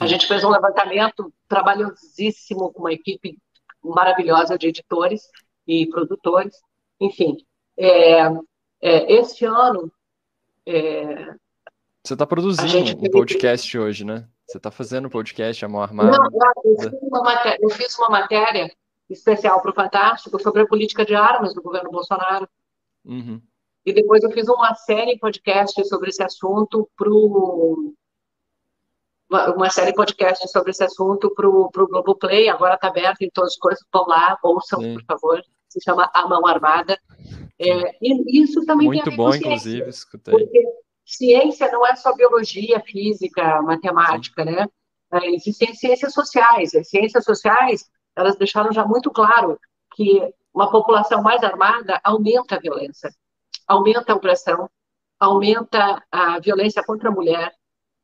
A 0.00 0.06
Sim. 0.06 0.06
gente 0.08 0.26
fez 0.26 0.42
um 0.42 0.50
levantamento 0.50 1.32
trabalhosíssimo 1.48 2.72
com 2.72 2.80
uma 2.80 2.92
equipe 2.92 3.38
maravilhosa 3.82 4.58
de 4.58 4.68
editores 4.68 5.28
e 5.66 5.86
produtores. 5.88 6.56
Enfim, 7.00 7.36
é, 7.76 8.22
é, 8.80 9.12
este 9.12 9.44
ano 9.44 9.92
é, 10.66 11.34
Você 12.04 12.14
está 12.14 12.26
produzindo 12.26 12.68
gente 12.68 12.96
um 12.96 13.10
podcast 13.10 13.78
hoje, 13.78 14.04
né? 14.04 14.28
Você 14.46 14.58
está 14.58 14.70
fazendo 14.70 15.06
um 15.06 15.10
podcast, 15.10 15.64
a 15.64 15.68
mão 15.68 15.82
armada. 15.82 16.10
Não, 16.10 16.24
eu 16.64 16.78
fiz 16.78 17.02
uma 17.02 17.22
matéria, 17.22 17.58
eu 17.62 17.70
fiz 17.70 17.98
uma 17.98 18.10
matéria 18.10 18.76
especial 19.08 19.60
para 19.60 19.70
o 19.70 19.74
Fantástico 19.74 20.40
sobre 20.40 20.62
a 20.62 20.66
política 20.66 21.04
de 21.04 21.14
armas 21.14 21.54
do 21.54 21.62
governo 21.62 21.90
Bolsonaro. 21.90 22.48
Uhum. 23.04 23.40
E 23.84 23.92
depois 23.92 24.22
eu 24.22 24.30
fiz 24.30 24.48
uma 24.48 24.74
série 24.74 25.18
podcast 25.18 25.84
sobre 25.88 26.10
esse 26.10 26.22
assunto 26.22 26.88
uma 29.28 29.54
uma 29.54 29.70
série 29.70 29.94
podcast 29.94 30.46
sobre 30.50 30.70
esse 30.70 30.84
assunto 30.84 31.32
para 31.34 31.48
o 31.48 31.70
Globoplay, 31.72 32.48
agora 32.48 32.74
está 32.74 32.88
aberto 32.88 33.22
em 33.22 33.30
todas 33.30 33.52
as 33.52 33.58
coisas, 33.58 33.82
vão 33.92 34.04
lá, 34.06 34.38
ouçam, 34.42 34.80
Sim. 34.80 34.94
por 34.94 35.04
favor, 35.04 35.42
se 35.68 35.80
chama 35.82 36.10
A 36.12 36.28
Mão 36.28 36.46
Armada. 36.46 36.98
É, 37.62 37.96
e 38.00 38.42
isso 38.42 38.64
também 38.64 38.90
tem 38.90 39.00
a 39.00 39.04
Muito 39.04 39.10
ver 39.10 39.16
bom, 39.16 39.24
com 39.26 39.32
ciência. 39.32 39.46
inclusive, 39.46 39.88
escutei. 39.88 40.34
Porque 40.34 40.64
ciência 41.04 41.70
não 41.70 41.86
é 41.86 41.94
só 41.96 42.14
biologia, 42.14 42.80
física, 42.80 43.62
matemática, 43.62 44.44
né? 44.44 44.66
É, 45.12 45.30
existem 45.30 45.74
ciências 45.74 46.12
sociais. 46.12 46.74
As 46.74 46.88
ciências 46.88 47.24
sociais, 47.24 47.90
elas 48.16 48.36
deixaram 48.36 48.72
já 48.72 48.84
muito 48.84 49.10
claro 49.10 49.58
que 49.94 50.32
uma 50.54 50.70
população 50.70 51.22
mais 51.22 51.42
armada 51.42 52.00
aumenta 52.02 52.56
a 52.56 52.60
violência, 52.60 53.10
aumenta 53.66 54.12
a 54.12 54.16
opressão, 54.16 54.68
aumenta 55.18 56.02
a 56.10 56.38
violência 56.40 56.82
contra 56.84 57.08
a 57.08 57.12
mulher, 57.12 57.52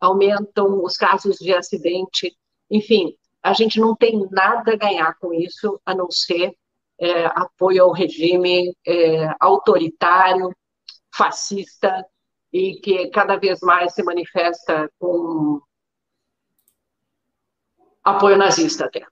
aumentam 0.00 0.82
os 0.84 0.96
casos 0.96 1.36
de 1.36 1.52
acidente. 1.52 2.36
Enfim, 2.70 3.14
a 3.42 3.52
gente 3.52 3.80
não 3.80 3.96
tem 3.96 4.26
nada 4.30 4.72
a 4.72 4.76
ganhar 4.76 5.14
com 5.18 5.32
isso, 5.32 5.80
a 5.84 5.94
não 5.94 6.10
ser 6.10 6.54
é, 7.00 7.26
apoio 7.26 7.84
ao 7.84 7.92
regime 7.92 8.74
é, 8.87 9.34
autoritário, 9.40 10.54
fascista 11.14 12.04
e 12.52 12.80
que 12.80 13.08
cada 13.11 13.37
vez 13.37 13.61
mais 13.61 13.94
se 13.94 14.02
manifesta 14.02 14.90
com 14.98 15.61
apoio 18.02 18.37
nazista 18.37 18.87
até. 18.87 19.06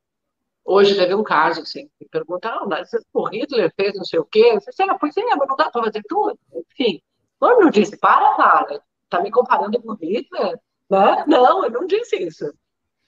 Hoje 0.64 0.96
teve 0.96 1.14
um 1.14 1.22
caso, 1.22 1.60
assim, 1.62 1.88
que 1.96 2.08
pergunta, 2.08 2.48
ah, 2.48 2.66
o 3.14 3.28
Hitler 3.28 3.72
fez 3.76 3.94
não 3.94 4.04
sei 4.04 4.18
o 4.18 4.24
quê. 4.24 4.58
Disse, 4.58 4.82
ah, 4.82 4.98
pois 4.98 5.16
é, 5.16 5.22
mas 5.36 5.48
não 5.48 5.56
dá 5.56 5.70
para 5.70 5.84
fazer 5.84 6.02
tudo. 6.08 6.36
Enfim, 6.72 7.00
eu 7.40 7.60
não 7.60 7.70
disse, 7.70 7.96
para, 7.98 8.36
cara, 8.36 8.82
tá 9.08 9.20
me 9.20 9.30
comparando 9.30 9.80
com 9.80 9.92
o 9.92 9.94
Hitler? 9.94 10.58
Né? 10.90 11.24
Não, 11.28 11.64
eu 11.64 11.70
não 11.70 11.86
disse 11.86 12.16
isso. 12.16 12.52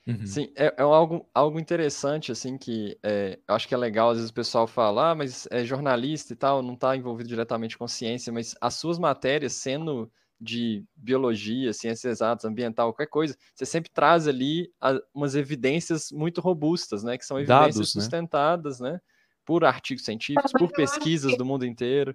Uhum. 0.09 0.27
Sim, 0.27 0.51
é, 0.57 0.75
é 0.79 0.83
algo, 0.83 1.29
algo 1.35 1.61
interessante, 1.61 2.33
assim, 2.33 2.57
que 2.57 2.99
é, 3.03 3.39
eu 3.47 3.55
acho 3.55 3.69
que 3.69 3.75
é 3.75 3.77
legal, 3.77 4.09
às 4.09 4.17
vezes 4.17 4.31
o 4.31 4.35
pessoal 4.35 4.67
fala, 4.67 5.11
ah, 5.11 5.15
mas 5.15 5.47
é 5.51 5.63
jornalista 5.67 6.33
e 6.33 6.37
tal, 6.37 6.63
não 6.63 6.73
está 6.73 6.97
envolvido 6.97 7.29
diretamente 7.29 7.77
com 7.77 7.87
ciência, 7.87 8.33
mas 8.33 8.55
as 8.59 8.73
suas 8.73 8.99
matérias 8.99 9.53
sendo 9.53 10.11
de 10.41 10.83
biologia, 10.97 11.75
ciências 11.75 12.13
exatas, 12.13 12.47
ambiental, 12.47 12.93
qualquer 12.93 13.11
coisa, 13.11 13.37
você 13.55 13.67
sempre 13.67 13.91
traz 13.91 14.27
ali 14.27 14.73
umas 15.13 15.35
evidências 15.35 16.11
muito 16.11 16.41
robustas, 16.41 17.03
né? 17.03 17.19
Que 17.19 17.27
são 17.27 17.39
evidências 17.39 17.75
Dados, 17.75 17.95
né? 17.95 18.01
sustentadas, 18.03 18.81
né? 18.81 18.93
né? 18.93 19.01
Por 19.45 19.65
artigos 19.65 20.05
científicos, 20.05 20.53
por 20.53 20.71
pesquisas 20.71 21.37
do 21.37 21.45
mundo 21.45 21.67
inteiro. 21.67 22.15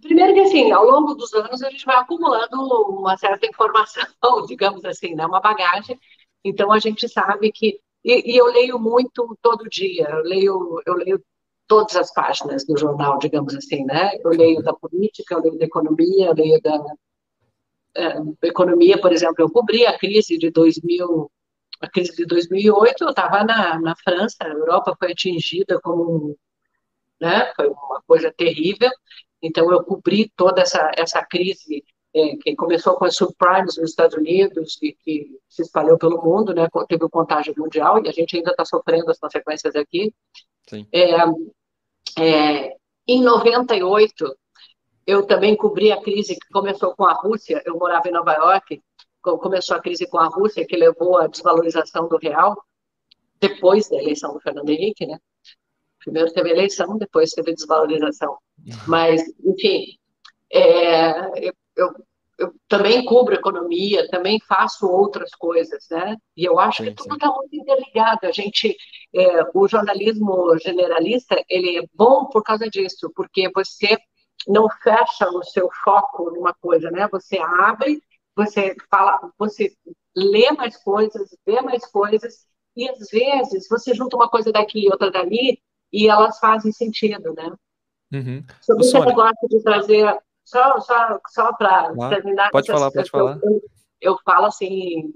Primeiro 0.00 0.32
que 0.32 0.40
assim, 0.40 0.70
ao 0.70 0.84
longo 0.84 1.14
dos 1.14 1.34
anos 1.34 1.62
a 1.62 1.70
gente 1.70 1.84
vai 1.84 1.96
acumulando 1.96 2.56
uma 2.90 3.16
certa 3.16 3.46
informação, 3.46 4.06
digamos 4.46 4.84
assim, 4.84 5.14
né? 5.14 5.26
Uma 5.26 5.40
bagagem. 5.40 5.98
Então 6.44 6.72
a 6.72 6.78
gente 6.78 7.08
sabe 7.08 7.52
que 7.52 7.80
e, 8.04 8.32
e 8.34 8.36
eu 8.36 8.46
leio 8.46 8.78
muito 8.78 9.36
todo 9.42 9.68
dia. 9.68 10.08
Eu 10.10 10.22
leio, 10.22 10.82
eu 10.86 10.94
leio 10.94 11.22
todas 11.66 11.96
as 11.96 12.12
páginas 12.12 12.64
do 12.64 12.76
jornal, 12.76 13.18
digamos 13.18 13.54
assim, 13.54 13.84
né? 13.84 14.12
Eu 14.24 14.30
leio 14.30 14.62
da 14.62 14.72
política, 14.72 15.34
eu 15.34 15.42
leio 15.42 15.58
da 15.58 15.66
economia, 15.66 16.26
eu 16.26 16.34
leio 16.34 16.60
da 16.62 16.78
é, 17.96 18.16
economia, 18.42 19.00
por 19.00 19.12
exemplo, 19.12 19.36
eu 19.38 19.50
cobri 19.50 19.86
a 19.86 19.98
crise 19.98 20.38
de 20.38 20.50
2000, 20.50 21.30
a 21.80 21.90
crise 21.90 22.14
de 22.16 22.26
2008, 22.26 23.04
eu 23.04 23.10
estava 23.10 23.44
na, 23.44 23.78
na 23.80 23.94
França, 23.96 24.36
a 24.40 24.48
Europa 24.48 24.94
foi 24.98 25.12
atingida 25.12 25.80
como, 25.80 26.36
né? 27.20 27.52
Foi 27.54 27.68
uma 27.68 28.02
coisa 28.06 28.32
terrível. 28.32 28.90
Então 29.42 29.70
eu 29.72 29.84
cobri 29.84 30.32
toda 30.36 30.62
essa 30.62 30.90
essa 30.96 31.24
crise 31.24 31.84
que 32.42 32.56
começou 32.56 32.94
com 32.94 33.04
as 33.04 33.16
subprimes 33.16 33.76
nos 33.76 33.90
Estados 33.90 34.16
Unidos 34.16 34.78
e 34.82 34.92
que 34.92 35.38
se 35.48 35.62
espalhou 35.62 35.98
pelo 35.98 36.22
mundo, 36.22 36.54
né? 36.54 36.68
Teve 36.88 37.04
o 37.04 37.10
contágio 37.10 37.54
mundial 37.56 38.04
e 38.04 38.08
a 38.08 38.12
gente 38.12 38.36
ainda 38.36 38.50
está 38.50 38.64
sofrendo 38.64 39.10
as 39.10 39.18
consequências 39.18 39.74
aqui. 39.74 40.12
É, 40.92 41.14
é, 42.18 42.76
em 43.06 43.22
98, 43.22 44.36
eu 45.06 45.26
também 45.26 45.56
cobri 45.56 45.90
a 45.90 46.00
crise 46.00 46.34
que 46.34 46.48
começou 46.52 46.94
com 46.94 47.04
a 47.04 47.14
Rússia. 47.14 47.62
Eu 47.64 47.78
morava 47.78 48.08
em 48.08 48.12
Nova 48.12 48.32
York, 48.34 48.82
começou 49.22 49.76
a 49.76 49.80
crise 49.80 50.06
com 50.06 50.18
a 50.18 50.26
Rússia, 50.26 50.66
que 50.66 50.76
levou 50.76 51.18
à 51.18 51.26
desvalorização 51.26 52.08
do 52.08 52.18
real, 52.18 52.62
depois 53.40 53.88
da 53.88 53.96
eleição 53.96 54.32
do 54.32 54.40
Fernando 54.40 54.68
Henrique, 54.70 55.06
né? 55.06 55.18
Primeiro 55.98 56.32
teve 56.32 56.50
eleição, 56.50 56.96
depois 56.96 57.30
teve 57.30 57.54
desvalorização. 57.54 58.38
Mas, 58.86 59.22
enfim, 59.44 59.98
é, 60.50 61.46
eu, 61.46 61.52
eu, 61.76 61.94
eu, 62.38 62.54
também 62.68 63.04
cubro 63.04 63.34
economia, 63.34 64.08
também 64.08 64.40
faço 64.46 64.86
outras 64.86 65.30
coisas, 65.34 65.86
né? 65.90 66.16
E 66.36 66.44
eu 66.44 66.58
acho 66.58 66.84
sim, 66.84 66.90
que 66.90 66.94
tudo 66.94 67.14
está 67.14 67.30
muito 67.32 67.54
interligado. 67.54 68.26
A 68.26 68.32
gente, 68.32 68.76
é, 69.14 69.42
o 69.52 69.66
jornalismo 69.66 70.56
generalista, 70.58 71.36
ele 71.48 71.78
é 71.78 71.82
bom 71.94 72.26
por 72.26 72.42
causa 72.42 72.70
disso, 72.70 73.10
porque 73.14 73.50
você 73.52 73.98
não 74.46 74.68
fecha 74.82 75.28
o 75.30 75.42
seu 75.42 75.68
foco 75.82 76.30
numa 76.30 76.54
coisa, 76.54 76.90
né? 76.90 77.08
Você 77.10 77.38
abre, 77.38 78.00
você 78.36 78.76
fala, 78.88 79.32
você 79.36 79.72
lê 80.14 80.52
mais 80.52 80.76
coisas, 80.76 81.28
vê 81.44 81.60
mais 81.60 81.84
coisas, 81.90 82.46
e 82.76 82.88
às 82.88 83.08
vezes 83.10 83.66
você 83.68 83.92
junta 83.92 84.16
uma 84.16 84.28
coisa 84.28 84.52
daqui 84.52 84.84
e 84.84 84.90
outra 84.90 85.10
dali, 85.10 85.60
e 85.92 86.08
elas 86.08 86.38
fazem 86.38 86.70
sentido, 86.70 87.34
né? 87.34 87.52
Uhum. 88.12 88.44
Sobre 88.62 88.84
esse 88.84 88.98
negócio 88.98 89.48
de 89.48 89.62
trazer 89.62 90.18
só, 90.48 90.80
só, 90.80 91.20
só 91.28 91.52
para 91.52 91.90
ah, 91.90 92.08
terminar. 92.08 92.50
Pode 92.50 92.66
falar, 92.66 92.90
pode 92.90 93.10
falar. 93.10 93.38
Eu, 93.42 93.60
eu, 94.00 94.18
falo 94.24 94.46
assim. 94.46 95.12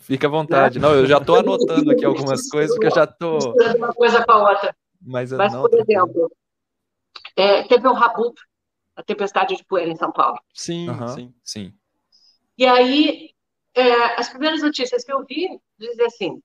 Fica 0.00 0.26
à 0.26 0.30
vontade. 0.30 0.80
Né? 0.80 0.86
Não, 0.86 0.94
eu 0.94 1.06
já 1.06 1.18
estou 1.18 1.36
anotando 1.36 1.92
aqui 1.92 2.04
algumas 2.04 2.48
coisas 2.48 2.76
que 2.76 2.84
eu 2.84 2.90
já 2.90 3.04
estou. 3.04 3.54
Uma 3.76 3.94
coisa 3.94 4.24
com 4.24 4.32
a 4.32 4.50
outra. 4.50 4.76
Mas, 5.00 5.30
Mas 5.30 5.52
não, 5.52 5.62
por 5.62 5.78
exemplo, 5.78 6.32
é, 7.36 7.62
teve 7.62 7.86
um 7.86 7.92
Rabub, 7.92 8.34
a 8.96 9.02
tempestade 9.04 9.56
de 9.56 9.64
poeira 9.64 9.92
em 9.92 9.96
São 9.96 10.10
Paulo. 10.10 10.38
Sim, 10.52 10.90
uhum, 10.90 11.08
sim, 11.08 11.34
sim. 11.44 11.72
E 12.58 12.66
aí, 12.66 13.30
é, 13.72 14.18
as 14.18 14.28
primeiras 14.28 14.62
notícias 14.62 15.04
que 15.04 15.12
eu 15.12 15.24
vi 15.24 15.60
diziam 15.78 16.06
assim: 16.06 16.42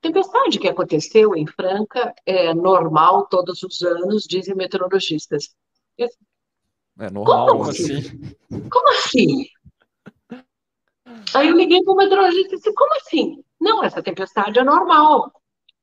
tempestade 0.00 0.60
que 0.60 0.68
aconteceu 0.68 1.34
em 1.34 1.48
Franca 1.48 2.14
é 2.24 2.54
normal 2.54 3.26
todos 3.26 3.60
os 3.64 3.82
anos, 3.82 4.22
dizem 4.22 4.54
meteorologistas. 4.54 5.52
É 6.98 7.10
normal, 7.10 7.46
como 7.48 7.70
assim? 7.70 7.98
assim? 7.98 8.68
Como 8.70 8.88
assim? 8.90 9.46
Aí 11.34 11.48
eu 11.48 11.56
liguei 11.56 11.82
para 11.82 11.92
o 11.92 11.96
meteorologista 11.96 12.54
e 12.54 12.56
disse, 12.56 12.74
como 12.74 12.94
assim? 12.96 13.44
Não, 13.60 13.84
essa 13.84 14.02
tempestade 14.02 14.58
é 14.58 14.64
normal. 14.64 15.30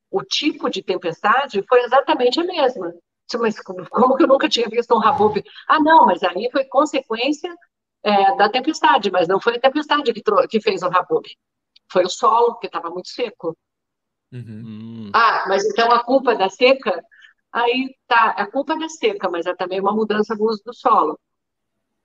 O 0.10 0.23
tipo 0.23 0.69
de 0.69 0.82
tempestade 0.82 1.63
foi 1.67 1.82
exatamente 1.84 2.39
a 2.39 2.43
mesma. 2.43 2.93
Mas 3.39 3.60
como 3.60 4.15
que 4.15 4.23
eu 4.23 4.28
nunca 4.28 4.49
tinha 4.49 4.67
visto 4.69 4.93
um 4.93 4.99
rabub? 4.99 5.43
Ah, 5.67 5.80
não, 5.80 6.06
mas 6.06 6.21
aí 6.23 6.49
foi 6.52 6.65
consequência 6.65 7.56
é, 8.04 8.36
da 8.36 8.49
tempestade, 8.49 9.12
mas 9.12 9.28
não 9.28 9.39
foi 9.39 9.56
a 9.56 9.60
tempestade 9.60 10.13
que, 10.13 10.21
que 10.49 10.62
fez 10.62 10.84
o 10.84 10.89
rabub. 10.89 11.26
Foi 11.91 12.04
o 12.04 12.10
solo, 12.10 12.58
que 12.58 12.67
estava 12.67 12.89
muito 12.89 13.10
seco. 13.10 13.58
Uhum. 14.32 15.12
Ah, 15.13 15.45
mas 15.47 15.63
então 15.65 15.91
a 15.91 16.04
culpa 16.04 16.36
da 16.36 16.49
seca 16.49 17.04
Aí 17.54 17.96
tá, 18.08 18.32
a 18.32 18.50
culpa 18.52 18.74
é 18.74 18.80
da 18.80 18.89
seca, 18.89 19.30
mas 19.30 19.46
é 19.46 19.56
também 19.56 19.80
uma 19.80 19.94
mudança 19.94 20.36
no 20.36 20.46
uso 20.46 20.62
do 20.66 20.74
solo. 20.74 21.20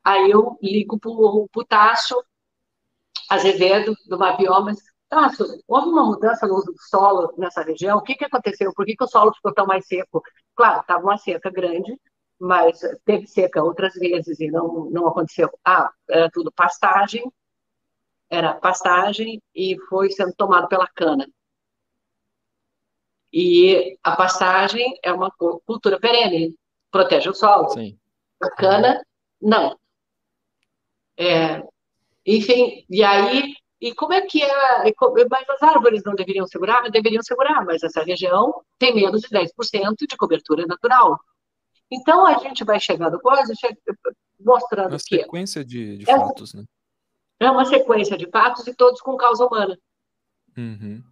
Aí 0.04 0.30
eu 0.30 0.58
ligo 0.62 0.98
para 1.00 1.10
o 1.10 1.48
Tássio 1.68 2.18
Azevedo, 3.30 3.94
do 4.08 4.18
Mabiomas. 4.18 4.78
Tássio, 5.08 5.46
houve 5.66 5.88
uma 5.88 6.04
mudança 6.04 6.46
no 6.46 6.54
uso 6.56 6.66
do 6.72 6.82
solo 6.90 7.32
nessa 7.38 7.62
região? 7.62 7.98
O 7.98 8.02
que, 8.02 8.14
que 8.14 8.24
aconteceu? 8.24 8.72
Por 8.74 8.84
que, 8.84 8.94
que 8.96 9.04
o 9.04 9.08
solo 9.08 9.32
ficou 9.34 9.54
tão 9.54 9.66
mais 9.66 9.86
seco? 9.86 10.22
Claro, 10.54 10.80
estava 10.80 11.02
uma 11.02 11.16
seca 11.18 11.50
grande, 11.50 11.98
mas 12.38 12.80
teve 13.04 13.26
seca 13.26 13.62
outras 13.62 13.94
vezes 13.94 14.38
e 14.40 14.50
não, 14.50 14.90
não 14.90 15.08
aconteceu. 15.08 15.48
Ah, 15.64 15.90
era 16.08 16.30
tudo 16.30 16.52
pastagem, 16.52 17.24
era 18.30 18.54
pastagem 18.54 19.40
e 19.54 19.76
foi 19.88 20.10
sendo 20.10 20.32
tomado 20.34 20.68
pela 20.68 20.86
cana. 20.88 21.26
E 23.32 23.98
a 24.02 24.16
pastagem 24.16 24.98
é 25.02 25.12
uma 25.12 25.30
cultura 25.30 25.98
perene, 26.00 26.54
protege 26.90 27.28
o 27.28 27.34
solo. 27.34 27.68
Sim. 27.70 27.98
A 28.40 28.50
cana, 28.50 29.02
não. 29.40 29.78
É, 31.16 31.62
enfim, 32.24 32.84
e 32.88 33.02
aí, 33.02 33.54
e 33.80 33.94
como 33.94 34.12
é 34.12 34.20
que 34.22 34.42
é? 34.42 34.84
Mas 35.30 35.48
as 35.50 35.62
árvores 35.62 36.02
não 36.04 36.14
deveriam 36.14 36.46
segurar? 36.46 36.88
Deveriam 36.90 37.22
segurar, 37.22 37.64
mas 37.64 37.82
essa 37.82 38.02
região 38.02 38.62
tem 38.78 38.94
menos 38.94 39.22
de 39.22 39.28
10% 39.28 40.06
de 40.08 40.16
cobertura 40.16 40.66
natural. 40.66 41.18
Então 41.90 42.26
a 42.26 42.38
gente 42.38 42.64
vai 42.64 42.78
chegando 42.78 43.18
coisas 43.18 43.56
mostrando 44.38 44.90
uma 44.90 44.98
que. 44.98 45.16
Uma 45.16 45.22
sequência 45.22 45.64
de, 45.64 45.98
de 45.98 46.10
é, 46.10 46.16
fatos, 46.16 46.54
né? 46.54 46.64
É 47.40 47.50
uma 47.50 47.64
sequência 47.64 48.16
de 48.16 48.28
fatos 48.30 48.66
e 48.66 48.74
todos 48.74 49.00
com 49.00 49.16
causa 49.16 49.46
humana. 49.46 49.78
Uhum. 50.56 51.02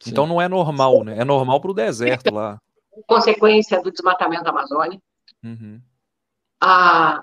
Sim. 0.00 0.10
Então 0.10 0.26
não 0.26 0.40
é 0.40 0.48
normal, 0.48 1.04
né? 1.04 1.18
É 1.18 1.24
normal 1.24 1.60
para 1.60 1.70
o 1.70 1.74
deserto 1.74 2.32
lá. 2.32 2.58
Consequência 3.06 3.80
do 3.82 3.90
desmatamento 3.90 4.44
da 4.44 4.50
Amazônia. 4.50 5.00
Uhum. 5.44 5.80
A, 6.60 7.22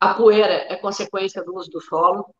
a 0.00 0.14
poeira 0.14 0.66
é 0.68 0.76
consequência 0.76 1.44
do 1.44 1.54
uso 1.54 1.70
do 1.70 1.80
solo, 1.80 2.34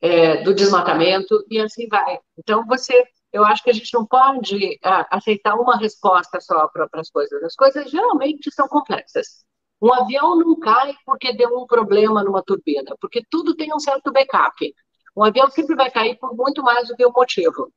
é, 0.00 0.42
do 0.42 0.54
desmatamento, 0.54 1.44
e 1.50 1.60
assim 1.60 1.86
vai. 1.88 2.18
Então, 2.38 2.64
você, 2.66 3.06
eu 3.32 3.44
acho 3.44 3.62
que 3.62 3.70
a 3.70 3.74
gente 3.74 3.92
não 3.92 4.06
pode 4.06 4.78
a, 4.82 5.16
aceitar 5.16 5.54
uma 5.54 5.76
resposta 5.76 6.40
só 6.40 6.68
para 6.68 6.88
as 6.94 7.10
coisas. 7.10 7.42
As 7.42 7.54
coisas 7.54 7.90
geralmente 7.90 8.50
são 8.50 8.66
complexas. 8.68 9.44
Um 9.80 9.92
avião 9.92 10.36
não 10.36 10.58
cai 10.58 10.94
porque 11.04 11.34
deu 11.34 11.50
um 11.58 11.66
problema 11.66 12.24
numa 12.24 12.42
turbina, 12.42 12.96
porque 13.00 13.22
tudo 13.30 13.54
tem 13.54 13.74
um 13.74 13.78
certo 13.78 14.10
backup. 14.10 14.74
Um 15.16 15.22
avião 15.22 15.50
sempre 15.50 15.76
vai 15.76 15.90
cair 15.90 16.18
por 16.18 16.34
muito 16.34 16.62
mais 16.62 16.88
do 16.88 16.96
que 16.96 17.04
o 17.04 17.12
motivo. 17.12 17.72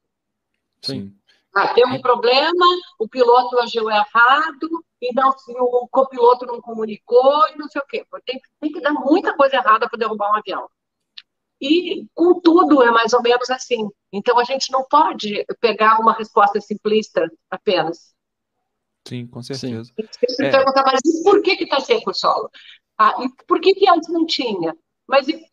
Sim. 0.81 1.13
Ah, 1.55 1.73
tem 1.73 1.85
um 1.87 2.01
problema, 2.01 2.65
o 2.99 3.07
piloto 3.07 3.57
agiu 3.59 3.89
errado, 3.89 4.85
e 5.01 5.13
não, 5.13 5.33
o 5.59 5.87
copiloto 5.87 6.45
não 6.45 6.61
comunicou, 6.61 7.47
e 7.49 7.57
não 7.57 7.67
sei 7.67 7.81
o 7.81 7.85
quê. 7.85 8.05
Tem, 8.25 8.39
tem 8.59 8.71
que 8.71 8.81
dar 8.81 8.93
muita 8.93 9.35
coisa 9.35 9.55
errada 9.55 9.89
para 9.89 9.97
derrubar 9.97 10.31
um 10.31 10.37
avião. 10.37 10.69
E, 11.59 12.05
contudo, 12.13 12.83
é 12.83 12.91
mais 12.91 13.13
ou 13.13 13.23
menos 13.23 13.49
assim. 13.49 13.89
Então, 14.13 14.37
a 14.37 14.43
gente 14.43 14.71
não 14.71 14.83
pode 14.83 15.43
pegar 15.59 15.99
uma 15.99 16.13
resposta 16.13 16.61
simplista 16.61 17.27
apenas. 17.49 18.13
Sim, 19.07 19.25
com 19.25 19.41
certeza. 19.41 19.91
Você 19.95 20.45
é. 20.45 20.51
perguntar, 20.51 20.83
mas 20.83 21.01
por 21.23 21.41
que 21.41 21.63
está 21.63 21.79
seco 21.79 22.11
o 22.11 22.13
solo? 22.13 22.51
Ah, 22.97 23.15
e 23.23 23.45
por 23.45 23.59
que, 23.59 23.73
que 23.73 23.89
antes 23.89 24.09
não 24.09 24.25
tinha? 24.25 24.75
Mas 25.07 25.27
e 25.27 25.43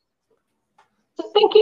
você 1.17 1.33
tem 1.33 1.49
que 1.49 1.59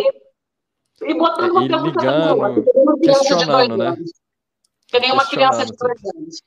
ir 1.03 1.15
botando 1.15 1.51
uma 1.51 1.69
pergunta 1.69 2.01
ligando, 2.01 2.37
uma 2.37 2.99
questionando, 2.99 3.77
né? 3.77 3.97
Que 4.89 5.01
nem 5.01 5.13
uma 5.13 5.27
criança 5.27 5.65
de 5.65 5.73
dois 5.73 6.05
anos. 6.17 6.43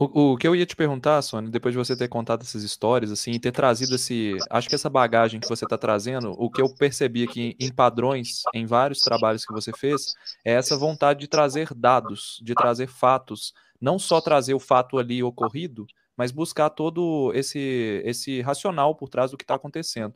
O, 0.00 0.32
o, 0.32 0.36
que 0.36 0.46
eu 0.46 0.54
ia 0.54 0.64
te 0.64 0.76
perguntar, 0.76 1.20
Sônia, 1.22 1.50
depois 1.50 1.72
de 1.72 1.78
você 1.78 1.96
ter 1.96 2.06
contado 2.06 2.42
essas 2.42 2.62
histórias, 2.62 3.10
assim, 3.10 3.32
e 3.32 3.40
ter 3.40 3.50
trazido 3.50 3.96
esse. 3.96 4.36
Acho 4.48 4.68
que 4.68 4.74
essa 4.76 4.88
bagagem 4.88 5.40
que 5.40 5.48
você 5.48 5.64
está 5.64 5.76
trazendo, 5.76 6.36
o 6.38 6.48
que 6.48 6.62
eu 6.62 6.72
percebi 6.72 7.24
aqui 7.24 7.56
em 7.58 7.72
padrões, 7.72 8.42
em 8.54 8.64
vários 8.64 9.00
trabalhos 9.00 9.44
que 9.44 9.52
você 9.52 9.72
fez, 9.72 10.14
é 10.44 10.52
essa 10.52 10.76
vontade 10.76 11.20
de 11.20 11.26
trazer 11.26 11.74
dados, 11.74 12.38
de 12.44 12.54
trazer 12.54 12.86
fatos. 12.86 13.52
Não 13.80 13.98
só 13.98 14.20
trazer 14.20 14.54
o 14.54 14.60
fato 14.60 14.98
ali 14.98 15.20
ocorrido, 15.20 15.84
mas 16.16 16.30
buscar 16.30 16.70
todo 16.70 17.32
esse, 17.34 18.02
esse 18.04 18.40
racional 18.40 18.94
por 18.94 19.08
trás 19.08 19.32
do 19.32 19.36
que 19.36 19.44
está 19.44 19.56
acontecendo. 19.56 20.14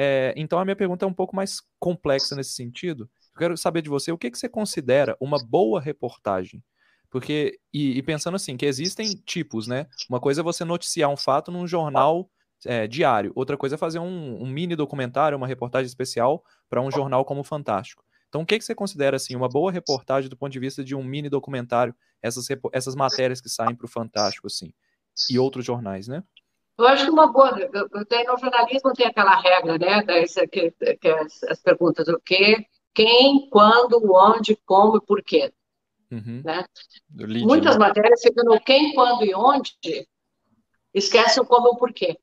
É, 0.00 0.32
então 0.36 0.60
a 0.60 0.64
minha 0.64 0.76
pergunta 0.76 1.04
é 1.04 1.08
um 1.08 1.12
pouco 1.12 1.34
mais 1.34 1.60
complexa 1.80 2.36
nesse 2.36 2.52
sentido. 2.52 3.10
Eu 3.34 3.38
quero 3.38 3.56
saber 3.56 3.82
de 3.82 3.88
você 3.88 4.12
o 4.12 4.16
que, 4.16 4.30
que 4.30 4.38
você 4.38 4.48
considera 4.48 5.16
uma 5.20 5.44
boa 5.44 5.80
reportagem. 5.80 6.62
Porque, 7.10 7.58
e, 7.72 7.98
e, 7.98 8.02
pensando 8.02 8.36
assim, 8.36 8.56
que 8.56 8.64
existem 8.64 9.08
tipos, 9.26 9.66
né? 9.66 9.86
Uma 10.08 10.20
coisa 10.20 10.40
é 10.40 10.44
você 10.44 10.64
noticiar 10.64 11.10
um 11.10 11.16
fato 11.16 11.50
num 11.50 11.66
jornal 11.66 12.30
é, 12.64 12.86
diário, 12.86 13.32
outra 13.34 13.56
coisa 13.56 13.74
é 13.74 13.78
fazer 13.78 13.98
um, 13.98 14.42
um 14.42 14.46
mini 14.46 14.76
documentário, 14.76 15.36
uma 15.36 15.46
reportagem 15.46 15.86
especial 15.86 16.44
para 16.68 16.80
um 16.80 16.90
jornal 16.90 17.24
como 17.24 17.40
o 17.40 17.44
Fantástico. 17.44 18.04
Então, 18.28 18.42
o 18.42 18.46
que, 18.46 18.58
que 18.58 18.64
você 18.64 18.74
considera 18.74 19.16
assim 19.16 19.34
uma 19.34 19.48
boa 19.48 19.72
reportagem 19.72 20.28
do 20.28 20.36
ponto 20.36 20.52
de 20.52 20.60
vista 20.60 20.84
de 20.84 20.94
um 20.94 21.02
mini 21.02 21.28
documentário, 21.28 21.94
essas, 22.22 22.46
essas 22.72 22.94
matérias 22.94 23.40
que 23.40 23.48
saem 23.48 23.74
para 23.74 23.86
o 23.86 23.88
Fantástico, 23.88 24.46
assim, 24.46 24.72
e 25.30 25.38
outros 25.38 25.64
jornais, 25.64 26.06
né? 26.06 26.22
Eu 26.78 26.86
acho 26.86 27.06
que 27.06 27.10
uma 27.10 27.26
boa. 27.26 27.50
Tem, 28.08 28.24
no 28.24 28.38
jornalismo 28.38 28.92
tem 28.92 29.06
aquela 29.06 29.34
regra, 29.40 29.76
né? 29.76 30.02
Que, 30.46 30.70
que 30.96 31.08
as, 31.08 31.42
as 31.42 31.60
perguntas: 31.60 32.06
o 32.06 32.20
que, 32.20 32.64
quem, 32.94 33.48
quando, 33.50 34.00
onde, 34.14 34.56
como 34.64 34.96
e 34.96 35.00
por 35.00 35.22
quê. 35.22 35.52
Uhum. 36.10 36.42
Né? 36.44 36.64
Muitas 37.44 37.76
né? 37.76 37.86
matérias 37.86 38.22
ficam 38.22 38.44
no 38.44 38.60
quem, 38.60 38.94
quando 38.94 39.24
e 39.24 39.34
onde, 39.34 40.08
esquecem 40.94 41.42
o 41.42 41.46
como 41.46 41.68
e 41.68 41.70
o 41.70 41.76
porquê. 41.76 42.16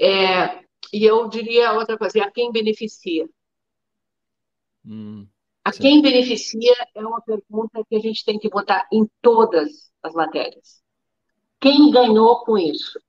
É, 0.00 0.62
e 0.92 1.04
eu 1.04 1.28
diria 1.28 1.72
outra 1.72 1.98
coisa: 1.98 2.24
a 2.24 2.30
quem 2.30 2.52
beneficia? 2.52 3.28
Hum, 4.84 5.26
a 5.64 5.72
quem 5.72 6.00
beneficia 6.00 6.74
é 6.94 7.04
uma 7.04 7.20
pergunta 7.20 7.84
que 7.88 7.96
a 7.96 8.00
gente 8.00 8.24
tem 8.24 8.38
que 8.38 8.48
botar 8.48 8.86
em 8.92 9.08
todas 9.20 9.92
as 10.02 10.12
matérias. 10.12 10.81
Quem 11.62 11.92
ganhou 11.92 12.44
com 12.44 12.58
isso? 12.58 13.00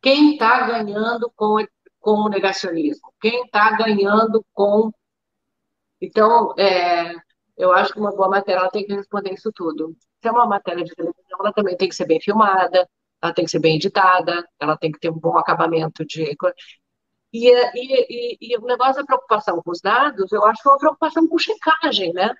Quem 0.00 0.32
está 0.32 0.66
ganhando 0.66 1.30
com, 1.36 1.56
com 2.00 2.10
o 2.12 2.28
negacionismo? 2.30 3.12
Quem 3.20 3.44
está 3.44 3.76
ganhando 3.76 4.42
com. 4.54 4.90
Então, 6.00 6.54
é, 6.58 7.14
eu 7.58 7.72
acho 7.72 7.92
que 7.92 8.00
uma 8.00 8.16
boa 8.16 8.30
matéria 8.30 8.60
ela 8.60 8.70
tem 8.70 8.86
que 8.86 8.94
responder 8.94 9.34
isso 9.34 9.52
tudo. 9.52 9.94
Se 10.22 10.28
é 10.28 10.32
uma 10.32 10.46
matéria 10.46 10.82
de 10.82 10.94
televisão, 10.94 11.38
ela 11.38 11.52
também 11.52 11.76
tem 11.76 11.90
que 11.90 11.94
ser 11.94 12.06
bem 12.06 12.18
filmada, 12.18 12.88
ela 13.20 13.34
tem 13.34 13.44
que 13.44 13.50
ser 13.50 13.58
bem 13.58 13.76
editada, 13.76 14.42
ela 14.58 14.74
tem 14.74 14.90
que 14.90 14.98
ter 14.98 15.10
um 15.10 15.18
bom 15.18 15.36
acabamento 15.36 16.06
de. 16.06 16.34
E, 17.34 17.48
e, 17.50 17.58
e, 17.74 18.38
e, 18.40 18.56
o 18.56 18.64
negócio 18.64 18.94
da 18.94 19.04
preocupação 19.04 19.60
com 19.62 19.70
os 19.70 19.80
dados, 19.82 20.32
eu 20.32 20.42
acho 20.46 20.62
que 20.62 20.68
é 20.68 20.72
uma 20.72 20.78
preocupação 20.78 21.28
com 21.28 21.36
checagem, 21.36 22.14
né? 22.14 22.34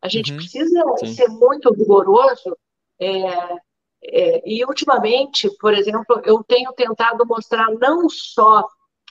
A 0.00 0.08
gente 0.08 0.30
uhum, 0.30 0.38
precisa 0.38 0.82
sim. 1.00 1.12
ser 1.12 1.28
muito 1.28 1.70
rigoroso. 1.74 2.56
É, 2.98 3.65
é, 4.02 4.42
e, 4.48 4.64
ultimamente, 4.64 5.50
por 5.58 5.74
exemplo, 5.74 6.20
eu 6.24 6.42
tenho 6.44 6.72
tentado 6.72 7.26
mostrar 7.26 7.70
não 7.80 8.08
só 8.08 8.66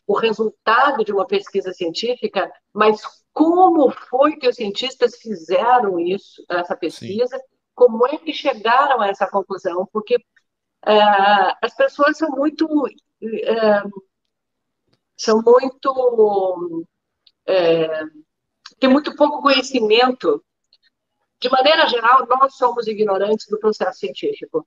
o 0.07 0.17
resultado 0.17 1.03
de 1.03 1.11
uma 1.11 1.25
pesquisa 1.25 1.73
científica, 1.73 2.51
mas 2.73 3.01
como 3.33 3.89
foi 3.89 4.37
que 4.37 4.47
os 4.47 4.55
cientistas 4.55 5.17
fizeram 5.17 5.99
isso, 5.99 6.43
essa 6.49 6.75
pesquisa, 6.75 7.37
sim. 7.37 7.43
como 7.73 8.05
é 8.07 8.17
que 8.17 8.31
chegaram 8.31 9.01
a 9.01 9.07
essa 9.07 9.27
conclusão, 9.27 9.87
porque 9.91 10.15
é, 10.85 10.99
as 11.61 11.75
pessoas 11.75 12.17
são 12.17 12.29
muito 12.29 12.67
é, 13.21 13.81
são 15.17 15.41
muito. 15.41 16.85
É, 17.47 18.03
tem 18.79 18.89
muito 18.89 19.15
pouco 19.15 19.41
conhecimento. 19.41 20.43
De 21.39 21.49
maneira 21.49 21.87
geral, 21.87 22.25
nós 22.27 22.55
somos 22.55 22.87
ignorantes 22.87 23.47
do 23.49 23.59
processo 23.59 23.99
científico. 23.99 24.65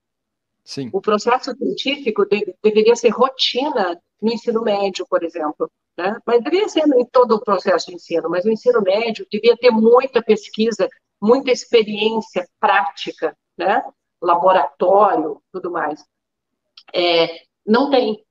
Sim. 0.68 0.90
O 0.92 1.00
processo 1.00 1.56
científico 1.56 2.26
de, 2.26 2.54
deveria 2.62 2.94
ser 2.94 3.08
rotina 3.08 3.98
no 4.20 4.30
ensino 4.30 4.60
médio, 4.60 5.06
por 5.08 5.24
exemplo. 5.24 5.70
Né? 5.96 6.14
Mas 6.26 6.44
deveria 6.44 6.68
ser 6.68 6.86
em 6.86 7.06
todo 7.06 7.36
o 7.36 7.40
processo 7.40 7.86
de 7.86 7.94
ensino, 7.94 8.28
mas 8.28 8.44
o 8.44 8.50
ensino 8.50 8.82
médio 8.82 9.26
devia 9.32 9.56
ter 9.56 9.70
muita 9.70 10.22
pesquisa, 10.22 10.86
muita 11.18 11.50
experiência 11.50 12.46
prática, 12.60 13.34
né? 13.56 13.82
laboratório, 14.20 15.40
tudo 15.50 15.70
mais. 15.70 16.04
É, 16.92 17.44
não 17.66 17.88
tem. 17.88 18.22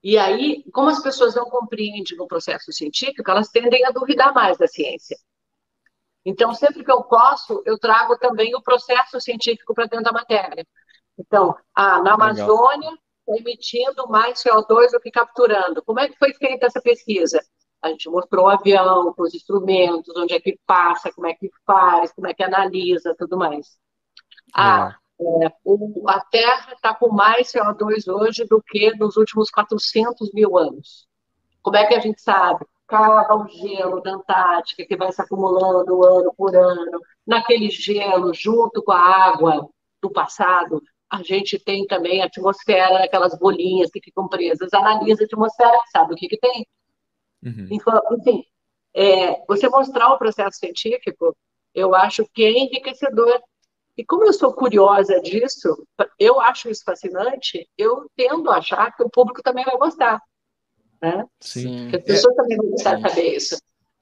E 0.00 0.16
aí, 0.16 0.62
como 0.72 0.90
as 0.90 1.02
pessoas 1.02 1.34
não 1.34 1.46
compreendem 1.46 2.20
o 2.20 2.28
processo 2.28 2.70
científico, 2.70 3.28
elas 3.28 3.48
tendem 3.48 3.84
a 3.84 3.90
duvidar 3.90 4.32
mais 4.32 4.56
da 4.58 4.68
ciência. 4.68 5.16
Então, 6.24 6.54
sempre 6.54 6.84
que 6.84 6.92
eu 6.92 7.02
posso, 7.02 7.60
eu 7.66 7.76
trago 7.76 8.16
também 8.16 8.54
o 8.54 8.62
processo 8.62 9.20
científico 9.20 9.74
para 9.74 9.86
dentro 9.86 10.04
da 10.04 10.12
matéria. 10.12 10.64
Então, 11.18 11.56
ah, 11.74 12.00
na 12.02 12.14
Amazônia, 12.14 12.90
está 13.28 13.36
emitindo 13.36 14.08
mais 14.08 14.42
CO2 14.42 14.92
do 14.92 15.00
que 15.00 15.10
capturando. 15.10 15.82
Como 15.82 16.00
é 16.00 16.08
que 16.08 16.18
foi 16.18 16.32
feita 16.34 16.66
essa 16.66 16.80
pesquisa? 16.80 17.40
A 17.82 17.88
gente 17.88 18.08
mostrou 18.08 18.46
o 18.46 18.48
avião, 18.48 19.12
com 19.14 19.22
os 19.22 19.34
instrumentos, 19.34 20.16
onde 20.16 20.34
é 20.34 20.40
que 20.40 20.58
passa, 20.66 21.12
como 21.12 21.26
é 21.26 21.34
que 21.34 21.50
faz, 21.66 22.12
como 22.12 22.26
é 22.26 22.34
que 22.34 22.42
analisa, 22.42 23.14
tudo 23.16 23.36
mais. 23.36 23.78
Ah, 24.54 24.96
é, 25.20 25.52
o, 25.64 26.08
a 26.08 26.20
Terra 26.20 26.72
está 26.72 26.94
com 26.94 27.12
mais 27.12 27.52
CO2 27.52 28.08
hoje 28.08 28.44
do 28.44 28.62
que 28.62 28.94
nos 28.96 29.16
últimos 29.16 29.50
400 29.50 30.32
mil 30.32 30.56
anos. 30.56 31.06
Como 31.62 31.76
é 31.76 31.86
que 31.86 31.94
a 31.94 32.00
gente 32.00 32.20
sabe? 32.20 32.64
Cava 32.86 33.34
o 33.34 33.46
gelo 33.46 34.00
da 34.00 34.12
Antártica, 34.12 34.86
que 34.86 34.96
vai 34.96 35.12
se 35.12 35.20
acumulando 35.20 36.04
ano 36.04 36.32
por 36.36 36.56
ano. 36.56 37.00
Naquele 37.26 37.68
gelo, 37.68 38.32
junto 38.32 38.82
com 38.82 38.92
a 38.92 38.98
água 38.98 39.68
do 40.00 40.10
passado, 40.10 40.82
a 41.10 41.22
gente 41.22 41.58
tem 41.58 41.86
também 41.86 42.22
a 42.22 42.26
atmosfera, 42.26 43.04
aquelas 43.04 43.36
bolinhas 43.38 43.90
que 43.90 44.00
ficam 44.00 44.28
presas. 44.28 44.72
Analisa 44.72 45.22
a 45.22 45.26
atmosfera, 45.26 45.78
sabe 45.92 46.12
o 46.12 46.16
que, 46.16 46.28
que 46.28 46.38
tem. 46.38 46.66
Uhum. 47.42 47.68
Enfim, 47.70 48.44
é, 48.94 49.44
você 49.46 49.68
mostrar 49.68 50.12
o 50.12 50.18
processo 50.18 50.58
científico, 50.58 51.36
eu 51.74 51.94
acho 51.94 52.26
que 52.34 52.44
é 52.44 52.50
enriquecedor 52.50 53.40
e 53.98 54.04
como 54.04 54.24
eu 54.24 54.32
sou 54.32 54.52
curiosa 54.52 55.20
disso, 55.20 55.84
eu 56.20 56.40
acho 56.40 56.70
isso 56.70 56.84
fascinante, 56.84 57.68
eu 57.76 58.08
tendo 58.14 58.48
a 58.48 58.58
achar 58.58 58.94
que 58.94 59.02
o 59.02 59.10
público 59.10 59.42
também 59.42 59.64
vai 59.64 59.76
gostar. 59.76 60.22
Né? 61.02 61.24
Sim. 61.40 61.88
Que 61.90 61.96
as 61.96 62.04
pessoas 62.04 62.34
é, 62.34 62.36
também 62.36 62.56
vão 62.56 62.70
gostar 62.70 62.94
de 62.94 63.02
saber 63.02 63.34
isso. 63.34 63.56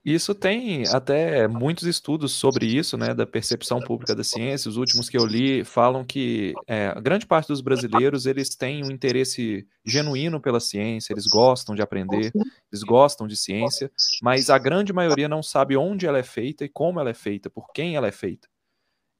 Isso 0.06 0.36
tem 0.36 0.84
até 0.94 1.48
muitos 1.48 1.82
estudos 1.82 2.30
sobre 2.30 2.64
isso, 2.64 2.96
né, 2.96 3.12
da 3.12 3.26
percepção 3.26 3.80
pública 3.80 4.14
da 4.14 4.22
ciência. 4.22 4.68
Os 4.68 4.76
últimos 4.76 5.08
que 5.08 5.18
eu 5.18 5.26
li 5.26 5.64
falam 5.64 6.04
que 6.04 6.54
é, 6.64 6.94
grande 7.00 7.26
parte 7.26 7.48
dos 7.48 7.60
brasileiros 7.60 8.24
eles 8.24 8.50
têm 8.50 8.84
um 8.84 8.92
interesse 8.92 9.66
genuíno 9.84 10.40
pela 10.40 10.60
ciência, 10.60 11.12
eles 11.12 11.26
gostam 11.26 11.74
de 11.74 11.82
aprender, 11.82 12.30
eles 12.72 12.84
gostam 12.84 13.26
de 13.26 13.36
ciência, 13.36 13.90
mas 14.22 14.48
a 14.48 14.58
grande 14.58 14.92
maioria 14.92 15.28
não 15.28 15.42
sabe 15.42 15.76
onde 15.76 16.06
ela 16.06 16.18
é 16.18 16.22
feita 16.22 16.64
e 16.64 16.68
como 16.68 17.00
ela 17.00 17.10
é 17.10 17.14
feita, 17.14 17.50
por 17.50 17.72
quem 17.72 17.96
ela 17.96 18.06
é 18.06 18.12
feita. 18.12 18.46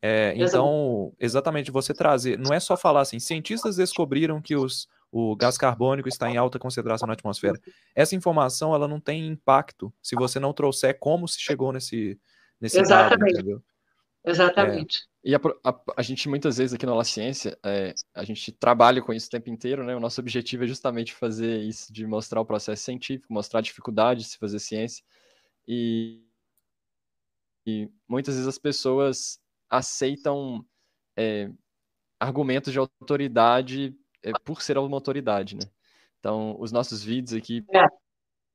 É, 0.01 0.35
então, 0.37 1.13
exatamente, 1.19 1.73
você 1.73 1.93
trazer, 1.93 2.39
não 2.39 2.55
é 2.55 2.61
só 2.61 2.77
falar 2.77 3.01
assim, 3.01 3.19
cientistas 3.19 3.75
descobriram 3.75 4.41
que 4.41 4.55
os, 4.55 4.87
o 5.19 5.35
gás 5.35 5.57
carbônico 5.57 6.11
está 6.11 6.31
em 6.31 6.37
alta 6.37 6.59
concentração 6.59 7.07
na 7.07 7.15
atmosfera. 7.15 7.59
Essa 7.95 8.15
informação, 8.15 8.75
ela 8.75 8.87
não 8.87 9.01
tem 9.01 9.27
impacto 9.27 9.91
se 10.03 10.15
você 10.15 10.39
não 10.39 10.53
trouxer 10.53 10.99
como 10.99 11.27
se 11.27 11.41
chegou 11.41 11.73
nesse, 11.73 12.21
nesse 12.61 12.79
exatamente. 12.79 13.21
dado, 13.21 13.31
entendeu? 13.31 13.63
Exatamente. 14.23 14.99
É, 15.25 15.31
e 15.31 15.35
a, 15.35 15.41
a, 15.65 15.81
a, 15.97 16.03
gente, 16.03 16.29
muitas 16.29 16.59
vezes, 16.59 16.75
aqui 16.75 16.85
na 16.85 16.95
La 16.95 17.03
Ciência, 17.03 17.59
é, 17.65 17.95
a 18.15 18.25
gente 18.25 18.53
trabalha 18.53 19.01
com 19.01 19.11
isso 19.11 19.29
o 19.29 19.31
tempo 19.31 19.49
inteiro, 19.49 19.85
né? 19.85 19.97
O 19.97 20.01
nosso 20.01 20.21
objetivo 20.21 20.65
é 20.65 20.67
justamente 20.67 21.15
fazer 21.15 21.63
isso, 21.63 21.91
de 21.91 22.07
mostrar 22.07 22.43
o 22.43 22.47
processo 22.47 22.83
científico, 22.83 23.33
mostrar 23.33 23.61
a 23.61 23.63
dificuldade 23.63 24.21
de 24.21 24.29
se 24.29 24.37
fazer 24.37 24.59
ciência. 24.59 25.03
E, 25.67 26.23
e 27.67 27.89
muitas 28.07 28.35
vezes 28.35 28.47
as 28.47 28.59
pessoas 28.59 29.41
aceitam 29.71 30.63
é, 31.17 31.51
argumentos 32.21 32.71
de 32.71 32.79
autoridade 32.79 33.97
é, 34.27 34.33
por 34.45 34.61
ser 34.61 34.77
uma 34.77 34.97
autoridade, 34.97 35.55
né? 35.55 35.63
Então, 36.19 36.57
os 36.59 36.73
nossos 36.73 37.05
vídeos 37.05 37.33
aqui, 37.33 37.65
é. 37.73 37.87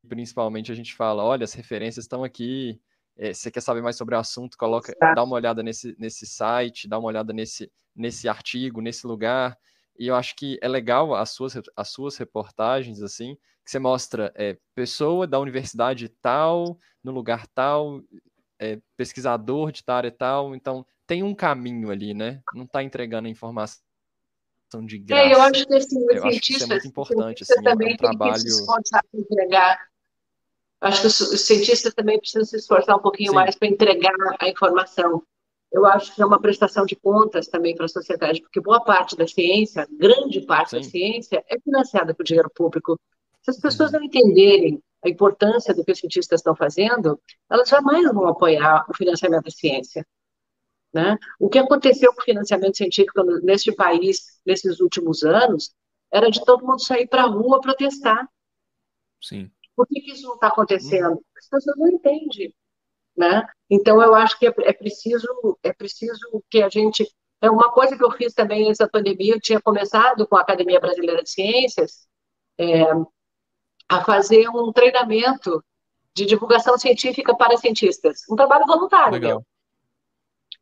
principalmente, 0.07 0.71
a 0.71 0.75
gente 0.75 0.93
fala, 0.93 1.23
olha, 1.23 1.45
as 1.45 1.53
referências 1.53 2.03
estão 2.03 2.23
aqui, 2.23 2.81
é, 3.17 3.33
você 3.33 3.49
quer 3.49 3.61
saber 3.61 3.81
mais 3.81 3.95
sobre 3.95 4.13
o 4.13 4.19
assunto, 4.19 4.57
coloca, 4.57 4.93
dá 4.99 5.23
uma 5.23 5.35
olhada 5.35 5.63
nesse, 5.63 5.95
nesse 5.97 6.25
site, 6.25 6.89
dá 6.89 6.99
uma 6.99 7.07
olhada 7.07 7.31
nesse, 7.31 7.71
nesse 7.95 8.27
artigo, 8.27 8.81
nesse 8.81 9.07
lugar, 9.07 9.57
e 9.97 10.07
eu 10.07 10.15
acho 10.15 10.35
que 10.35 10.59
é 10.61 10.67
legal 10.67 11.15
as 11.15 11.29
suas, 11.29 11.53
as 11.75 11.89
suas 11.89 12.17
reportagens, 12.17 13.01
assim, 13.01 13.37
que 13.63 13.71
você 13.71 13.79
mostra 13.79 14.33
é, 14.35 14.57
pessoa 14.75 15.25
da 15.25 15.39
universidade 15.39 16.09
tal, 16.21 16.77
no 17.01 17.11
lugar 17.11 17.47
tal, 17.47 18.01
é, 18.59 18.79
pesquisador 18.97 19.71
de 19.71 19.83
tal 19.83 19.97
área 19.97 20.11
tal, 20.11 20.55
então 20.55 20.85
tem 21.07 21.23
um 21.23 21.33
caminho 21.33 21.91
ali, 21.91 22.13
né? 22.13 22.41
Não 22.53 22.63
está 22.63 22.83
entregando 22.83 23.27
a 23.27 23.31
informação 23.31 23.81
de 24.79 24.97
graça. 24.99 25.23
É, 25.23 25.33
eu 25.33 25.41
acho 25.41 25.67
que 25.67 25.75
assim, 25.75 26.05
os 26.05 26.21
cientistas, 26.21 26.61
isso 26.61 26.63
é 26.63 26.67
muito 26.67 26.87
importante, 26.87 27.43
assim, 27.43 27.61
também 27.61 27.91
é 27.91 27.93
um 27.93 27.97
trabalho... 27.97 28.39
se 28.39 28.47
esforçar 28.47 29.03
para 29.11 29.19
entregar. 29.19 29.87
Acho 30.79 31.01
que 31.01 31.07
os 31.07 31.41
cientistas 31.41 31.93
também 31.93 32.17
precisam 32.17 32.45
se 32.45 32.57
esforçar 32.57 32.95
um 32.95 33.01
pouquinho 33.01 33.29
Sim. 33.29 33.35
mais 33.35 33.55
para 33.55 33.67
entregar 33.67 34.13
a 34.39 34.47
informação. 34.49 35.21
eu 35.71 35.85
acho 35.85 36.15
que 36.15 36.21
é 36.21 36.25
uma 36.25 36.39
prestação 36.39 36.85
de 36.85 36.95
contas 36.95 37.47
também 37.47 37.75
para 37.75 37.85
a 37.85 37.89
sociedade, 37.89 38.41
porque 38.41 38.59
boa 38.59 38.81
parte 38.83 39.15
da 39.15 39.27
ciência, 39.27 39.87
grande 39.91 40.41
parte 40.41 40.71
Sim. 40.71 40.77
da 40.77 40.83
ciência, 40.83 41.43
é 41.47 41.59
financiada 41.59 42.13
por 42.13 42.23
dinheiro 42.23 42.49
público. 42.53 42.99
Se 43.41 43.51
as 43.51 43.59
pessoas 43.59 43.91
uhum. 43.91 43.99
não 43.99 44.05
entenderem 44.05 44.81
a 45.03 45.09
importância 45.09 45.73
do 45.73 45.83
que 45.83 45.91
os 45.91 45.99
cientistas 45.99 46.39
estão 46.39 46.55
fazendo, 46.55 47.19
elas 47.49 47.69
jamais 47.69 48.03
vão 48.11 48.27
apoiar 48.27 48.85
o 48.89 48.93
financiamento 48.93 49.45
da 49.45 49.51
ciência. 49.51 50.05
Né? 50.93 51.17
O 51.39 51.49
que 51.49 51.57
aconteceu 51.57 52.13
com 52.13 52.21
o 52.21 52.25
financiamento 52.25 52.75
científico 52.75 53.23
neste 53.41 53.71
país 53.71 54.39
nesses 54.45 54.79
últimos 54.81 55.23
anos 55.23 55.73
era 56.11 56.29
de 56.29 56.43
todo 56.43 56.65
mundo 56.65 56.83
sair 56.83 57.07
para 57.07 57.23
a 57.23 57.27
rua 57.27 57.61
protestar. 57.61 58.27
Sim. 59.21 59.49
Por 59.75 59.87
que, 59.87 60.01
que 60.01 60.11
isso 60.11 60.27
não 60.27 60.35
está 60.35 60.47
acontecendo? 60.47 61.23
As 61.37 61.47
pessoas 61.47 61.77
não 61.77 61.87
entendem. 61.87 62.53
Né? 63.15 63.45
Então, 63.69 64.01
eu 64.01 64.13
acho 64.15 64.37
que 64.37 64.47
é, 64.47 64.53
é, 64.59 64.73
preciso, 64.73 65.57
é 65.63 65.71
preciso 65.71 66.43
que 66.49 66.61
a 66.61 66.69
gente. 66.69 67.07
É 67.41 67.49
uma 67.49 67.71
coisa 67.71 67.97
que 67.97 68.03
eu 68.03 68.11
fiz 68.11 68.33
também 68.33 68.67
nessa 68.67 68.87
pandemia, 68.87 69.33
eu 69.33 69.41
tinha 69.41 69.59
começado 69.59 70.27
com 70.27 70.35
a 70.35 70.41
Academia 70.41 70.79
Brasileira 70.79 71.23
de 71.23 71.29
Ciências 71.31 72.07
é, 72.59 72.83
a 73.89 74.03
fazer 74.03 74.47
um 74.49 74.71
treinamento 74.71 75.63
de 76.13 76.25
divulgação 76.25 76.77
científica 76.77 77.35
para 77.35 77.57
cientistas, 77.57 78.21
um 78.29 78.35
trabalho 78.35 78.67
voluntário. 78.67 79.13
Legal. 79.13 79.45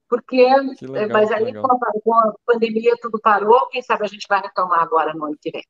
Porque, 0.10 0.43
legal, 0.82 1.10
mas 1.12 1.32
aí 1.32 1.53
com 1.53 1.72
a, 1.72 1.78
com 2.03 2.14
a, 2.16 2.34
pandemia 2.43 2.95
tudo 2.99 3.20
parou, 3.20 3.68
quem 3.70 3.82
sabe 3.84 4.03
a 4.03 4.07
gente 4.07 4.26
vai 4.28 4.41
retomar 4.41 4.82
agora 4.82 5.14
no 5.14 5.26
ano 5.26 5.38
que 5.39 5.51
vem. 5.51 5.64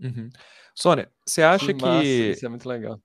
Uhum. 0.00 0.30
Sônia, 0.74 1.10
você 1.26 1.42
acha 1.42 1.74
que. 1.74 1.84
Massa, 1.84 2.04
isso 2.04 2.46
é 2.46 2.48
muito 2.48 2.68
legal. 2.68 3.00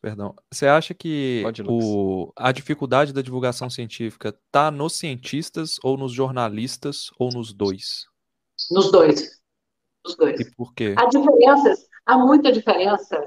Perdão. 0.00 0.34
Você 0.52 0.66
acha 0.66 0.92
que 0.92 1.40
Pode, 1.44 1.62
o, 1.64 2.32
a 2.36 2.50
dificuldade 2.50 3.12
da 3.12 3.22
divulgação 3.22 3.70
científica 3.70 4.30
está 4.30 4.68
nos 4.68 4.94
cientistas 4.94 5.76
ou 5.84 5.96
nos 5.96 6.12
jornalistas 6.12 7.08
ou 7.16 7.30
nos 7.30 7.52
dois? 7.52 8.06
Nos 8.68 8.90
dois. 8.90 9.40
Nos 10.04 10.16
dois. 10.16 10.40
E 10.40 10.50
por 10.56 10.74
quê? 10.74 10.96
Há 10.98 11.06
diferenças, 11.06 11.86
há 12.04 12.18
muita 12.18 12.50
diferença. 12.50 13.22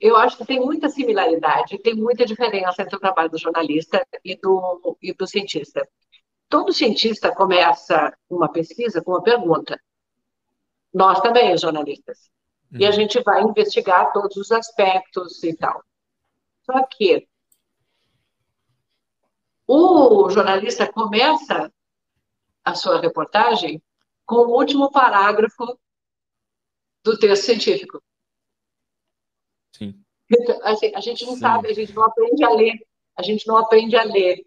Eu 0.00 0.16
acho 0.16 0.38
que 0.38 0.46
tem 0.46 0.60
muita 0.60 0.88
similaridade, 0.88 1.78
tem 1.78 1.94
muita 1.94 2.24
diferença 2.24 2.82
entre 2.82 2.96
o 2.96 3.00
trabalho 3.00 3.30
do 3.30 3.38
jornalista 3.38 4.06
e 4.24 4.36
do, 4.36 4.96
e 5.02 5.12
do 5.12 5.26
cientista. 5.26 5.86
Todo 6.48 6.72
cientista 6.72 7.34
começa 7.34 8.16
uma 8.28 8.50
pesquisa 8.50 9.02
com 9.02 9.12
uma 9.12 9.22
pergunta. 9.22 9.78
Nós 10.92 11.20
também, 11.20 11.56
jornalistas. 11.58 12.30
E 12.72 12.84
a 12.84 12.88
uhum. 12.88 12.94
gente 12.94 13.22
vai 13.22 13.42
investigar 13.42 14.12
todos 14.12 14.36
os 14.36 14.50
aspectos 14.50 15.42
e 15.42 15.54
tal. 15.54 15.82
Só 16.62 16.82
que 16.86 17.28
o 19.66 20.28
jornalista 20.30 20.90
começa 20.90 21.72
a 22.64 22.74
sua 22.74 23.00
reportagem 23.00 23.82
com 24.24 24.36
o 24.36 24.56
último 24.56 24.90
parágrafo 24.90 25.78
do 27.02 27.18
texto 27.18 27.44
científico. 27.44 28.02
Sim. 29.76 29.94
Assim, 30.62 30.92
a 30.94 31.00
gente 31.00 31.24
não 31.26 31.34
Sim. 31.34 31.40
sabe, 31.40 31.68
a 31.68 31.74
gente 31.74 31.92
não 31.92 32.04
aprende 32.04 32.44
a 32.44 32.50
ler, 32.50 32.86
a 33.16 33.22
gente 33.22 33.46
não 33.46 33.56
aprende 33.56 33.96
a 33.96 34.02
ler 34.04 34.44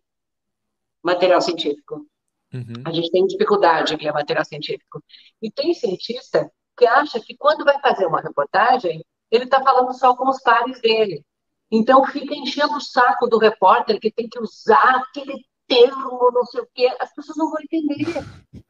material 1.04 1.42
científico. 1.42 2.08
Uhum. 2.54 2.84
A 2.86 2.92
gente 2.92 3.12
tem 3.12 3.26
dificuldade 3.26 3.94
em 3.94 3.98
ler 3.98 4.14
material 4.14 4.46
científico. 4.46 5.04
E 5.42 5.52
tem 5.52 5.74
cientista 5.74 6.52
que 6.78 6.86
acha 6.86 7.20
que 7.20 7.36
quando 7.36 7.66
vai 7.66 7.80
fazer 7.80 8.06
uma 8.06 8.22
reportagem, 8.22 9.04
ele 9.30 9.44
está 9.46 9.62
falando 9.62 9.94
só 9.94 10.16
com 10.16 10.30
os 10.30 10.42
pares 10.42 10.80
dele. 10.82 11.24
Então 11.70 12.06
fica 12.06 12.34
enchendo 12.34 12.78
o 12.78 12.82
saco 12.82 13.28
do 13.28 13.38
repórter 13.38 14.00
que 14.00 14.12
tem 14.12 14.30
que 14.30 14.40
usar 14.40 14.96
aquele 14.96 15.46
termo, 15.68 16.32
não 16.32 16.46
sei 16.46 16.62
o 16.62 16.70
quê. 16.74 16.96
As 17.00 17.14
pessoas 17.14 17.38
não 17.38 17.50
vão 17.50 17.60
entender. 17.62 18.06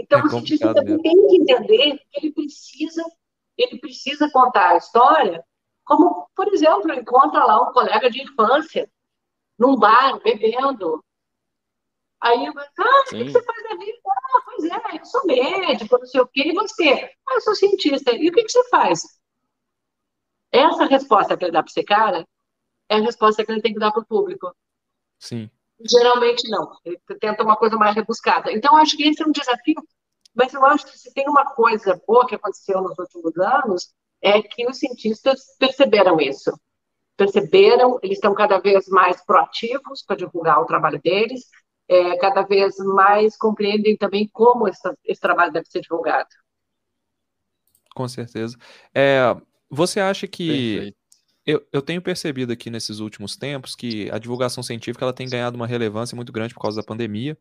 Então 0.00 0.20
é 0.20 0.24
o 0.24 0.28
cientista 0.28 0.72
também 0.72 0.96
tem 1.02 1.26
que 1.26 1.36
entender 1.38 1.98
que 1.98 2.20
ele 2.20 2.32
precisa, 2.32 3.02
ele 3.58 3.80
precisa 3.80 4.30
contar 4.30 4.70
a 4.70 4.76
história, 4.76 5.44
como, 5.84 6.30
por 6.34 6.46
exemplo, 6.48 6.92
encontra 6.94 7.44
lá 7.44 7.60
um 7.60 7.72
colega 7.72 8.08
de 8.08 8.22
infância 8.22 8.88
num 9.58 9.74
bar, 9.76 10.20
bebendo. 10.22 11.04
Aí 12.20 12.46
ah, 12.46 12.50
o 12.50 13.04
que 13.10 13.24
você 13.24 13.42
faz 13.42 13.62
da 13.64 13.76
vida? 13.76 13.98
Ah, 14.06 14.42
pois 14.44 14.64
é, 14.64 14.98
eu 14.98 15.04
sou 15.04 15.26
médico, 15.26 15.98
não 15.98 16.06
sei 16.06 16.20
o 16.20 16.26
quê, 16.26 16.48
e 16.48 16.52
você? 16.52 17.10
Ah, 17.28 17.34
eu 17.34 17.40
sou 17.40 17.54
cientista. 17.54 18.12
E 18.12 18.28
o 18.28 18.32
que, 18.32 18.44
que 18.44 18.50
você 18.50 18.68
faz? 18.68 19.02
Essa 20.52 20.84
resposta 20.86 21.36
que 21.36 21.44
ele 21.44 21.52
dá 21.52 21.62
para 21.62 21.70
esse 21.70 21.84
cara 21.84 22.26
é 22.88 22.96
a 22.96 23.00
resposta 23.00 23.44
que 23.44 23.52
ele 23.52 23.62
tem 23.62 23.72
que 23.72 23.80
dar 23.80 23.92
para 23.92 24.02
o 24.02 24.06
público. 24.06 24.54
Sim. 25.18 25.50
Geralmente 25.80 26.48
não. 26.50 26.76
Ele 26.84 27.00
tenta 27.20 27.42
uma 27.42 27.56
coisa 27.56 27.76
mais 27.76 27.94
rebuscada. 27.94 28.50
Então, 28.52 28.76
acho 28.76 28.96
que 28.96 29.08
esse 29.08 29.22
é 29.22 29.26
um 29.26 29.32
desafio. 29.32 29.76
Mas 30.38 30.54
eu 30.54 30.64
acho 30.64 30.86
que 30.86 30.96
se 30.96 31.12
tem 31.12 31.28
uma 31.28 31.44
coisa 31.44 32.00
boa 32.06 32.24
que 32.24 32.36
aconteceu 32.36 32.80
nos 32.80 32.96
últimos 32.96 33.36
anos, 33.38 33.92
é 34.22 34.40
que 34.40 34.64
os 34.68 34.78
cientistas 34.78 35.40
perceberam 35.58 36.20
isso. 36.20 36.56
Perceberam, 37.16 37.98
eles 38.04 38.18
estão 38.18 38.32
cada 38.36 38.58
vez 38.60 38.86
mais 38.86 39.20
proativos 39.26 40.04
para 40.06 40.14
divulgar 40.14 40.60
o 40.60 40.64
trabalho 40.64 41.00
deles, 41.02 41.46
é, 41.88 42.16
cada 42.18 42.42
vez 42.42 42.76
mais 42.78 43.36
compreendem 43.36 43.96
também 43.96 44.30
como 44.32 44.68
esse, 44.68 44.80
esse 45.04 45.20
trabalho 45.20 45.52
deve 45.52 45.66
ser 45.68 45.80
divulgado. 45.80 46.28
Com 47.92 48.06
certeza. 48.06 48.56
É, 48.94 49.36
você 49.68 49.98
acha 49.98 50.28
que. 50.28 50.94
Eu, 51.44 51.66
eu 51.72 51.80
tenho 51.80 52.02
percebido 52.02 52.52
aqui 52.52 52.68
nesses 52.68 53.00
últimos 53.00 53.34
tempos 53.34 53.74
que 53.74 54.08
a 54.10 54.18
divulgação 54.18 54.62
científica 54.62 55.04
ela 55.04 55.14
tem 55.14 55.28
ganhado 55.28 55.56
uma 55.56 55.66
relevância 55.66 56.14
muito 56.14 56.30
grande 56.30 56.52
por 56.52 56.60
causa 56.60 56.80
da 56.80 56.86
pandemia, 56.86 57.38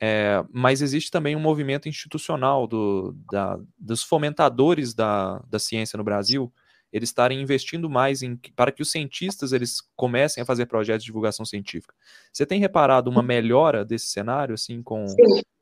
é, 0.00 0.44
mas 0.52 0.82
existe 0.82 1.10
também 1.10 1.34
um 1.34 1.40
movimento 1.40 1.88
institucional 1.88 2.66
do, 2.66 3.16
da, 3.30 3.58
dos 3.78 4.02
fomentadores 4.02 4.94
da, 4.94 5.42
da 5.48 5.58
ciência 5.58 5.96
no 5.96 6.04
Brasil, 6.04 6.52
eles 6.92 7.10
estarem 7.10 7.40
investindo 7.40 7.90
mais 7.90 8.22
em, 8.22 8.36
para 8.56 8.72
que 8.72 8.82
os 8.82 8.90
cientistas 8.90 9.52
eles 9.52 9.82
comecem 9.94 10.42
a 10.42 10.46
fazer 10.46 10.66
projetos 10.66 11.02
de 11.02 11.08
divulgação 11.08 11.44
científica. 11.44 11.94
Você 12.32 12.46
tem 12.46 12.60
reparado 12.60 13.10
uma 13.10 13.22
melhora 13.22 13.84
desse 13.84 14.06
cenário, 14.06 14.54
assim, 14.54 14.82
com, 14.82 15.04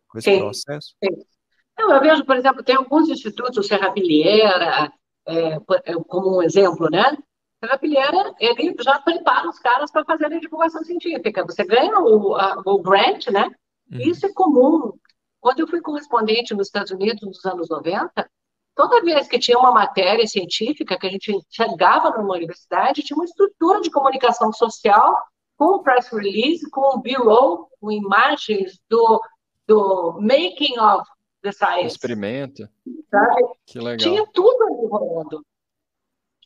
com 0.08 0.18
esse 0.18 0.30
sim, 0.30 0.38
processo? 0.38 0.94
Sim. 1.02 1.16
Eu 1.78 2.00
vejo, 2.00 2.24
por 2.24 2.36
exemplo, 2.36 2.62
tem 2.62 2.76
alguns 2.76 3.08
institutos, 3.08 3.58
o 3.58 3.62
Serra 3.62 3.90
Pilheira, 3.90 4.92
é, 5.26 5.56
é, 5.84 5.94
como 6.06 6.38
um 6.38 6.42
exemplo, 6.42 6.88
né? 6.90 7.16
A 7.62 7.78
Pilheira, 7.78 8.34
ele 8.38 8.74
já 8.80 9.00
prepara 9.00 9.48
os 9.48 9.58
caras 9.58 9.90
para 9.90 10.04
fazerem 10.04 10.38
divulgação 10.38 10.84
científica. 10.84 11.44
Você 11.44 11.64
ganha 11.64 11.98
o, 11.98 12.36
a, 12.36 12.62
o 12.64 12.80
grant, 12.80 13.26
né? 13.28 13.50
Uhum. 13.90 14.00
Isso 14.00 14.26
é 14.26 14.32
comum. 14.32 14.92
Quando 15.40 15.60
eu 15.60 15.68
fui 15.68 15.80
correspondente 15.80 16.54
nos 16.54 16.68
Estados 16.68 16.90
Unidos 16.90 17.22
nos 17.22 17.44
anos 17.44 17.68
90, 17.68 18.28
toda 18.74 19.02
vez 19.02 19.28
que 19.28 19.38
tinha 19.38 19.58
uma 19.58 19.70
matéria 19.70 20.26
científica 20.26 20.98
que 20.98 21.06
a 21.06 21.10
gente 21.10 21.32
chegava 21.48 22.10
numa 22.10 22.34
universidade, 22.34 23.02
tinha 23.02 23.16
uma 23.16 23.24
estrutura 23.24 23.80
de 23.80 23.90
comunicação 23.90 24.52
social 24.52 25.16
com 25.56 25.76
o 25.76 25.82
press 25.82 26.08
release, 26.08 26.68
com 26.70 26.96
o 26.96 27.00
bureau, 27.00 27.68
com 27.80 27.90
imagens 27.90 28.78
do, 28.88 29.20
do 29.66 30.18
making 30.20 30.78
of 30.78 31.08
the 31.42 31.52
science. 31.52 31.94
Experimento. 31.94 32.68
Sabe? 33.10 33.42
Que 33.64 33.78
legal. 33.78 33.98
Tinha 33.98 34.26
tudo 34.32 34.64
ali 34.64 34.86
rolando. 34.88 35.44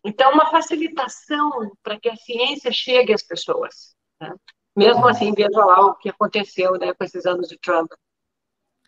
Então, 0.04 0.32
uma 0.32 0.50
facilitação 0.50 1.50
para 1.82 1.98
que 1.98 2.08
a 2.08 2.16
ciência 2.16 2.72
chegue 2.72 3.12
às 3.12 3.22
pessoas. 3.22 3.94
Né? 4.20 4.34
Mesmo 4.80 5.06
assim, 5.06 5.34
veja 5.34 5.62
lá 5.62 5.80
o 5.80 5.94
que 5.94 6.08
aconteceu 6.08 6.72
né, 6.78 6.94
com 6.94 7.04
esses 7.04 7.26
anos 7.26 7.48
de 7.48 7.58
Trump. 7.58 7.92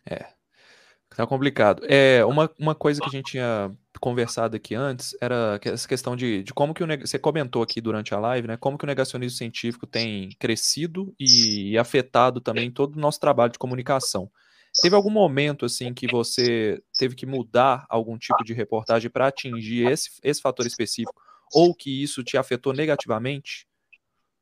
É, 0.09 0.26
tá 1.14 1.26
complicado. 1.26 1.82
É, 1.86 2.24
uma, 2.24 2.51
uma 2.59 2.74
coisa 2.74 2.99
que 2.99 3.09
a 3.09 3.11
gente 3.11 3.32
tinha 3.32 3.70
conversado 4.01 4.57
aqui 4.57 4.74
antes 4.74 5.14
era 5.20 5.61
essa 5.62 5.86
questão 5.86 6.16
de, 6.16 6.43
de 6.43 6.55
como 6.55 6.72
que 6.72 6.82
o, 6.82 6.86
você 6.99 7.18
comentou 7.18 7.62
aqui 7.62 7.78
durante 7.78 8.14
a 8.14 8.18
live, 8.18 8.49
né? 8.49 8.57
Como 8.57 8.78
que 8.78 8.84
o 8.84 8.86
negacionismo 8.86 9.36
científico 9.36 9.86
tem 9.86 10.30
crescido 10.38 11.14
e, 11.20 11.72
e 11.72 11.78
afetado 11.78 12.40
também 12.40 12.70
todo 12.70 12.97
o 12.97 13.01
nosso 13.01 13.20
trabalho 13.20 13.53
de 13.53 13.59
comunicação. 13.59 14.30
Teve 14.80 14.97
algum 14.97 15.11
momento 15.11 15.66
assim 15.66 15.93
que 15.93 16.07
você 16.07 16.82
teve 16.99 17.14
que 17.14 17.26
mudar 17.26 17.84
algum 17.90 18.16
tipo 18.16 18.43
de 18.43 18.55
reportagem 18.55 19.11
para 19.11 19.26
atingir 19.26 19.90
esse, 19.90 20.11
esse 20.24 20.40
fator 20.40 20.66
específico 20.66 21.20
ou 21.53 21.74
que 21.74 22.03
isso 22.03 22.24
te 22.24 22.38
afetou 22.38 22.72
negativamente? 22.72 23.68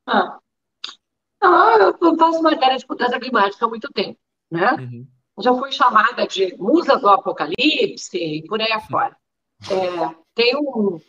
Ah, 0.07 0.39
ah 1.41 1.93
eu 2.01 2.17
faço 2.17 2.41
matéria 2.41 2.77
de 2.77 2.85
mudança 2.87 3.19
climática 3.19 3.65
há 3.65 3.69
muito 3.69 3.91
tempo, 3.91 4.19
né? 4.49 4.73
Uhum. 4.73 5.07
Já 5.39 5.53
fui 5.53 5.71
chamada 5.71 6.27
de 6.27 6.55
musa 6.57 6.97
do 6.97 7.07
apocalipse 7.09 8.17
e 8.17 8.45
por 8.47 8.61
aí 8.61 8.71
afora. 8.71 9.15
É, 9.69 10.15
tem, 10.35 10.55
um, 10.55 10.99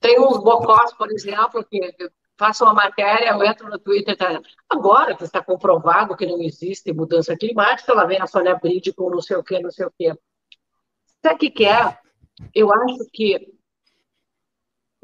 tem 0.00 0.20
uns 0.20 0.38
bocós, 0.38 0.92
por 0.94 1.10
exemplo, 1.10 1.64
que 1.64 1.94
faço 2.36 2.64
uma 2.64 2.74
matéria, 2.74 3.30
eu 3.30 3.42
entro 3.44 3.68
no 3.68 3.78
Twitter, 3.78 4.16
tá, 4.16 4.40
agora 4.68 5.16
que 5.16 5.24
está 5.24 5.42
comprovado 5.42 6.16
que 6.16 6.26
não 6.26 6.40
existe 6.40 6.92
mudança 6.92 7.36
climática, 7.36 7.92
ela 7.92 8.06
vem 8.06 8.20
a 8.20 8.26
Sônia 8.26 8.56
Bride 8.56 8.92
com 8.92 9.10
não 9.10 9.20
sei 9.20 9.36
o 9.36 9.44
quê, 9.44 9.60
não 9.60 9.70
sei 9.70 9.86
o 9.86 9.92
quê. 9.96 10.16
Sabe 11.22 11.36
o 11.36 11.38
que, 11.38 11.50
que 11.50 11.64
é? 11.64 11.98
Eu 12.54 12.72
acho 12.72 13.08
que 13.12 13.54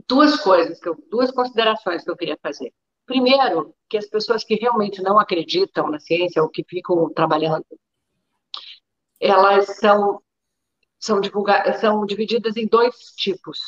duas 0.08 0.40
coisas, 0.40 0.80
que 0.80 0.90
duas 1.08 1.30
considerações 1.30 2.02
que 2.02 2.10
eu 2.10 2.16
queria 2.16 2.38
fazer. 2.42 2.72
Primeiro, 3.10 3.74
que 3.88 3.98
as 3.98 4.06
pessoas 4.06 4.44
que 4.44 4.54
realmente 4.54 5.02
não 5.02 5.18
acreditam 5.18 5.90
na 5.90 5.98
ciência 5.98 6.40
ou 6.40 6.48
que 6.48 6.62
ficam 6.62 7.12
trabalhando, 7.12 7.66
elas 9.18 9.78
são 9.78 10.22
são, 10.96 11.20
são 11.80 12.06
divididas 12.06 12.56
em 12.56 12.68
dois 12.68 12.94
tipos. 13.16 13.58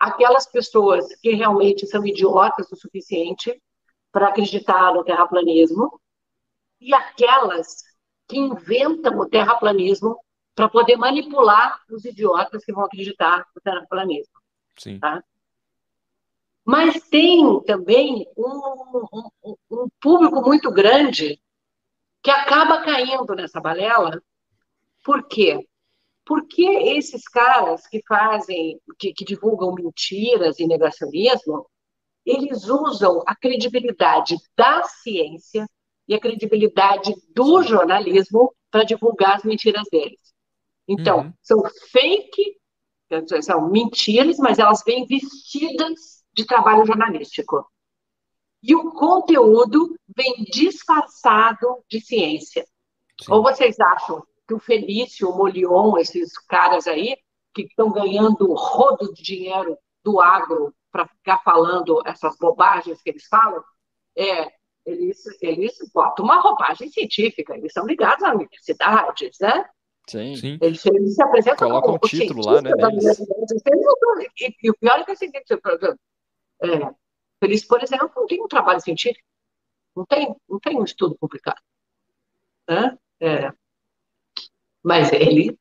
Aquelas 0.00 0.46
pessoas 0.46 1.04
que 1.20 1.32
realmente 1.34 1.86
são 1.86 2.06
idiotas 2.06 2.72
o 2.72 2.76
suficiente 2.76 3.62
para 4.10 4.28
acreditar 4.28 4.94
no 4.94 5.04
terraplanismo 5.04 6.00
e 6.80 6.94
aquelas 6.94 7.82
que 8.26 8.38
inventam 8.38 9.18
o 9.18 9.28
terraplanismo 9.28 10.18
para 10.54 10.70
poder 10.70 10.96
manipular 10.96 11.82
os 11.90 12.02
idiotas 12.06 12.64
que 12.64 12.72
vão 12.72 12.86
acreditar 12.86 13.44
no 13.54 13.60
terraplanismo. 13.60 14.40
Sim. 14.78 14.98
Tá? 14.98 15.22
Mas 16.68 17.00
tem 17.08 17.62
também 17.62 18.28
um, 18.36 19.30
um, 19.42 19.56
um 19.70 19.88
público 19.98 20.42
muito 20.42 20.70
grande 20.70 21.40
que 22.22 22.30
acaba 22.30 22.84
caindo 22.84 23.34
nessa 23.34 23.58
balela. 23.58 24.22
Por 25.02 25.26
quê? 25.26 25.66
Porque 26.26 26.62
esses 26.62 27.26
caras 27.26 27.86
que 27.86 28.02
fazem, 28.06 28.78
que, 28.98 29.14
que 29.14 29.24
divulgam 29.24 29.72
mentiras 29.72 30.60
e 30.60 30.66
negacionismo, 30.66 31.66
eles 32.22 32.68
usam 32.68 33.22
a 33.26 33.34
credibilidade 33.34 34.36
da 34.54 34.82
ciência 34.82 35.66
e 36.06 36.14
a 36.14 36.20
credibilidade 36.20 37.14
do 37.34 37.62
jornalismo 37.62 38.54
para 38.70 38.84
divulgar 38.84 39.36
as 39.36 39.42
mentiras 39.42 39.86
deles. 39.90 40.20
Então, 40.86 41.20
uhum. 41.20 41.32
são 41.40 41.62
fake, 41.90 42.58
são 43.40 43.70
mentiras, 43.70 44.36
mas 44.36 44.58
elas 44.58 44.82
vêm 44.84 45.06
vestidas 45.06 46.17
de 46.32 46.46
trabalho 46.46 46.86
jornalístico. 46.86 47.66
E 48.62 48.74
o 48.74 48.90
conteúdo 48.92 49.96
vem 50.16 50.44
disfarçado 50.50 51.82
de 51.88 52.00
ciência. 52.00 52.64
Sim. 53.20 53.32
Ou 53.32 53.42
vocês 53.42 53.78
acham 53.78 54.22
que 54.46 54.54
o 54.54 54.58
Felício, 54.58 55.28
o 55.28 55.36
Molion, 55.36 55.96
esses 55.98 56.36
caras 56.46 56.86
aí, 56.86 57.16
que 57.54 57.62
estão 57.62 57.90
ganhando 57.90 58.52
rodo 58.54 59.12
de 59.12 59.22
dinheiro 59.22 59.76
do 60.04 60.20
agro 60.20 60.74
para 60.90 61.06
ficar 61.06 61.38
falando 61.42 62.02
essas 62.06 62.36
bobagens 62.38 63.00
que 63.02 63.10
eles 63.10 63.26
falam, 63.26 63.62
é, 64.16 64.50
eles, 64.86 65.22
eles 65.40 65.76
botam 65.92 66.24
uma 66.24 66.40
roupagem 66.40 66.90
científica, 66.90 67.56
eles 67.56 67.72
são 67.72 67.86
ligados 67.86 68.24
às 68.24 68.34
universidades, 68.34 69.38
né? 69.40 69.68
Sim. 70.08 70.34
Sim. 70.36 70.58
Eles, 70.62 70.84
eles 70.86 71.14
se 71.14 71.22
apresentam 71.22 71.68
Colocam 71.68 71.94
um 71.94 71.98
título 71.98 72.42
lá, 72.44 72.62
né? 72.62 72.70
E, 74.40 74.56
e, 74.62 74.70
o 74.70 74.74
pior 74.78 74.98
é 74.98 75.04
que 75.04 75.10
é 75.10 75.14
o 75.14 75.16
seguinte, 75.16 75.52
é, 76.62 76.94
eles, 77.42 77.64
por 77.64 77.82
exemplo, 77.82 78.10
não 78.16 78.26
tem 78.26 78.42
um 78.42 78.48
trabalho 78.48 78.80
científico, 78.80 79.26
não 79.94 80.04
tem, 80.04 80.34
não 80.48 80.58
tem 80.58 80.78
um 80.78 80.84
estudo 80.84 81.16
publicado. 81.18 81.60
Né? 82.68 82.98
É, 83.20 83.52
mas 84.82 85.12
ele, 85.12 85.58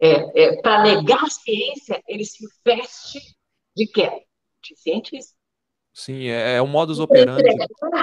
é, 0.00 0.42
é 0.42 0.62
para 0.62 0.82
negar 0.82 1.24
a 1.24 1.30
ciência, 1.30 2.02
ele 2.06 2.24
se 2.24 2.46
veste 2.64 3.20
de 3.76 3.86
quê? 3.86 4.24
De 4.62 4.76
cientista. 4.76 5.34
Sim, 5.92 6.28
é, 6.28 6.56
é 6.56 6.62
um 6.62 6.66
modus 6.66 6.98
operandi. 6.98 7.42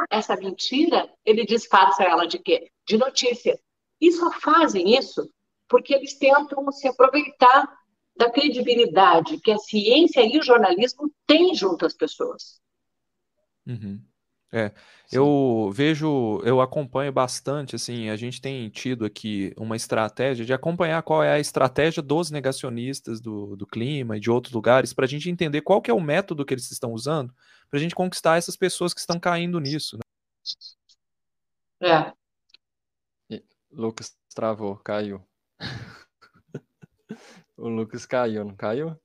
Essa 0.10 0.36
mentira, 0.36 1.12
ele 1.24 1.46
disfarça 1.46 2.04
ela 2.04 2.26
de 2.26 2.40
quê? 2.40 2.72
De 2.88 2.98
notícia. 2.98 3.60
E 4.02 4.12
só 4.12 4.32
fazem 4.32 4.98
isso 4.98 5.30
porque 5.68 5.94
eles 5.94 6.18
tentam 6.18 6.72
se 6.72 6.88
aproveitar 6.88 7.68
da 8.16 8.30
credibilidade 8.30 9.40
que 9.40 9.52
a 9.52 9.58
ciência 9.58 10.22
e 10.22 10.38
o 10.38 10.44
jornalismo 10.44 11.12
têm 11.26 11.54
junto 11.56 11.86
às 11.86 11.94
pessoas. 11.94 12.62
Uhum. 13.66 14.02
É, 14.56 14.70
Sim. 15.08 15.18
eu 15.18 15.72
vejo, 15.74 16.40
eu 16.44 16.62
acompanho 16.62 17.12
bastante, 17.12 17.76
assim, 17.76 18.10
a 18.10 18.16
gente 18.16 18.40
tem 18.40 18.70
tido 18.70 19.04
aqui 19.04 19.52
uma 19.58 19.76
estratégia 19.76 20.46
de 20.46 20.54
acompanhar 20.54 21.02
qual 21.02 21.24
é 21.24 21.32
a 21.32 21.40
estratégia 21.40 22.04
dos 22.04 22.30
negacionistas 22.30 23.20
do, 23.20 23.56
do 23.56 23.66
clima 23.66 24.16
e 24.16 24.20
de 24.20 24.30
outros 24.30 24.54
lugares, 24.54 24.94
para 24.94 25.06
a 25.06 25.08
gente 25.08 25.28
entender 25.28 25.62
qual 25.62 25.82
que 25.82 25.90
é 25.90 25.94
o 25.94 26.00
método 26.00 26.46
que 26.46 26.54
eles 26.54 26.70
estão 26.70 26.94
usando, 26.94 27.34
para 27.68 27.80
a 27.80 27.82
gente 27.82 27.96
conquistar 27.96 28.38
essas 28.38 28.56
pessoas 28.56 28.94
que 28.94 29.00
estão 29.00 29.20
caindo 29.20 29.60
nisso. 29.60 29.98
Né? 29.98 31.90
É. 31.90 32.14
E, 33.32 33.44
Lucas 33.72 34.16
travou, 34.36 34.78
caiu. 34.78 35.26
O 37.64 37.70
Lucas 37.70 38.06
caiu, 38.06 38.44
não 38.44 38.56
caiu? 38.56 38.96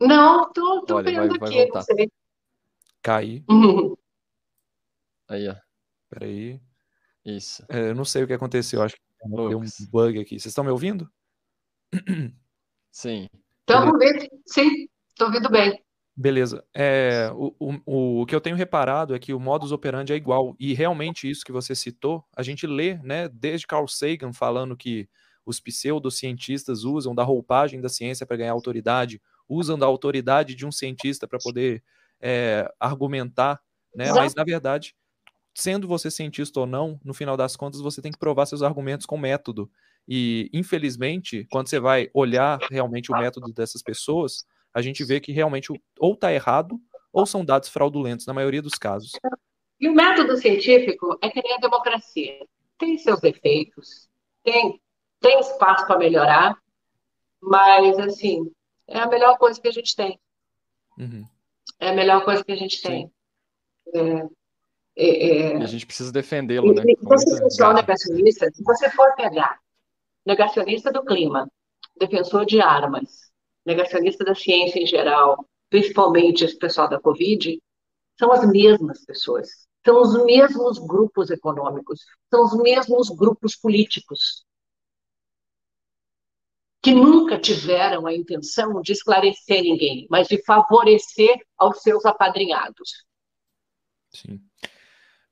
Não, 0.00 0.52
tô, 0.52 0.84
tô 0.84 0.96
Olha, 0.96 1.04
vendo 1.04 1.38
vai, 1.38 1.48
aqui, 1.48 1.70
vai 1.70 1.74
não 1.74 1.82
sei. 1.82 3.42
Uhum. 3.48 3.96
Aí, 5.28 5.48
ó. 5.48 5.54
Peraí. 6.10 6.60
Isso. 7.24 7.64
É, 7.68 7.90
eu 7.90 7.94
não 7.94 8.04
sei 8.04 8.24
o 8.24 8.26
que 8.26 8.32
aconteceu, 8.32 8.82
acho 8.82 8.96
que 8.96 9.02
deu 9.28 9.60
um 9.60 9.64
bug 9.90 10.18
aqui. 10.18 10.40
Vocês 10.40 10.46
estão 10.46 10.64
me 10.64 10.70
ouvindo? 10.70 11.08
Sim. 12.90 13.28
Estamos 13.60 13.92
ouvindo, 13.92 14.28
sim, 14.44 14.88
estou 15.08 15.28
ouvindo 15.28 15.48
bem. 15.48 15.82
Beleza. 16.14 16.64
É, 16.74 17.30
o, 17.32 17.54
o, 17.86 18.20
o 18.22 18.26
que 18.26 18.34
eu 18.34 18.40
tenho 18.40 18.56
reparado 18.56 19.14
é 19.14 19.18
que 19.18 19.32
o 19.32 19.40
modus 19.40 19.72
operandi 19.72 20.12
é 20.12 20.16
igual. 20.16 20.54
E 20.58 20.74
realmente 20.74 21.30
isso 21.30 21.44
que 21.44 21.52
você 21.52 21.74
citou, 21.74 22.24
a 22.36 22.42
gente 22.42 22.66
lê, 22.66 22.98
né, 22.98 23.28
desde 23.28 23.66
Carl 23.66 23.86
Sagan 23.86 24.32
falando 24.32 24.76
que 24.76 25.08
os 25.44 25.60
pseudocientistas 25.60 26.84
usam 26.84 27.14
da 27.14 27.22
roupagem 27.22 27.80
da 27.80 27.88
ciência 27.88 28.26
para 28.26 28.36
ganhar 28.36 28.52
autoridade, 28.52 29.20
usam 29.48 29.78
da 29.78 29.86
autoridade 29.86 30.54
de 30.54 30.66
um 30.66 30.72
cientista 30.72 31.26
para 31.26 31.38
poder 31.38 31.82
é, 32.20 32.70
argumentar, 32.78 33.60
né? 33.94 34.12
Mas 34.12 34.34
na 34.34 34.44
verdade 34.44 34.94
sendo 35.54 35.86
você 35.86 36.10
cientista 36.10 36.60
ou 36.60 36.66
não, 36.66 36.98
no 37.04 37.14
final 37.14 37.36
das 37.36 37.56
contas 37.56 37.80
você 37.80 38.00
tem 38.00 38.12
que 38.12 38.18
provar 38.18 38.46
seus 38.46 38.62
argumentos 38.62 39.06
com 39.06 39.16
método. 39.16 39.70
E, 40.08 40.50
infelizmente, 40.52 41.46
quando 41.50 41.68
você 41.68 41.78
vai 41.78 42.10
olhar 42.12 42.58
realmente 42.70 43.12
o 43.12 43.16
método 43.16 43.52
dessas 43.52 43.82
pessoas, 43.82 44.44
a 44.74 44.82
gente 44.82 45.04
vê 45.04 45.20
que 45.20 45.32
realmente 45.32 45.72
ou 45.98 46.14
está 46.14 46.32
errado 46.32 46.80
ou 47.12 47.26
são 47.26 47.44
dados 47.44 47.68
fraudulentos, 47.68 48.26
na 48.26 48.32
maioria 48.32 48.62
dos 48.62 48.74
casos. 48.74 49.12
E 49.78 49.88
o 49.88 49.94
método 49.94 50.36
científico 50.36 51.18
é 51.22 51.28
que 51.28 51.42
nem 51.42 51.54
a 51.54 51.58
democracia. 51.58 52.38
Tem 52.78 52.96
seus 52.96 53.20
defeitos, 53.20 54.08
tem, 54.42 54.80
tem 55.22 55.40
espaço 55.40 55.86
para 55.86 55.98
melhorar, 55.98 56.58
mas, 57.40 57.98
assim, 57.98 58.52
é 58.88 58.98
a 58.98 59.06
melhor 59.06 59.38
coisa 59.38 59.60
que 59.60 59.68
a 59.68 59.72
gente 59.72 59.96
tem. 59.96 60.20
Uhum. 60.98 61.24
É 61.80 61.90
a 61.90 61.94
melhor 61.94 62.24
coisa 62.24 62.44
que 62.44 62.52
a 62.52 62.56
gente 62.56 62.82
tem. 62.82 63.10
É, 63.94 64.28
é, 64.96 65.52
é, 65.52 65.56
a 65.56 65.66
gente 65.66 65.86
precisa 65.86 66.12
defendê-lo, 66.12 66.74
né? 66.74 66.82
Se 66.82 67.04
você 67.04 67.56
for 67.56 67.74
negacionista, 67.74 68.50
se 68.52 68.62
você 68.62 68.90
for 68.90 69.14
pegar 69.14 69.58
negacionista 70.24 70.92
do 70.92 71.04
clima, 71.04 71.50
defensor 71.98 72.44
de 72.44 72.60
armas, 72.60 73.32
negacionista 73.64 74.24
da 74.24 74.34
ciência 74.34 74.78
em 74.78 74.86
geral, 74.86 75.44
principalmente 75.70 76.44
esse 76.44 76.58
pessoal 76.58 76.88
da 76.88 77.00
Covid, 77.00 77.60
são 78.18 78.30
as 78.32 78.46
mesmas 78.48 79.04
pessoas. 79.04 79.48
São 79.84 80.00
os 80.00 80.24
mesmos 80.24 80.78
grupos 80.78 81.30
econômicos, 81.30 82.04
são 82.30 82.44
os 82.44 82.56
mesmos 82.62 83.08
grupos 83.08 83.56
políticos 83.56 84.44
que 86.82 86.92
nunca 86.92 87.38
tiveram 87.38 88.06
a 88.06 88.12
intenção 88.12 88.82
de 88.82 88.92
esclarecer 88.92 89.62
ninguém, 89.62 90.06
mas 90.10 90.26
de 90.26 90.42
favorecer 90.44 91.38
aos 91.56 91.80
seus 91.80 92.04
apadrinhados. 92.04 93.04
Sim. 94.10 94.40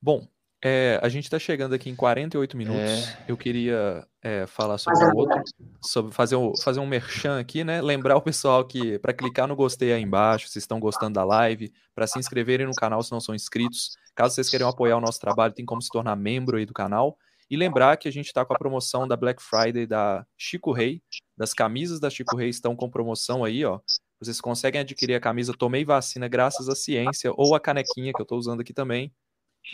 Bom, 0.01 0.27
é, 0.63 1.01
a 1.03 1.09
gente 1.09 1.25
está 1.25 1.39
chegando 1.39 1.75
aqui 1.75 1.91
em 1.91 1.97
48 1.97 2.57
minutos. 2.57 3.09
É. 3.09 3.25
Eu 3.27 3.37
queria 3.37 4.07
é, 4.23 4.47
falar 4.47 4.79
sobre 4.79 5.05
um 5.07 5.17
outro, 5.17 5.43
sobre 5.83 6.13
fazer 6.13 6.37
um, 6.37 6.55
fazer 6.57 6.81
um 6.81 6.87
merchan 6.87 7.41
aqui, 7.41 7.65
né? 7.65 7.83
Lembrar 7.83 8.17
o 8.17 8.23
pessoal 8.23 8.65
que 8.65 8.99
para 8.99 9.13
clicar 9.13 9.49
no 9.49 9.57
gostei 9.57 9.93
aí 9.93 10.03
embaixo, 10.03 10.49
se 10.49 10.59
estão 10.59 10.79
gostando 10.79 11.15
da 11.15 11.25
live, 11.25 11.73
para 11.95 12.07
se 12.07 12.19
inscreverem 12.19 12.67
no 12.67 12.75
canal 12.75 13.03
se 13.03 13.11
não 13.11 13.21
são 13.21 13.35
inscritos. 13.35 13.97
Caso 14.15 14.35
vocês 14.35 14.51
queiram 14.51 14.69
apoiar 14.69 14.99
o 14.99 15.01
nosso 15.01 15.19
trabalho, 15.19 15.55
tem 15.55 15.65
como 15.65 15.83
se 15.83 15.89
tornar 15.89 16.15
membro 16.15 16.59
aí 16.59 16.67
do 16.67 16.75
canal. 16.75 17.17
E 17.51 17.57
lembrar 17.57 17.97
que 17.97 18.09
a 18.09 18.13
gente 18.13 18.27
está 18.27 18.45
com 18.45 18.55
a 18.55 18.59
promoção 18.59 19.09
da 19.09 19.17
Black 19.17 19.43
Friday 19.43 19.87
da 19.87 20.25
Chico 20.39 20.73
Rei. 20.73 21.03
Das 21.37 21.53
camisas 21.53 21.99
da 21.99 22.09
Chico 22.09 22.37
Rei 22.37 22.49
estão 22.49 22.77
com 22.77 22.89
promoção 22.89 23.45
aí, 23.45 23.65
ó. 23.65 23.81
Vocês 24.21 24.41
conseguem 24.41 24.83
adquirir 24.83 25.15
a 25.15 25.21
camisa 25.21 25.53
Tomei 25.53 25.85
Vacina 25.85 26.29
graças 26.29 26.69
à 26.69 26.77
ciência 26.77 27.33
ou 27.37 27.55
a 27.55 27.61
canequinha 27.61 28.13
que 28.13 28.21
eu 28.21 28.25
estou 28.25 28.39
usando 28.39 28.61
aqui 28.61 28.73
também 28.73 29.13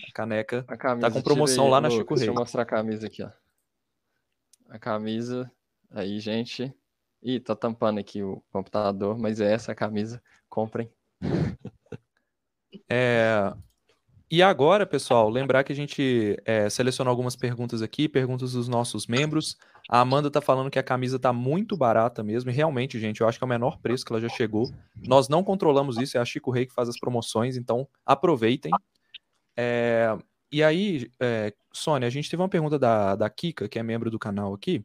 a 0.09 0.13
caneca 0.13 0.65
a 0.69 0.77
camisa, 0.77 1.09
tá 1.09 1.13
com 1.13 1.23
promoção 1.23 1.65
tirei, 1.65 1.71
lá 1.71 1.81
na 1.81 1.91
Chico 1.91 2.15
Rei. 2.15 2.19
Deixa 2.19 2.31
eu 2.31 2.35
mostrar 2.35 2.63
a 2.63 2.67
camisa 2.67 3.07
aqui, 3.07 3.23
ó. 3.23 3.31
A 4.69 4.79
camisa, 4.79 5.51
aí, 5.91 6.19
gente. 6.19 6.75
Ih, 7.23 7.41
tá 7.41 7.55
tampando 7.55 7.99
aqui 7.99 8.23
o 8.23 8.43
computador, 8.51 9.19
mas 9.19 9.41
é 9.41 9.53
essa 9.53 9.73
a 9.73 9.75
camisa. 9.75 10.23
Comprem. 10.49 10.91
É... 12.89 13.53
E 14.29 14.43
agora, 14.43 14.85
pessoal, 14.85 15.31
lembrar 15.31 15.63
que 15.63 15.73
a 15.73 15.77
gente 15.77 16.37
é, 16.45 16.69
selecionou 16.69 17.11
algumas 17.11 17.37
perguntas 17.37 17.81
aqui, 17.81 18.09
perguntas 18.09 18.53
dos 18.53 18.67
nossos 18.67 19.07
membros. 19.07 19.57
A 19.89 20.01
Amanda 20.01 20.29
tá 20.29 20.41
falando 20.41 20.69
que 20.69 20.81
a 20.81 20.83
camisa 20.83 21.17
tá 21.17 21.33
muito 21.33 21.77
barata 21.77 22.25
mesmo, 22.25 22.51
e 22.51 22.53
realmente, 22.53 22.99
gente, 22.99 23.21
eu 23.21 23.29
acho 23.29 23.39
que 23.39 23.45
é 23.45 23.47
o 23.47 23.49
menor 23.49 23.79
preço 23.79 24.05
que 24.05 24.13
ela 24.13 24.21
já 24.21 24.29
chegou. 24.29 24.69
Nós 24.97 25.29
não 25.29 25.45
controlamos 25.45 25.97
isso, 25.97 26.19
é 26.19 26.21
a 26.21 26.25
Chico 26.25 26.51
Rei 26.51 26.67
que 26.67 26.75
faz 26.75 26.89
as 26.89 26.99
promoções, 26.99 27.57
então 27.57 27.87
aproveitem. 28.05 28.73
É, 29.57 30.19
e 30.51 30.61
aí, 30.61 31.09
é, 31.21 31.55
Sônia, 31.73 32.09
a 32.09 32.11
gente 32.11 32.29
teve 32.29 32.43
uma 32.43 32.49
pergunta 32.49 32.81
da, 32.81 33.15
da 33.15 33.31
Kika, 33.31 33.69
que 33.69 33.79
é 33.79 33.83
membro 33.83 34.11
do 34.11 34.19
canal 34.19 34.53
aqui. 34.53 34.85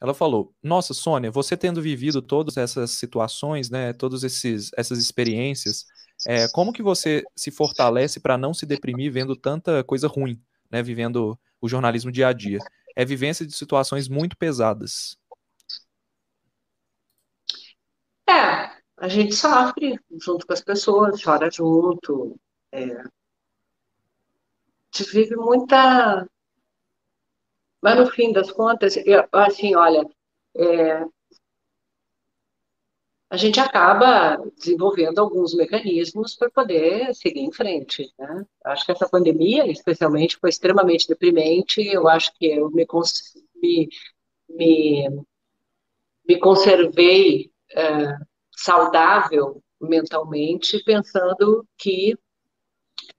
Ela 0.00 0.14
falou: 0.14 0.54
Nossa, 0.62 0.94
Sônia, 0.94 1.30
você 1.30 1.54
tendo 1.54 1.82
vivido 1.82 2.22
todas 2.22 2.56
essas 2.56 2.92
situações, 2.92 3.68
né, 3.68 3.92
todas 3.92 4.22
esses, 4.22 4.70
essas 4.74 4.98
experiências, 4.98 5.84
é, 6.26 6.48
como 6.48 6.72
que 6.72 6.82
você 6.82 7.22
se 7.34 7.50
fortalece 7.50 8.20
para 8.20 8.36
não 8.36 8.52
se 8.52 8.66
deprimir 8.66 9.12
vendo 9.12 9.34
tanta 9.34 9.82
coisa 9.84 10.06
ruim, 10.06 10.40
né, 10.70 10.82
vivendo 10.82 11.38
o 11.60 11.68
jornalismo 11.68 12.12
dia 12.12 12.28
a 12.28 12.32
dia? 12.32 12.58
É 12.94 13.04
vivência 13.04 13.46
de 13.46 13.52
situações 13.52 14.08
muito 14.08 14.36
pesadas. 14.36 15.16
É, 18.28 18.70
a 18.96 19.08
gente 19.08 19.34
sofre 19.34 19.98
junto 20.20 20.46
com 20.46 20.52
as 20.52 20.60
pessoas, 20.60 21.22
chora 21.22 21.50
junto. 21.50 22.38
É. 22.70 23.00
A 23.00 23.04
gente 24.92 25.10
vive 25.12 25.36
muita. 25.36 26.28
Mas 27.80 27.98
no 27.98 28.06
fim 28.06 28.32
das 28.32 28.50
contas, 28.52 28.96
eu, 28.96 29.26
assim, 29.32 29.74
olha, 29.74 30.04
é, 30.54 31.04
a 33.30 33.36
gente 33.36 33.60
acaba 33.60 34.36
desenvolvendo 34.58 35.20
alguns 35.20 35.54
mecanismos 35.54 36.34
para 36.34 36.50
poder 36.50 37.14
seguir 37.14 37.40
em 37.40 37.52
frente. 37.52 38.12
Né? 38.18 38.44
Acho 38.64 38.84
que 38.84 38.90
essa 38.90 39.08
pandemia, 39.08 39.70
especialmente, 39.70 40.36
foi 40.36 40.50
extremamente 40.50 41.06
deprimente. 41.06 41.80
Eu 41.80 42.08
acho 42.08 42.32
que 42.34 42.46
eu 42.46 42.68
me, 42.70 42.84
me, 43.62 43.88
me, 44.48 45.22
me 46.28 46.38
conservei 46.40 47.52
é, 47.72 48.16
saudável 48.50 49.62
mentalmente, 49.80 50.82
pensando 50.82 51.64
que 51.78 52.18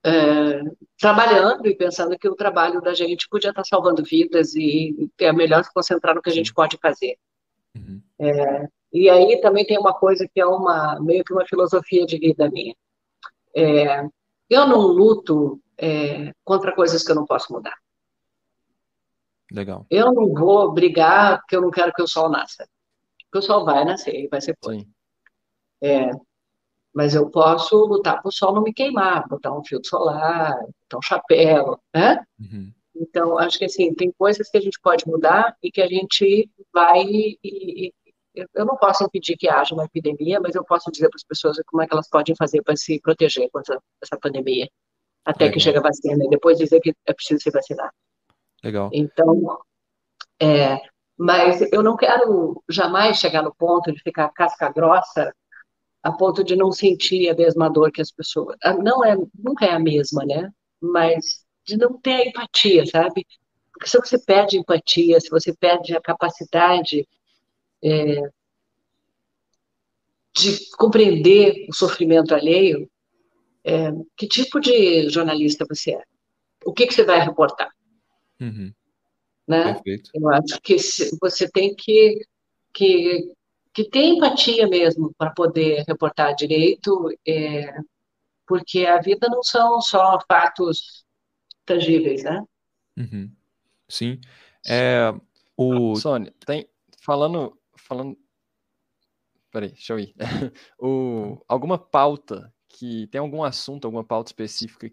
é, 0.04 0.62
trabalhando 1.00 1.68
e 1.68 1.76
pensando 1.76 2.20
que 2.20 2.28
o 2.28 2.36
trabalho 2.36 2.82
da 2.82 2.94
gente 2.94 3.30
podia 3.30 3.52
estar 3.52 3.64
salvando 3.64 4.04
vidas 4.04 4.56
e 4.56 5.10
é 5.20 5.32
melhor 5.32 5.64
se 5.64 5.74
concentrar 5.74 6.14
no 6.14 6.22
que 6.22 6.30
a 6.30 6.34
gente 6.34 6.54
pode 6.54 6.78
fazer. 6.82 7.18
Uhum. 7.74 8.02
É, 8.20 8.68
e 8.92 9.10
aí 9.10 9.40
também 9.42 9.66
tem 9.66 9.78
uma 9.78 9.94
coisa 9.94 10.28
que 10.28 10.40
é 10.40 10.46
uma 10.46 11.00
meio 11.00 11.24
que 11.24 11.34
uma 11.34 11.46
filosofia 11.46 12.06
de 12.06 12.18
vida 12.18 12.50
minha. 12.50 12.76
É, 13.56 14.04
eu 14.50 14.68
não 14.68 14.80
luto 14.80 15.62
é, 15.78 16.34
contra 16.44 16.74
coisas 16.74 17.04
que 17.04 17.12
eu 17.12 17.16
não 17.16 17.26
posso 17.26 17.52
mudar. 17.54 17.76
Legal. 19.52 19.86
Eu 19.90 20.14
não 20.14 20.34
vou 20.34 20.72
brigar 20.72 21.40
porque 21.40 21.56
eu 21.56 21.62
não 21.62 21.72
quero 21.72 21.94
que 21.94 22.02
o 22.02 22.08
sol 22.08 22.30
nasça. 22.30 22.68
Porque 23.26 23.40
o 23.40 23.42
sol 23.42 23.66
vai 23.66 23.84
nascer 23.84 24.16
e 24.16 24.28
vai 24.28 24.42
ser 24.42 24.58
Sim. 24.64 24.88
É, 25.82 26.12
mas 26.94 27.16
eu 27.16 27.30
posso 27.30 27.76
lutar 27.86 28.22
para 28.22 28.30
o 28.30 28.32
sol 28.32 28.54
não 28.54 28.62
me 28.62 28.74
queimar, 28.74 29.28
botar 29.28 29.58
um 29.58 29.64
filtro 29.64 29.90
solar, 29.90 30.56
botar 30.82 30.98
um 30.98 31.02
chapéu, 31.02 31.80
né? 31.94 32.24
Uhum. 32.40 32.72
Então, 32.96 33.38
acho 33.38 33.58
que 33.58 33.66
assim, 33.66 33.94
tem 33.94 34.12
coisas 34.12 34.50
que 34.50 34.58
a 34.58 34.62
gente 34.62 34.80
pode 34.82 35.08
mudar 35.08 35.56
e 35.64 35.72
que 35.72 35.82
a 35.82 35.88
gente 35.88 36.50
vai. 36.74 37.02
E, 37.02 37.40
e, 37.44 37.94
eu 38.34 38.66
não 38.66 38.78
posso 38.78 39.04
impedir 39.04 39.36
que 39.38 39.50
haja 39.50 39.74
uma 39.74 39.86
epidemia, 39.86 40.40
mas 40.40 40.56
eu 40.56 40.64
posso 40.64 40.92
dizer 40.92 41.10
para 41.10 41.18
as 41.18 41.24
pessoas 41.24 41.58
como 41.66 41.82
é 41.82 41.88
que 41.88 41.94
elas 41.94 42.10
podem 42.10 42.36
fazer 42.36 42.62
para 42.64 42.76
se 42.76 43.00
proteger 43.02 43.50
contra 43.52 43.80
essa 44.02 44.18
pandemia, 44.18 44.70
até 45.26 45.46
Legal. 45.46 45.54
que 45.54 45.64
chegue 45.64 45.78
a 45.78 45.82
vacina, 45.82 46.26
e 46.26 46.30
depois 46.30 46.58
dizer 46.58 46.80
que 46.80 46.94
é 47.06 47.14
preciso 47.14 47.42
se 47.42 47.52
vacinar. 47.52 47.94
Legal. 48.64 48.90
Então, 48.94 49.60
é, 50.40 50.80
mas 51.18 51.62
eu 51.72 51.84
não 51.84 51.96
quero 51.96 52.64
jamais 52.70 53.18
chegar 53.18 53.44
no 53.44 53.54
ponto 53.54 53.92
de 53.92 54.02
ficar 54.02 54.30
casca 54.30 54.72
grossa 54.72 55.34
a 56.04 56.12
ponto 56.12 56.44
de 56.44 56.56
não 56.56 56.72
sentir 56.72 57.30
a 57.30 57.36
mesma 57.36 57.70
dor 57.70 57.92
que 57.92 58.02
as 58.02 58.12
pessoas. 58.12 58.58
Ah, 58.64 58.74
não 58.74 59.06
é, 59.06 59.16
nunca 59.38 59.66
é 59.66 59.72
a 59.72 59.80
mesma, 59.80 60.26
né? 60.26 60.50
Mas 60.82 61.46
de 61.64 61.78
não 61.78 62.00
ter 62.00 62.14
a 62.14 62.26
empatia, 62.26 62.86
sabe? 62.88 63.26
Porque 63.72 63.88
se 63.88 64.00
você 64.00 64.18
perde 64.18 64.58
empatia, 64.58 65.20
se 65.20 65.30
você 65.30 65.56
perde 65.56 65.96
a 65.96 66.02
capacidade 66.02 67.08
é, 67.84 68.30
de 70.36 70.70
compreender 70.78 71.66
o 71.70 71.74
sofrimento 71.74 72.34
alheio, 72.34 72.90
é, 73.64 73.92
que 74.16 74.28
tipo 74.28 74.60
de 74.60 75.10
jornalista 75.10 75.66
você 75.68 75.92
é? 75.92 76.04
O 76.66 76.74
que, 76.74 76.88
que 76.88 76.94
você 76.94 77.04
vai 77.04 77.20
reportar? 77.20 77.72
Uhum. 78.40 78.74
Né? 79.48 79.74
Perfeito. 79.74 80.12
Eu 80.14 80.30
acho 80.30 80.62
que 80.62 80.78
você 81.22 81.50
tem 81.50 81.76
que, 81.76 82.26
que 82.74 83.34
que 83.74 83.86
tem 83.86 84.16
empatia 84.16 84.68
mesmo 84.68 85.14
para 85.18 85.32
poder 85.32 85.84
reportar 85.88 86.36
direito, 86.36 87.10
é, 87.26 87.74
porque 88.46 88.86
a 88.86 89.00
vida 89.00 89.28
não 89.30 89.42
são 89.42 89.82
só 89.82 90.20
fatos 90.28 91.06
tangíveis, 91.66 92.24
né? 92.24 92.44
Uhum. 92.98 93.32
Sim. 93.88 94.20
É, 94.68 95.14
o... 95.56 95.96
Sônia, 95.96 96.34
tem, 96.46 96.68
falando, 97.02 97.58
falando, 97.92 98.18
peraí, 99.52 99.74
deixa 99.74 99.92
eu 99.92 100.00
ir. 100.00 100.16
o, 100.80 101.44
alguma 101.46 101.78
pauta 101.78 102.54
que 102.70 103.08
tem 103.08 103.20
algum 103.20 103.44
assunto, 103.44 103.84
alguma 103.84 104.04
pauta 104.04 104.30
específica 104.30 104.90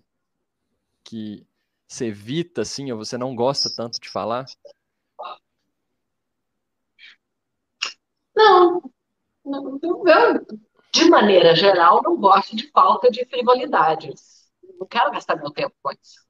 que 1.05 1.47
você 1.87 2.07
evita, 2.07 2.63
assim, 2.63 2.91
ou 2.91 2.99
você 2.99 3.17
não 3.17 3.37
gosta 3.37 3.71
tanto 3.75 4.01
de 4.01 4.11
falar? 4.11 4.47
Não, 8.35 8.83
eu, 9.45 10.47
de 10.93 11.09
maneira 11.09 11.55
geral, 11.55 12.03
não 12.03 12.17
gosto 12.17 12.57
de 12.57 12.69
falta 12.73 13.11
de 13.13 13.25
frivolidades. 13.27 14.51
Não 14.79 14.89
quero 14.89 15.13
gastar 15.13 15.37
meu 15.37 15.53
tempo 15.53 15.75
com 15.81 15.93
isso. 15.93 16.28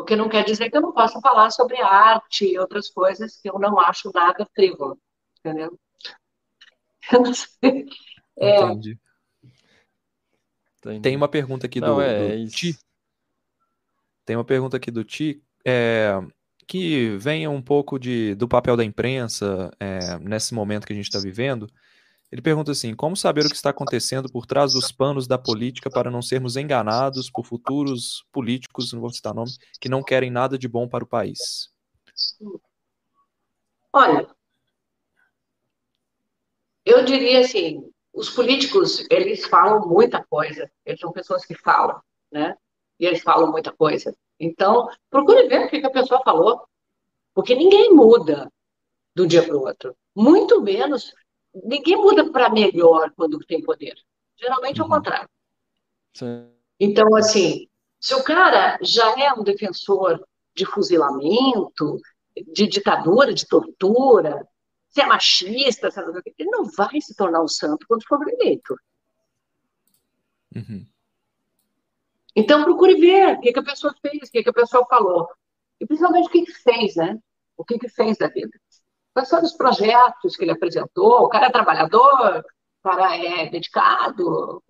O 0.00 0.04
que 0.04 0.16
não 0.16 0.28
quer 0.28 0.44
dizer 0.44 0.70
que 0.70 0.76
eu 0.76 0.80
não 0.80 0.92
possa 0.92 1.20
falar 1.20 1.50
sobre 1.50 1.80
arte 1.80 2.46
e 2.46 2.58
outras 2.58 2.88
coisas 2.88 3.36
que 3.36 3.50
eu 3.50 3.58
não 3.58 3.78
acho 3.78 4.10
nada 4.14 4.48
frívolo, 4.54 4.98
entendeu? 5.38 5.78
Eu 7.12 7.22
não 7.22 7.34
sei. 7.34 7.86
É... 8.38 8.60
Entendi. 8.62 8.98
Tem 11.02 11.16
uma 11.16 11.28
pergunta 11.28 11.66
aqui 11.66 11.80
não, 11.80 11.96
do, 11.96 12.00
é, 12.00 12.36
do 12.36 12.48
Ti. 12.48 12.78
Tem 14.24 14.36
uma 14.36 14.44
pergunta 14.44 14.76
aqui 14.76 14.90
do 14.90 15.02
Ti. 15.02 15.42
É, 15.64 16.12
que 16.66 17.16
venha 17.18 17.50
um 17.50 17.60
pouco 17.60 17.98
de, 17.98 18.34
do 18.36 18.46
papel 18.46 18.76
da 18.76 18.84
imprensa 18.84 19.70
é, 19.80 20.18
nesse 20.20 20.54
momento 20.54 20.86
que 20.86 20.92
a 20.92 20.96
gente 20.96 21.06
está 21.06 21.18
vivendo. 21.18 21.66
Ele 22.30 22.40
pergunta 22.40 22.72
assim: 22.72 22.94
como 22.94 23.16
saber 23.16 23.44
o 23.44 23.48
que 23.48 23.56
está 23.56 23.70
acontecendo 23.70 24.30
por 24.30 24.46
trás 24.46 24.72
dos 24.72 24.92
panos 24.92 25.26
da 25.26 25.36
política 25.36 25.90
para 25.90 26.10
não 26.10 26.22
sermos 26.22 26.56
enganados 26.56 27.30
por 27.30 27.44
futuros 27.44 28.24
políticos, 28.32 28.92
não 28.92 29.00
vou 29.00 29.10
citar 29.10 29.34
nome, 29.34 29.50
que 29.80 29.88
não 29.88 30.02
querem 30.02 30.30
nada 30.30 30.56
de 30.56 30.68
bom 30.68 30.88
para 30.88 31.04
o 31.04 31.08
país? 31.08 31.70
Olha, 33.92 34.28
eu 36.84 37.04
diria 37.04 37.40
assim: 37.40 37.90
os 38.12 38.30
políticos 38.30 39.06
eles 39.10 39.46
falam 39.46 39.88
muita 39.88 40.24
coisa, 40.24 40.70
eles 40.84 41.00
são 41.00 41.12
pessoas 41.12 41.44
que 41.44 41.54
falam, 41.54 42.00
né? 42.30 42.56
E 42.98 43.06
eles 43.06 43.22
falam 43.22 43.50
muita 43.50 43.72
coisa. 43.72 44.14
Então, 44.38 44.88
procure 45.10 45.48
ver 45.48 45.66
o 45.66 45.68
que, 45.68 45.84
a 45.84 45.90
pessoa 45.90 46.22
falou, 46.24 46.66
porque 47.34 47.54
ninguém 47.54 47.92
muda 47.92 48.50
um 49.18 49.26
dia 49.26 49.42
para 49.42 49.56
o 49.56 49.60
outro. 49.60 49.94
Muito 50.14 50.62
menos, 50.62 51.14
ninguém 51.54 51.96
muda 51.96 52.30
para 52.30 52.50
melhor 52.50 53.12
quando 53.16 53.38
tem 53.40 53.62
poder. 53.62 53.94
Geralmente 54.36 54.80
é 54.80 54.82
o 54.82 54.86
uhum. 54.86 54.92
contrário. 54.92 55.28
Sim. 56.14 56.50
Então, 56.78 57.14
assim, 57.14 57.68
se 58.00 58.14
o 58.14 58.22
cara 58.22 58.78
já 58.82 59.18
é 59.20 59.32
um 59.32 59.42
defensor 59.42 60.24
de 60.54 60.64
fuzilamento, 60.64 62.00
de 62.52 62.66
ditadura, 62.66 63.34
de 63.34 63.46
tortura, 63.46 64.46
se 64.88 65.00
é 65.00 65.06
machista, 65.06 65.88
ele 66.38 66.50
não 66.50 66.64
vai 66.64 67.00
se 67.00 67.14
tornar 67.14 67.42
um 67.42 67.48
santo 67.48 67.86
quando 67.86 68.06
for 68.06 68.18
eleito. 68.28 68.74
Uhum. 70.54 70.86
Então, 72.34 72.64
procure 72.64 72.94
ver 72.94 73.36
o 73.36 73.40
que, 73.40 73.52
que 73.52 73.58
a 73.58 73.64
pessoa 73.64 73.94
fez, 74.00 74.28
o 74.28 74.32
que, 74.32 74.42
que 74.42 74.50
a 74.50 74.54
pessoa 74.54 74.86
falou. 74.86 75.28
E 75.80 75.86
principalmente 75.86 76.26
o 76.26 76.30
que, 76.30 76.44
que 76.44 76.52
fez, 76.52 76.96
né? 76.96 77.18
O 77.56 77.64
que, 77.64 77.78
que 77.78 77.88
fez 77.88 78.16
da 78.16 78.28
vida. 78.28 78.50
Quais 79.12 79.28
foram 79.28 79.44
os 79.44 79.52
projetos 79.52 80.36
que 80.36 80.44
ele 80.44 80.52
apresentou? 80.52 81.24
O 81.24 81.28
cara 81.28 81.46
é 81.46 81.50
trabalhador, 81.50 82.44
o 82.82 82.88
cara 82.88 83.16
é 83.16 83.50
dedicado, 83.50 84.62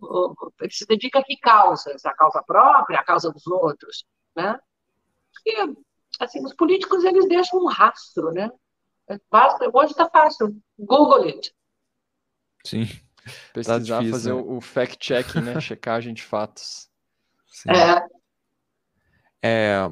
ele 0.60 0.70
se 0.70 0.86
dedica 0.86 1.18
a 1.18 1.22
que 1.22 1.36
causas? 1.36 2.04
A 2.04 2.14
causa 2.14 2.42
própria, 2.42 2.98
a 2.98 3.04
causa 3.04 3.30
dos 3.30 3.46
outros, 3.46 4.04
né? 4.34 4.58
E, 5.46 5.74
assim, 6.18 6.44
os 6.44 6.54
políticos, 6.54 7.04
eles 7.04 7.28
deixam 7.28 7.60
um 7.60 7.66
rastro, 7.66 8.32
né? 8.32 8.50
Basta, 9.30 9.68
hoje 9.72 9.92
está 9.92 10.08
fácil. 10.08 10.56
Google 10.78 11.24
it. 11.24 11.54
Sim. 12.64 12.86
Tá 13.64 13.78
difícil, 13.78 14.10
fazer 14.10 14.34
né? 14.34 14.42
o 14.46 14.60
fact-check, 14.60 15.34
né? 15.36 15.58
Checagem 15.60 16.14
de 16.14 16.22
fatos. 16.22 16.88
É. 19.42 19.48
é. 19.48 19.90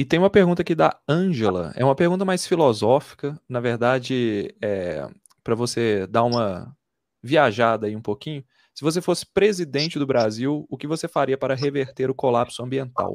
E 0.00 0.04
tem 0.06 0.18
uma 0.18 0.30
pergunta 0.30 0.62
aqui 0.62 0.74
da 0.74 0.98
Ângela. 1.06 1.74
É 1.76 1.84
uma 1.84 1.94
pergunta 1.94 2.24
mais 2.24 2.46
filosófica, 2.46 3.38
na 3.46 3.60
verdade, 3.60 4.56
é, 4.58 5.06
para 5.44 5.54
você 5.54 6.06
dar 6.06 6.24
uma 6.24 6.74
viajada 7.22 7.86
aí 7.86 7.94
um 7.94 8.00
pouquinho. 8.00 8.42
Se 8.74 8.82
você 8.82 9.02
fosse 9.02 9.26
presidente 9.26 9.98
do 9.98 10.06
Brasil, 10.06 10.66
o 10.70 10.78
que 10.78 10.86
você 10.86 11.06
faria 11.06 11.36
para 11.36 11.54
reverter 11.54 12.08
o 12.08 12.14
colapso 12.14 12.62
ambiental? 12.62 13.14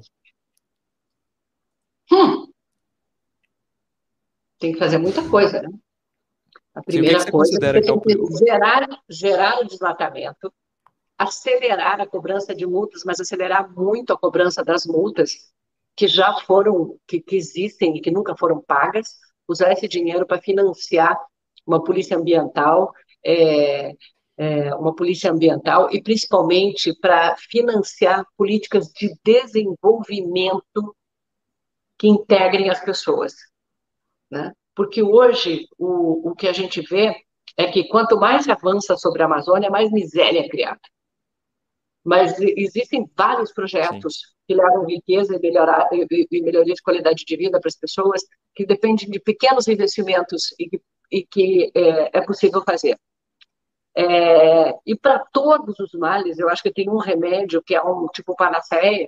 Hum. 2.12 2.52
Tem 4.60 4.72
que 4.72 4.78
fazer 4.78 5.00
muita 5.00 5.28
coisa, 5.28 5.64
né? 5.64 5.70
A 6.76 6.84
primeira 6.84 7.20
Sim, 7.20 7.32
coisa 7.32 7.56
é 7.56 7.82
que, 7.82 7.92
é 7.92 7.98
que 8.00 8.38
gerar, 8.46 8.88
gerar 9.10 9.60
o 9.60 9.66
desmatamento, 9.66 10.54
acelerar 11.18 12.00
a 12.00 12.06
cobrança 12.06 12.54
de 12.54 12.68
multas, 12.68 13.02
mas 13.04 13.20
acelerar 13.20 13.74
muito 13.74 14.14
a 14.14 14.18
cobrança 14.20 14.64
das 14.64 14.86
multas 14.86 15.52
que 15.96 16.08
já 16.08 16.34
foram, 16.42 16.98
que, 17.08 17.22
que 17.22 17.36
existem 17.36 17.96
e 17.96 18.02
que 18.02 18.12
nunca 18.12 18.36
foram 18.38 18.62
pagas, 18.62 19.18
usar 19.48 19.72
esse 19.72 19.88
dinheiro 19.88 20.26
para 20.26 20.42
financiar 20.42 21.18
uma 21.66 21.84
polícia 21.84 22.18
ambiental, 22.18 22.92
é, 23.26 23.94
é, 24.38 24.76
uma 24.76 24.94
polícia 24.94 25.32
ambiental 25.32 25.90
e 25.92 26.02
principalmente 26.02 26.94
para 27.00 27.36
financiar 27.38 28.26
políticas 28.38 28.92
de 28.92 29.16
desenvolvimento 29.24 30.96
que 31.98 32.08
integrem 32.08 32.70
as 32.70 32.84
pessoas, 32.84 33.34
né? 34.30 34.52
Porque 34.76 35.02
hoje 35.02 35.68
o, 35.78 36.32
o 36.32 36.36
que 36.36 36.48
a 36.50 36.54
gente 36.54 36.82
vê 36.82 37.16
é 37.56 37.72
que 37.72 37.88
quanto 37.88 38.20
mais 38.20 38.50
avança 38.50 38.98
sobre 38.98 39.24
a 39.24 39.26
Amazônia, 39.26 39.70
mais 39.70 39.90
miséria 39.90 40.42
é 40.42 40.50
criada. 40.50 40.82
Mas 42.06 42.40
existem 42.40 43.10
vários 43.18 43.52
projetos 43.52 44.14
Sim. 44.14 44.28
que 44.48 44.54
levam 44.54 44.86
riqueza 44.86 45.36
e, 45.36 45.40
melhorar, 45.40 45.90
e, 45.92 46.28
e 46.32 46.42
melhoria 46.44 46.76
de 46.76 46.82
qualidade 46.84 47.26
de 47.26 47.36
vida 47.36 47.60
para 47.60 47.68
as 47.68 47.76
pessoas, 47.76 48.22
que 48.54 48.64
dependem 48.64 49.10
de 49.10 49.20
pequenos 49.20 49.68
investimentos 49.68 50.54
e 50.60 50.70
que, 50.70 50.82
e 51.12 51.26
que 51.26 51.72
é, 51.74 52.20
é 52.20 52.22
possível 52.22 52.62
fazer. 52.64 52.96
É, 53.98 54.76
e 54.86 54.96
para 54.96 55.26
todos 55.34 55.80
os 55.80 55.94
males, 55.94 56.38
eu 56.38 56.48
acho 56.48 56.62
que 56.62 56.72
tem 56.72 56.88
um 56.90 56.98
remédio 56.98 57.64
que 57.64 57.74
é 57.74 57.82
um 57.82 58.06
tipo 58.14 58.36
panaceia, 58.36 59.08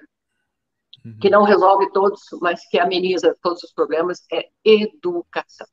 uhum. 1.05 1.19
que 1.19 1.29
não 1.29 1.43
resolve 1.43 1.91
todos, 1.91 2.21
mas 2.41 2.67
que 2.67 2.79
ameniza 2.79 3.37
todos 3.43 3.61
os 3.61 3.71
problemas, 3.71 4.25
é 4.33 4.49
educação. 4.65 5.67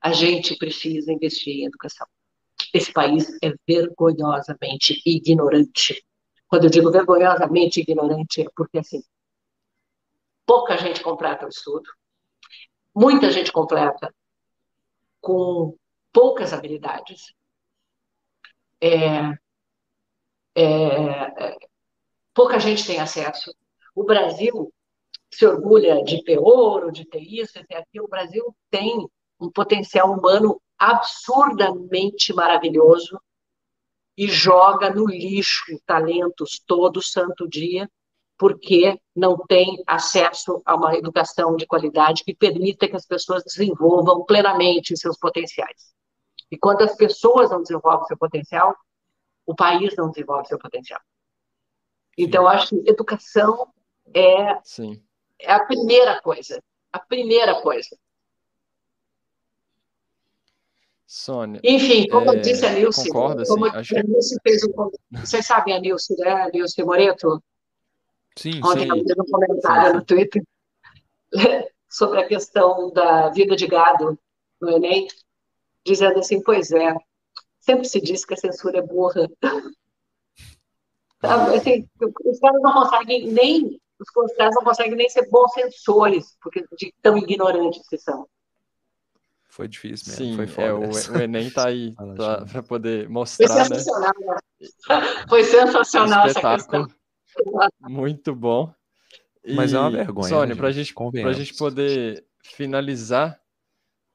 A 0.00 0.12
gente 0.12 0.56
precisa 0.56 1.12
investir 1.12 1.54
em 1.54 1.66
educação. 1.66 2.06
Esse 2.72 2.92
país 2.92 3.28
é 3.42 3.52
vergonhosamente 3.66 5.00
ignorante. 5.04 6.04
Quando 6.46 6.64
eu 6.64 6.70
digo 6.70 6.90
vergonhosamente 6.90 7.80
ignorante, 7.80 8.42
é 8.42 8.46
porque, 8.56 8.78
assim, 8.78 9.02
pouca 10.46 10.76
gente 10.76 11.02
completa 11.02 11.46
o 11.46 11.48
estudo, 11.48 11.88
muita 12.94 13.30
gente 13.30 13.52
completa 13.52 14.12
com 15.20 15.76
poucas 16.12 16.52
habilidades. 16.52 17.34
É, 18.80 19.36
é, 20.54 20.64
é, 20.64 21.56
pouca 22.32 22.58
gente 22.58 22.86
tem 22.86 22.98
acesso. 22.98 23.54
O 23.94 24.04
Brasil 24.04 24.72
se 25.30 25.46
orgulha 25.46 26.02
de 26.02 26.22
ter 26.24 26.38
ouro, 26.38 26.90
de 26.90 27.04
ter 27.04 27.20
isso, 27.20 27.52
de 27.54 27.66
ter 27.66 27.76
aquilo. 27.76 28.06
O 28.06 28.08
Brasil 28.08 28.56
tem 28.70 29.06
um 29.40 29.50
potencial 29.50 30.10
humano 30.10 30.60
absurdamente 30.78 32.32
maravilhoso 32.32 33.20
e 34.16 34.26
joga 34.26 34.90
no 34.90 35.06
lixo 35.06 35.78
talentos 35.86 36.62
todo 36.66 37.02
santo 37.02 37.48
dia, 37.48 37.88
porque 38.36 39.00
não 39.14 39.36
tem 39.46 39.82
acesso 39.86 40.62
a 40.64 40.74
uma 40.74 40.96
educação 40.96 41.56
de 41.56 41.66
qualidade 41.66 42.24
que 42.24 42.34
permita 42.34 42.88
que 42.88 42.96
as 42.96 43.06
pessoas 43.06 43.42
desenvolvam 43.44 44.24
plenamente 44.24 44.96
seus 44.96 45.18
potenciais. 45.18 45.92
E 46.50 46.56
quando 46.56 46.82
as 46.82 46.96
pessoas 46.96 47.50
não 47.50 47.62
desenvolvem 47.62 48.06
seu 48.06 48.16
potencial, 48.16 48.74
o 49.44 49.54
país 49.54 49.94
não 49.96 50.10
desenvolve 50.10 50.46
seu 50.46 50.58
potencial. 50.58 51.00
Então, 52.16 52.42
eu 52.42 52.48
acho 52.48 52.70
que 52.70 52.90
educação 52.90 53.72
é, 54.12 54.58
Sim. 54.64 55.02
é 55.38 55.52
a 55.52 55.64
primeira 55.64 56.20
coisa. 56.20 56.62
A 56.92 56.98
primeira 56.98 57.60
coisa. 57.60 57.96
Sônia. 61.08 61.58
Enfim, 61.64 62.06
como 62.08 62.30
é, 62.34 62.36
disse 62.36 62.66
a 62.66 62.70
Nilce, 62.70 63.08
concorda, 63.08 63.42
como 63.46 63.64
assim, 63.64 63.96
a 63.96 64.02
Nilce 64.02 64.36
fez 64.42 64.62
um. 64.64 64.90
Vocês 65.12 65.46
sabem 65.46 65.74
a 65.74 65.80
Nilce, 65.80 66.14
né? 66.18 66.30
A 66.30 66.50
Nilce 66.50 66.84
Moreto? 66.84 67.42
Sim, 68.36 68.60
Ontem 68.62 68.82
sim. 68.82 68.90
ela 68.90 69.02
fez 69.02 69.18
um 69.18 69.24
comentário 69.24 69.90
sim. 69.90 69.96
no 69.96 70.04
Twitter 70.04 70.42
sobre 71.88 72.20
a 72.20 72.28
questão 72.28 72.92
da 72.92 73.30
vida 73.30 73.56
de 73.56 73.66
gado 73.66 74.18
no 74.60 74.68
Enem, 74.68 75.08
dizendo 75.82 76.18
assim: 76.18 76.42
pois 76.42 76.70
é, 76.72 76.94
sempre 77.58 77.88
se 77.88 78.02
diz 78.02 78.26
que 78.26 78.34
a 78.34 78.36
censura 78.36 78.80
é 78.80 78.82
burra. 78.82 79.30
assim, 81.22 81.88
os 82.02 82.38
caras 82.38 82.60
não 82.60 82.72
conseguem 82.74 83.28
nem. 83.28 83.80
Os 83.98 84.34
caras 84.34 84.54
não 84.54 84.62
conseguem 84.62 84.94
nem 84.94 85.08
ser 85.08 85.26
bons 85.30 85.54
censores, 85.54 86.36
porque 86.42 86.66
de 86.76 86.94
tão 87.00 87.16
ignorantes 87.16 87.88
que 87.88 87.96
são. 87.96 88.28
Foi 89.48 89.66
difícil 89.66 90.12
mesmo. 90.12 90.24
Sim, 90.24 90.36
foi 90.36 90.46
foda. 90.46 90.66
É, 90.68 90.72
o, 90.72 90.90
o, 90.90 91.22
Enem 91.22 91.50
tá 91.50 91.68
aí 91.68 91.94
tá, 92.16 92.44
para 92.44 92.62
poder 92.62 93.08
mostrar. 93.08 93.48
Foi 93.48 93.56
né? 93.56 93.64
sensacional. 93.64 94.12
Né? 94.20 95.26
Foi 95.28 95.44
sensacional 95.44 96.26
essa 96.26 96.40
questão. 96.40 96.88
Muito 97.80 98.34
bom. 98.34 98.72
E, 99.44 99.54
Mas 99.54 99.72
é 99.72 99.78
uma 99.78 99.90
vergonha. 99.90 100.28
Sônia, 100.28 100.54
né, 100.54 100.60
para 100.60 100.70
gente, 100.70 100.94
a 101.24 101.32
gente 101.32 101.54
poder 101.54 102.24
finalizar, 102.42 103.40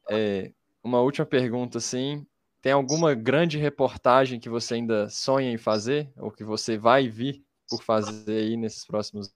é, 0.09 0.51
uma 0.83 1.01
última 1.01 1.25
pergunta, 1.25 1.77
assim. 1.79 2.25
Tem 2.61 2.71
alguma 2.71 3.13
grande 3.13 3.57
reportagem 3.57 4.39
que 4.39 4.47
você 4.47 4.75
ainda 4.75 5.09
sonha 5.09 5.51
em 5.51 5.57
fazer? 5.57 6.09
Ou 6.17 6.31
que 6.31 6.43
você 6.45 6.77
vai 6.77 7.09
vir 7.09 7.43
por 7.67 7.83
fazer 7.83 8.37
aí 8.37 8.55
nesses 8.55 8.85
próximos 8.85 9.33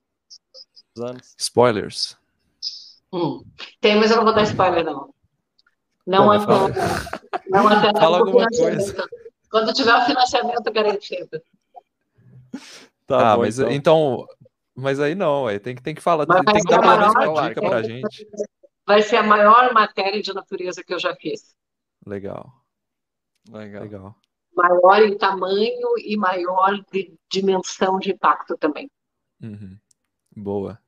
anos? 0.98 1.36
Spoilers. 1.38 2.16
Hum, 3.12 3.44
tem, 3.82 3.98
mas 3.98 4.12
eu 4.12 4.18
não 4.18 4.24
vou 4.24 4.34
dar 4.34 4.44
spoiler, 4.44 4.84
não. 4.84 5.14
Não 6.08 6.32
até, 6.32 6.54
não 7.50 7.68
até 7.68 8.00
Fala 8.00 8.20
alguma 8.20 8.48
coisa. 8.48 9.10
Quando 9.52 9.74
tiver 9.74 9.94
o 9.94 10.06
financiamento 10.06 10.72
garantido. 10.72 11.42
Tá 13.06 13.34
ah, 13.34 13.36
bom, 13.36 13.42
mas 13.42 13.60
então. 13.60 13.72
então. 13.72 14.28
Mas 14.74 15.00
aí 15.00 15.16
não, 15.16 15.48
aí 15.48 15.60
tem 15.60 15.76
que, 15.76 15.82
tem 15.82 15.94
que 15.94 16.02
falar, 16.02 16.26
mas 16.28 16.46
tem 16.46 16.64
que 16.64 16.70
dar 16.70 16.80
uma 16.82 17.50
dica 17.50 17.62
pra 17.62 17.82
gente. 17.82 18.28
Vai 18.86 19.02
ser 19.02 19.18
a 19.18 19.24
maior 19.24 19.74
matéria 19.74 20.22
de 20.22 20.34
natureza 20.34 20.84
que 20.84 20.94
eu 20.94 21.00
já 21.00 21.14
fiz. 21.16 21.56
Legal. 22.06 22.54
Legal. 23.50 23.84
Legal. 23.84 24.16
Maior 24.56 25.02
em 25.02 25.18
tamanho 25.18 25.90
e 25.98 26.16
maior 26.16 26.80
de 26.92 27.14
dimensão 27.30 28.00
de 28.00 28.12
impacto 28.12 28.56
também. 28.58 28.90
Uhum. 29.42 29.78
Boa. 30.36 30.80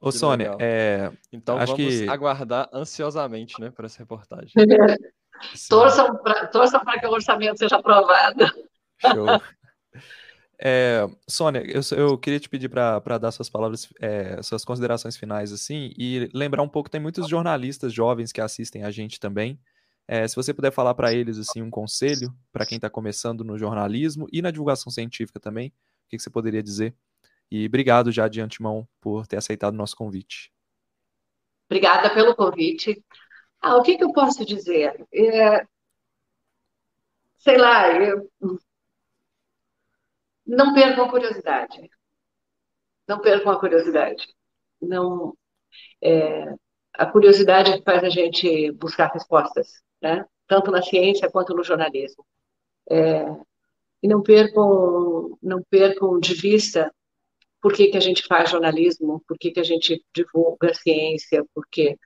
Ô, 0.00 0.10
que 0.10 0.18
Sônia, 0.18 0.56
é... 0.60 1.10
então 1.32 1.58
acho 1.58 1.76
vamos 1.76 1.94
que... 1.94 2.08
aguardar 2.08 2.68
ansiosamente, 2.72 3.60
né, 3.60 3.70
para 3.70 3.86
essa 3.86 3.98
reportagem. 3.98 4.52
torçam 5.68 6.16
para 6.84 7.00
que 7.00 7.06
o 7.06 7.10
orçamento 7.10 7.58
seja 7.58 7.76
aprovado. 7.76 8.44
Show. 9.00 9.26
É, 10.60 11.06
Sônia, 11.28 11.62
eu, 11.64 11.80
eu, 11.96 12.18
queria 12.18 12.40
te 12.40 12.48
pedir 12.48 12.68
para 12.68 13.18
dar 13.18 13.30
suas 13.30 13.48
palavras, 13.48 13.88
é, 14.00 14.42
suas 14.42 14.64
considerações 14.64 15.16
finais, 15.16 15.52
assim, 15.52 15.92
e 15.96 16.28
lembrar 16.34 16.62
um 16.62 16.68
pouco, 16.68 16.90
tem 16.90 17.00
muitos 17.00 17.28
jornalistas 17.28 17.92
jovens 17.92 18.32
que 18.32 18.40
assistem 18.40 18.82
a 18.82 18.90
gente 18.90 19.20
também. 19.20 19.58
É, 20.08 20.26
se 20.26 20.34
você 20.34 20.52
puder 20.52 20.72
falar 20.72 20.94
para 20.94 21.12
eles, 21.12 21.38
assim, 21.38 21.62
um 21.62 21.70
conselho 21.70 22.34
para 22.50 22.66
quem 22.66 22.76
está 22.76 22.90
começando 22.90 23.44
no 23.44 23.56
jornalismo 23.56 24.26
e 24.32 24.42
na 24.42 24.50
divulgação 24.50 24.90
científica 24.90 25.38
também, 25.38 25.68
o 25.68 25.72
que, 26.08 26.16
que 26.16 26.22
você 26.22 26.30
poderia 26.30 26.62
dizer? 26.62 26.94
E 27.50 27.66
obrigado 27.66 28.12
já 28.12 28.28
de 28.28 28.40
antemão 28.40 28.86
por 29.00 29.26
ter 29.26 29.36
aceitado 29.36 29.74
o 29.74 29.76
nosso 29.76 29.96
convite. 29.96 30.52
Obrigada 31.66 32.12
pelo 32.12 32.34
convite. 32.34 33.02
Ah, 33.60 33.76
o 33.76 33.82
que, 33.82 33.96
que 33.96 34.04
eu 34.04 34.12
posso 34.12 34.44
dizer? 34.44 35.06
É, 35.12 35.66
sei 37.38 37.56
lá, 37.56 37.88
eu, 37.92 38.30
não 40.46 40.72
percam 40.72 41.04
a 41.04 41.10
curiosidade. 41.10 41.90
Não 43.06 43.20
percam 43.20 43.52
a 43.52 43.60
curiosidade. 43.60 44.26
Não, 44.80 45.36
é, 46.02 46.54
a 46.94 47.06
curiosidade 47.06 47.82
faz 47.82 48.02
a 48.04 48.08
gente 48.08 48.72
buscar 48.72 49.12
respostas, 49.12 49.82
né? 50.00 50.24
tanto 50.46 50.70
na 50.70 50.82
ciência 50.82 51.30
quanto 51.30 51.54
no 51.54 51.62
jornalismo. 51.62 52.24
É, 52.90 53.24
e 54.02 54.08
não 54.08 54.22
percam, 54.22 55.36
não 55.42 55.62
percam 55.68 56.18
de 56.18 56.34
vista 56.34 56.92
por 57.60 57.72
que, 57.72 57.88
que 57.88 57.96
a 57.96 58.00
gente 58.00 58.26
faz 58.26 58.50
jornalismo, 58.50 59.22
por 59.26 59.36
que, 59.38 59.50
que 59.50 59.60
a 59.60 59.64
gente 59.64 60.04
divulga 60.14 60.74
ciência, 60.74 61.44
porque 61.54 61.98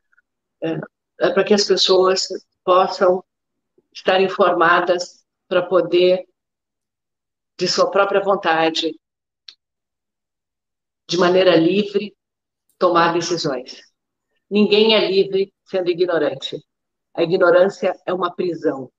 é, 0.63 0.81
é 1.21 1.31
para 1.31 1.45
que 1.45 1.55
as 1.55 1.67
pessoas 1.67 2.29
possam 2.65 3.23
estar 3.93 4.21
informadas 4.21 5.25
para 5.49 5.63
poder, 5.63 6.27
de 7.59 7.69
sua 7.69 7.91
própria 7.91 8.23
vontade, 8.23 8.99
de 11.07 11.19
maneira 11.19 11.55
livre, 11.57 12.17
tomar 12.79 13.13
decisões. 13.13 13.83
Ninguém 14.51 14.95
é 14.95 15.11
livre 15.11 15.53
sendo 15.65 15.91
ignorante. 15.91 16.57
A 17.15 17.23
ignorância 17.23 17.95
é 18.07 18.13
uma 18.13 18.35
prisão. 18.35 18.91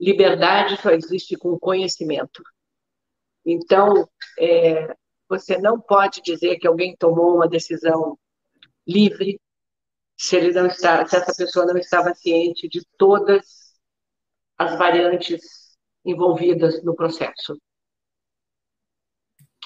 liberdade 0.00 0.80
só 0.82 0.90
existe 0.90 1.36
com 1.36 1.58
conhecimento. 1.58 2.42
Então, 3.46 4.08
é, 4.38 4.92
você 5.28 5.56
não 5.56 5.80
pode 5.80 6.20
dizer 6.20 6.58
que 6.58 6.66
alguém 6.66 6.96
tomou 6.96 7.36
uma 7.36 7.48
decisão 7.48 8.18
livre 8.84 9.40
se 10.16 10.36
ele 10.36 10.52
não 10.52 10.66
está, 10.66 11.06
se 11.06 11.16
essa 11.16 11.32
pessoa 11.34 11.66
não 11.66 11.76
estava 11.76 12.12
ciente 12.14 12.68
de 12.68 12.84
todas 12.98 13.74
as 14.58 14.76
variantes 14.76 15.76
envolvidas 16.04 16.82
no 16.82 16.94
processo. 16.96 17.56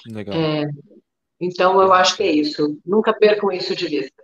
Legal. 0.07 0.35
É, 0.35 0.65
então, 1.39 1.81
eu 1.81 1.93
acho 1.93 2.17
que 2.17 2.23
é 2.23 2.31
isso. 2.31 2.79
Nunca 2.85 3.15
percam 3.15 3.51
isso 3.51 3.75
de 3.75 3.87
vista. 3.87 4.23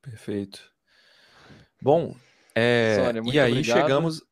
Perfeito. 0.00 0.72
Bom, 1.82 2.14
é, 2.54 2.94
Sônia, 2.94 3.22
e 3.32 3.38
aí 3.38 3.52
obrigado. 3.52 3.80
chegamos. 3.80 4.22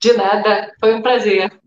De 0.00 0.12
nada, 0.14 0.74
foi 0.78 0.94
um 0.94 1.02
prazer. 1.02 1.58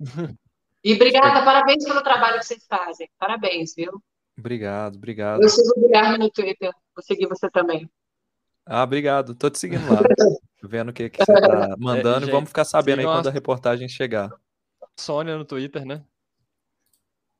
E 0.88 0.94
obrigada, 0.94 1.44
parabéns 1.44 1.84
pelo 1.84 2.02
trabalho 2.02 2.38
que 2.38 2.46
vocês 2.46 2.64
fazem. 2.66 3.10
Parabéns, 3.18 3.74
viu? 3.74 4.02
Obrigado, 4.38 4.96
obrigado. 4.96 5.42
Eu 5.42 5.48
sigo 5.50 5.74
o 5.76 5.80
Guilherme 5.82 6.16
no 6.16 6.30
Twitter, 6.30 6.72
vou 6.96 7.02
seguir 7.04 7.26
você 7.26 7.50
também. 7.50 7.90
Ah, 8.64 8.84
obrigado. 8.84 9.34
Tô 9.34 9.50
te 9.50 9.58
seguindo 9.58 9.86
lá. 9.86 10.00
Vendo 10.64 10.88
o 10.88 10.92
que, 10.94 11.10
que 11.10 11.22
você 11.22 11.40
tá 11.42 11.76
mandando 11.78 12.20
e 12.20 12.24
gente, 12.24 12.30
vamos 12.30 12.48
ficar 12.48 12.64
sabendo 12.64 13.00
aí 13.00 13.04
quando 13.04 13.26
a 13.26 13.30
reportagem 13.30 13.86
chegar. 13.86 14.30
Sônia 14.98 15.36
no 15.36 15.44
Twitter, 15.44 15.84
né? 15.84 16.02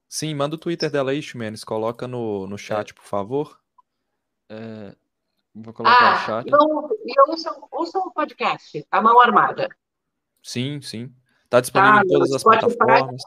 Sim, 0.07 0.35
manda 0.35 0.55
o 0.55 0.59
Twitter 0.59 0.91
dela 0.91 1.13
aí, 1.13 1.23
Ximenes. 1.23 1.65
Coloca 1.65 2.07
no, 2.07 2.47
no 2.47 2.59
chat, 2.59 2.93
por 2.93 3.05
favor. 3.05 3.59
É, 4.51 4.95
vou 5.55 5.73
colocar 5.73 6.01
no 6.01 6.17
Ah, 6.17 6.27
chat. 6.27 6.51
não, 6.51 6.91
e 7.03 7.21
ouçam, 7.31 7.67
ouçam 7.71 8.03
o 8.03 8.13
podcast, 8.13 8.87
A 8.91 9.01
Mão 9.01 9.19
Armada. 9.19 9.71
Sim, 10.43 10.83
sim. 10.83 11.11
Tá 11.49 11.61
disponível 11.61 11.95
Tá, 12.01 12.03
em 12.05 12.09
todas 12.09 12.31
no 12.31 12.37
as 12.37 12.43
Spotify. 12.43 12.77
plataformas. 12.77 13.23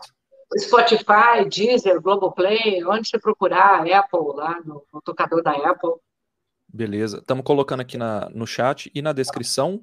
Spotify, 0.60 1.50
Deezer, 1.50 2.02
Globoplay, 2.02 2.84
onde 2.86 3.08
você 3.08 3.18
procurar, 3.18 3.82
Apple, 3.90 4.20
lá 4.36 4.60
no, 4.66 4.84
no 4.94 5.02
tocador 5.02 5.42
da 5.42 5.52
Apple. 5.52 5.92
Beleza. 6.68 7.20
Estamos 7.20 7.44
colocando 7.44 7.80
aqui 7.82 7.98
na, 7.98 8.30
no 8.30 8.46
chat 8.46 8.92
e 8.94 9.02
na 9.02 9.14
descrição. 9.14 9.82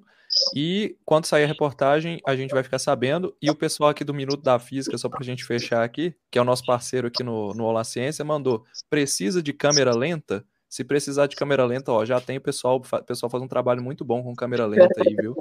E 0.54 0.96
quando 1.06 1.24
sair 1.24 1.44
a 1.44 1.46
reportagem, 1.46 2.20
a 2.26 2.36
gente 2.36 2.52
vai 2.52 2.62
ficar 2.62 2.78
sabendo. 2.78 3.34
E 3.40 3.50
o 3.50 3.54
pessoal 3.54 3.88
aqui 3.90 4.04
do 4.04 4.12
Minuto 4.12 4.42
da 4.42 4.58
Física, 4.58 4.96
só 4.98 5.08
para 5.08 5.20
a 5.20 5.24
gente 5.24 5.42
fechar 5.44 5.82
aqui, 5.82 6.14
que 6.30 6.38
é 6.38 6.42
o 6.42 6.44
nosso 6.44 6.64
parceiro 6.66 7.06
aqui 7.08 7.22
no, 7.22 7.54
no 7.54 7.64
Olá 7.64 7.82
Ciência, 7.82 8.24
mandou: 8.24 8.64
precisa 8.90 9.42
de 9.42 9.54
câmera 9.54 9.94
lenta? 9.96 10.44
Se 10.68 10.84
precisar 10.84 11.28
de 11.28 11.36
câmera 11.36 11.64
lenta, 11.64 11.90
ó, 11.92 12.04
já 12.04 12.20
tem 12.20 12.36
o 12.36 12.42
pessoal, 12.42 12.76
o 12.76 13.02
pessoal 13.02 13.30
faz 13.30 13.42
um 13.42 13.48
trabalho 13.48 13.82
muito 13.82 14.04
bom 14.04 14.22
com 14.22 14.34
câmera 14.36 14.66
lenta 14.66 15.02
aí, 15.02 15.16
viu? 15.16 15.34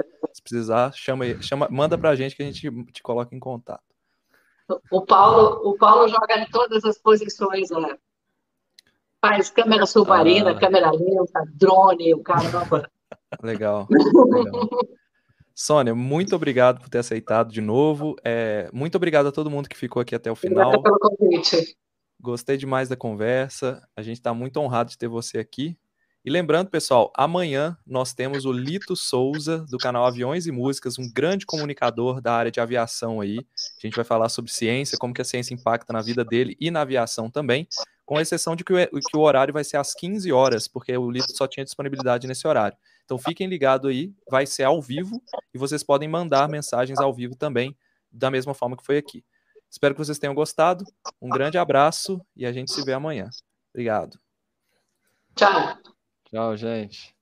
Precisar, 0.49 0.93
chama, 0.93 1.25
aí- 1.25 1.41
chama, 1.43 1.67
manda 1.69 1.97
pra 1.97 2.15
gente 2.15 2.35
que 2.35 2.41
a 2.41 2.45
gente 2.45 2.71
te 2.91 3.03
coloca 3.03 3.35
em 3.35 3.39
contato. 3.39 3.83
O 4.91 5.01
Paulo, 5.05 5.61
o 5.69 5.77
Paulo 5.77 6.07
joga 6.07 6.39
em 6.39 6.45
todas 6.49 6.83
as 6.85 6.97
posições 6.97 7.69
lá. 7.69 7.97
Faz 9.21 9.49
câmera 9.49 9.85
submarina, 9.85 10.51
Ah. 10.51 10.59
câmera 10.59 10.91
lenta, 10.91 11.43
drone, 11.53 12.13
o 12.13 12.21
caramba. 12.21 12.89
Legal, 13.43 13.87
legal. 13.89 14.69
Sônia, 15.53 15.93
muito 15.95 16.35
obrigado 16.35 16.79
por 16.79 16.87
ter 16.89 16.99
aceitado 16.99 17.51
de 17.51 17.59
novo. 17.61 18.15
É, 18.23 18.69
muito 18.71 18.95
obrigado 18.95 19.27
a 19.27 19.31
todo 19.31 19.49
mundo 19.49 19.67
que 19.67 19.75
ficou 19.77 20.01
aqui 20.01 20.15
até 20.15 20.31
o 20.31 20.35
final. 20.35 20.69
Obrigada 20.69 20.83
pelo 20.83 20.99
convite. 20.99 21.75
Gostei 22.21 22.55
demais 22.57 22.87
da 22.89 22.95
conversa. 22.95 23.85
A 23.95 24.01
gente 24.01 24.17
está 24.17 24.33
muito 24.33 24.57
honrado 24.59 24.89
de 24.91 24.97
ter 24.97 25.07
você 25.07 25.39
aqui. 25.39 25.77
E 26.27 26.29
lembrando, 26.29 26.69
pessoal, 26.69 27.09
amanhã 27.15 27.77
nós 27.87 28.13
temos 28.13 28.43
o 28.43 28.51
Lito 28.51 28.97
Souza, 28.97 29.59
do 29.69 29.77
canal 29.77 30.05
Aviões 30.05 30.45
e 30.45 30.51
Músicas, 30.51 30.99
um 30.99 31.09
grande 31.09 31.45
comunicador 31.45 32.19
da 32.19 32.33
área 32.33 32.51
de 32.51 32.59
aviação 32.59 33.21
aí. 33.21 33.37
A 33.81 33.87
gente 33.87 33.95
vai 33.95 34.03
falar 34.03 34.27
sobre 34.27 34.51
ciência, 34.51 34.97
como 34.97 35.13
que 35.13 35.21
a 35.21 35.23
ciência 35.23 35.53
impacta 35.53 35.93
na 35.93 36.01
vida 36.01 36.25
dele 36.25 36.57
e 36.59 36.69
na 36.69 36.81
aviação 36.81 37.31
também, 37.31 37.65
com 38.05 38.19
exceção 38.19 38.57
de 38.57 38.65
que 38.65 38.73
o, 38.73 39.19
horário 39.21 39.53
vai 39.53 39.63
ser 39.63 39.77
às 39.77 39.93
15 39.93 40.29
horas, 40.33 40.67
porque 40.67 40.97
o 40.97 41.09
Lito 41.09 41.31
só 41.33 41.47
tinha 41.47 41.63
disponibilidade 41.63 42.27
nesse 42.27 42.45
horário. 42.45 42.77
Então 43.05 43.17
fiquem 43.17 43.47
ligados 43.47 43.89
aí, 43.89 44.13
vai 44.29 44.45
ser 44.45 44.63
ao 44.63 44.81
vivo 44.81 45.23
e 45.53 45.57
vocês 45.57 45.81
podem 45.81 46.09
mandar 46.09 46.49
mensagens 46.49 46.99
ao 46.99 47.13
vivo 47.13 47.37
também, 47.37 47.73
da 48.11 48.29
mesma 48.29 48.53
forma 48.53 48.75
que 48.75 48.85
foi 48.85 48.97
aqui. 48.97 49.23
Espero 49.71 49.95
que 49.95 50.03
vocês 50.03 50.19
tenham 50.19 50.35
gostado. 50.35 50.83
Um 51.21 51.29
grande 51.29 51.57
abraço 51.57 52.19
e 52.35 52.45
a 52.45 52.51
gente 52.51 52.73
se 52.73 52.83
vê 52.83 52.91
amanhã. 52.91 53.29
Obrigado. 53.73 54.19
Tchau. 55.33 55.77
Tchau, 56.31 56.55
gente. 56.55 57.16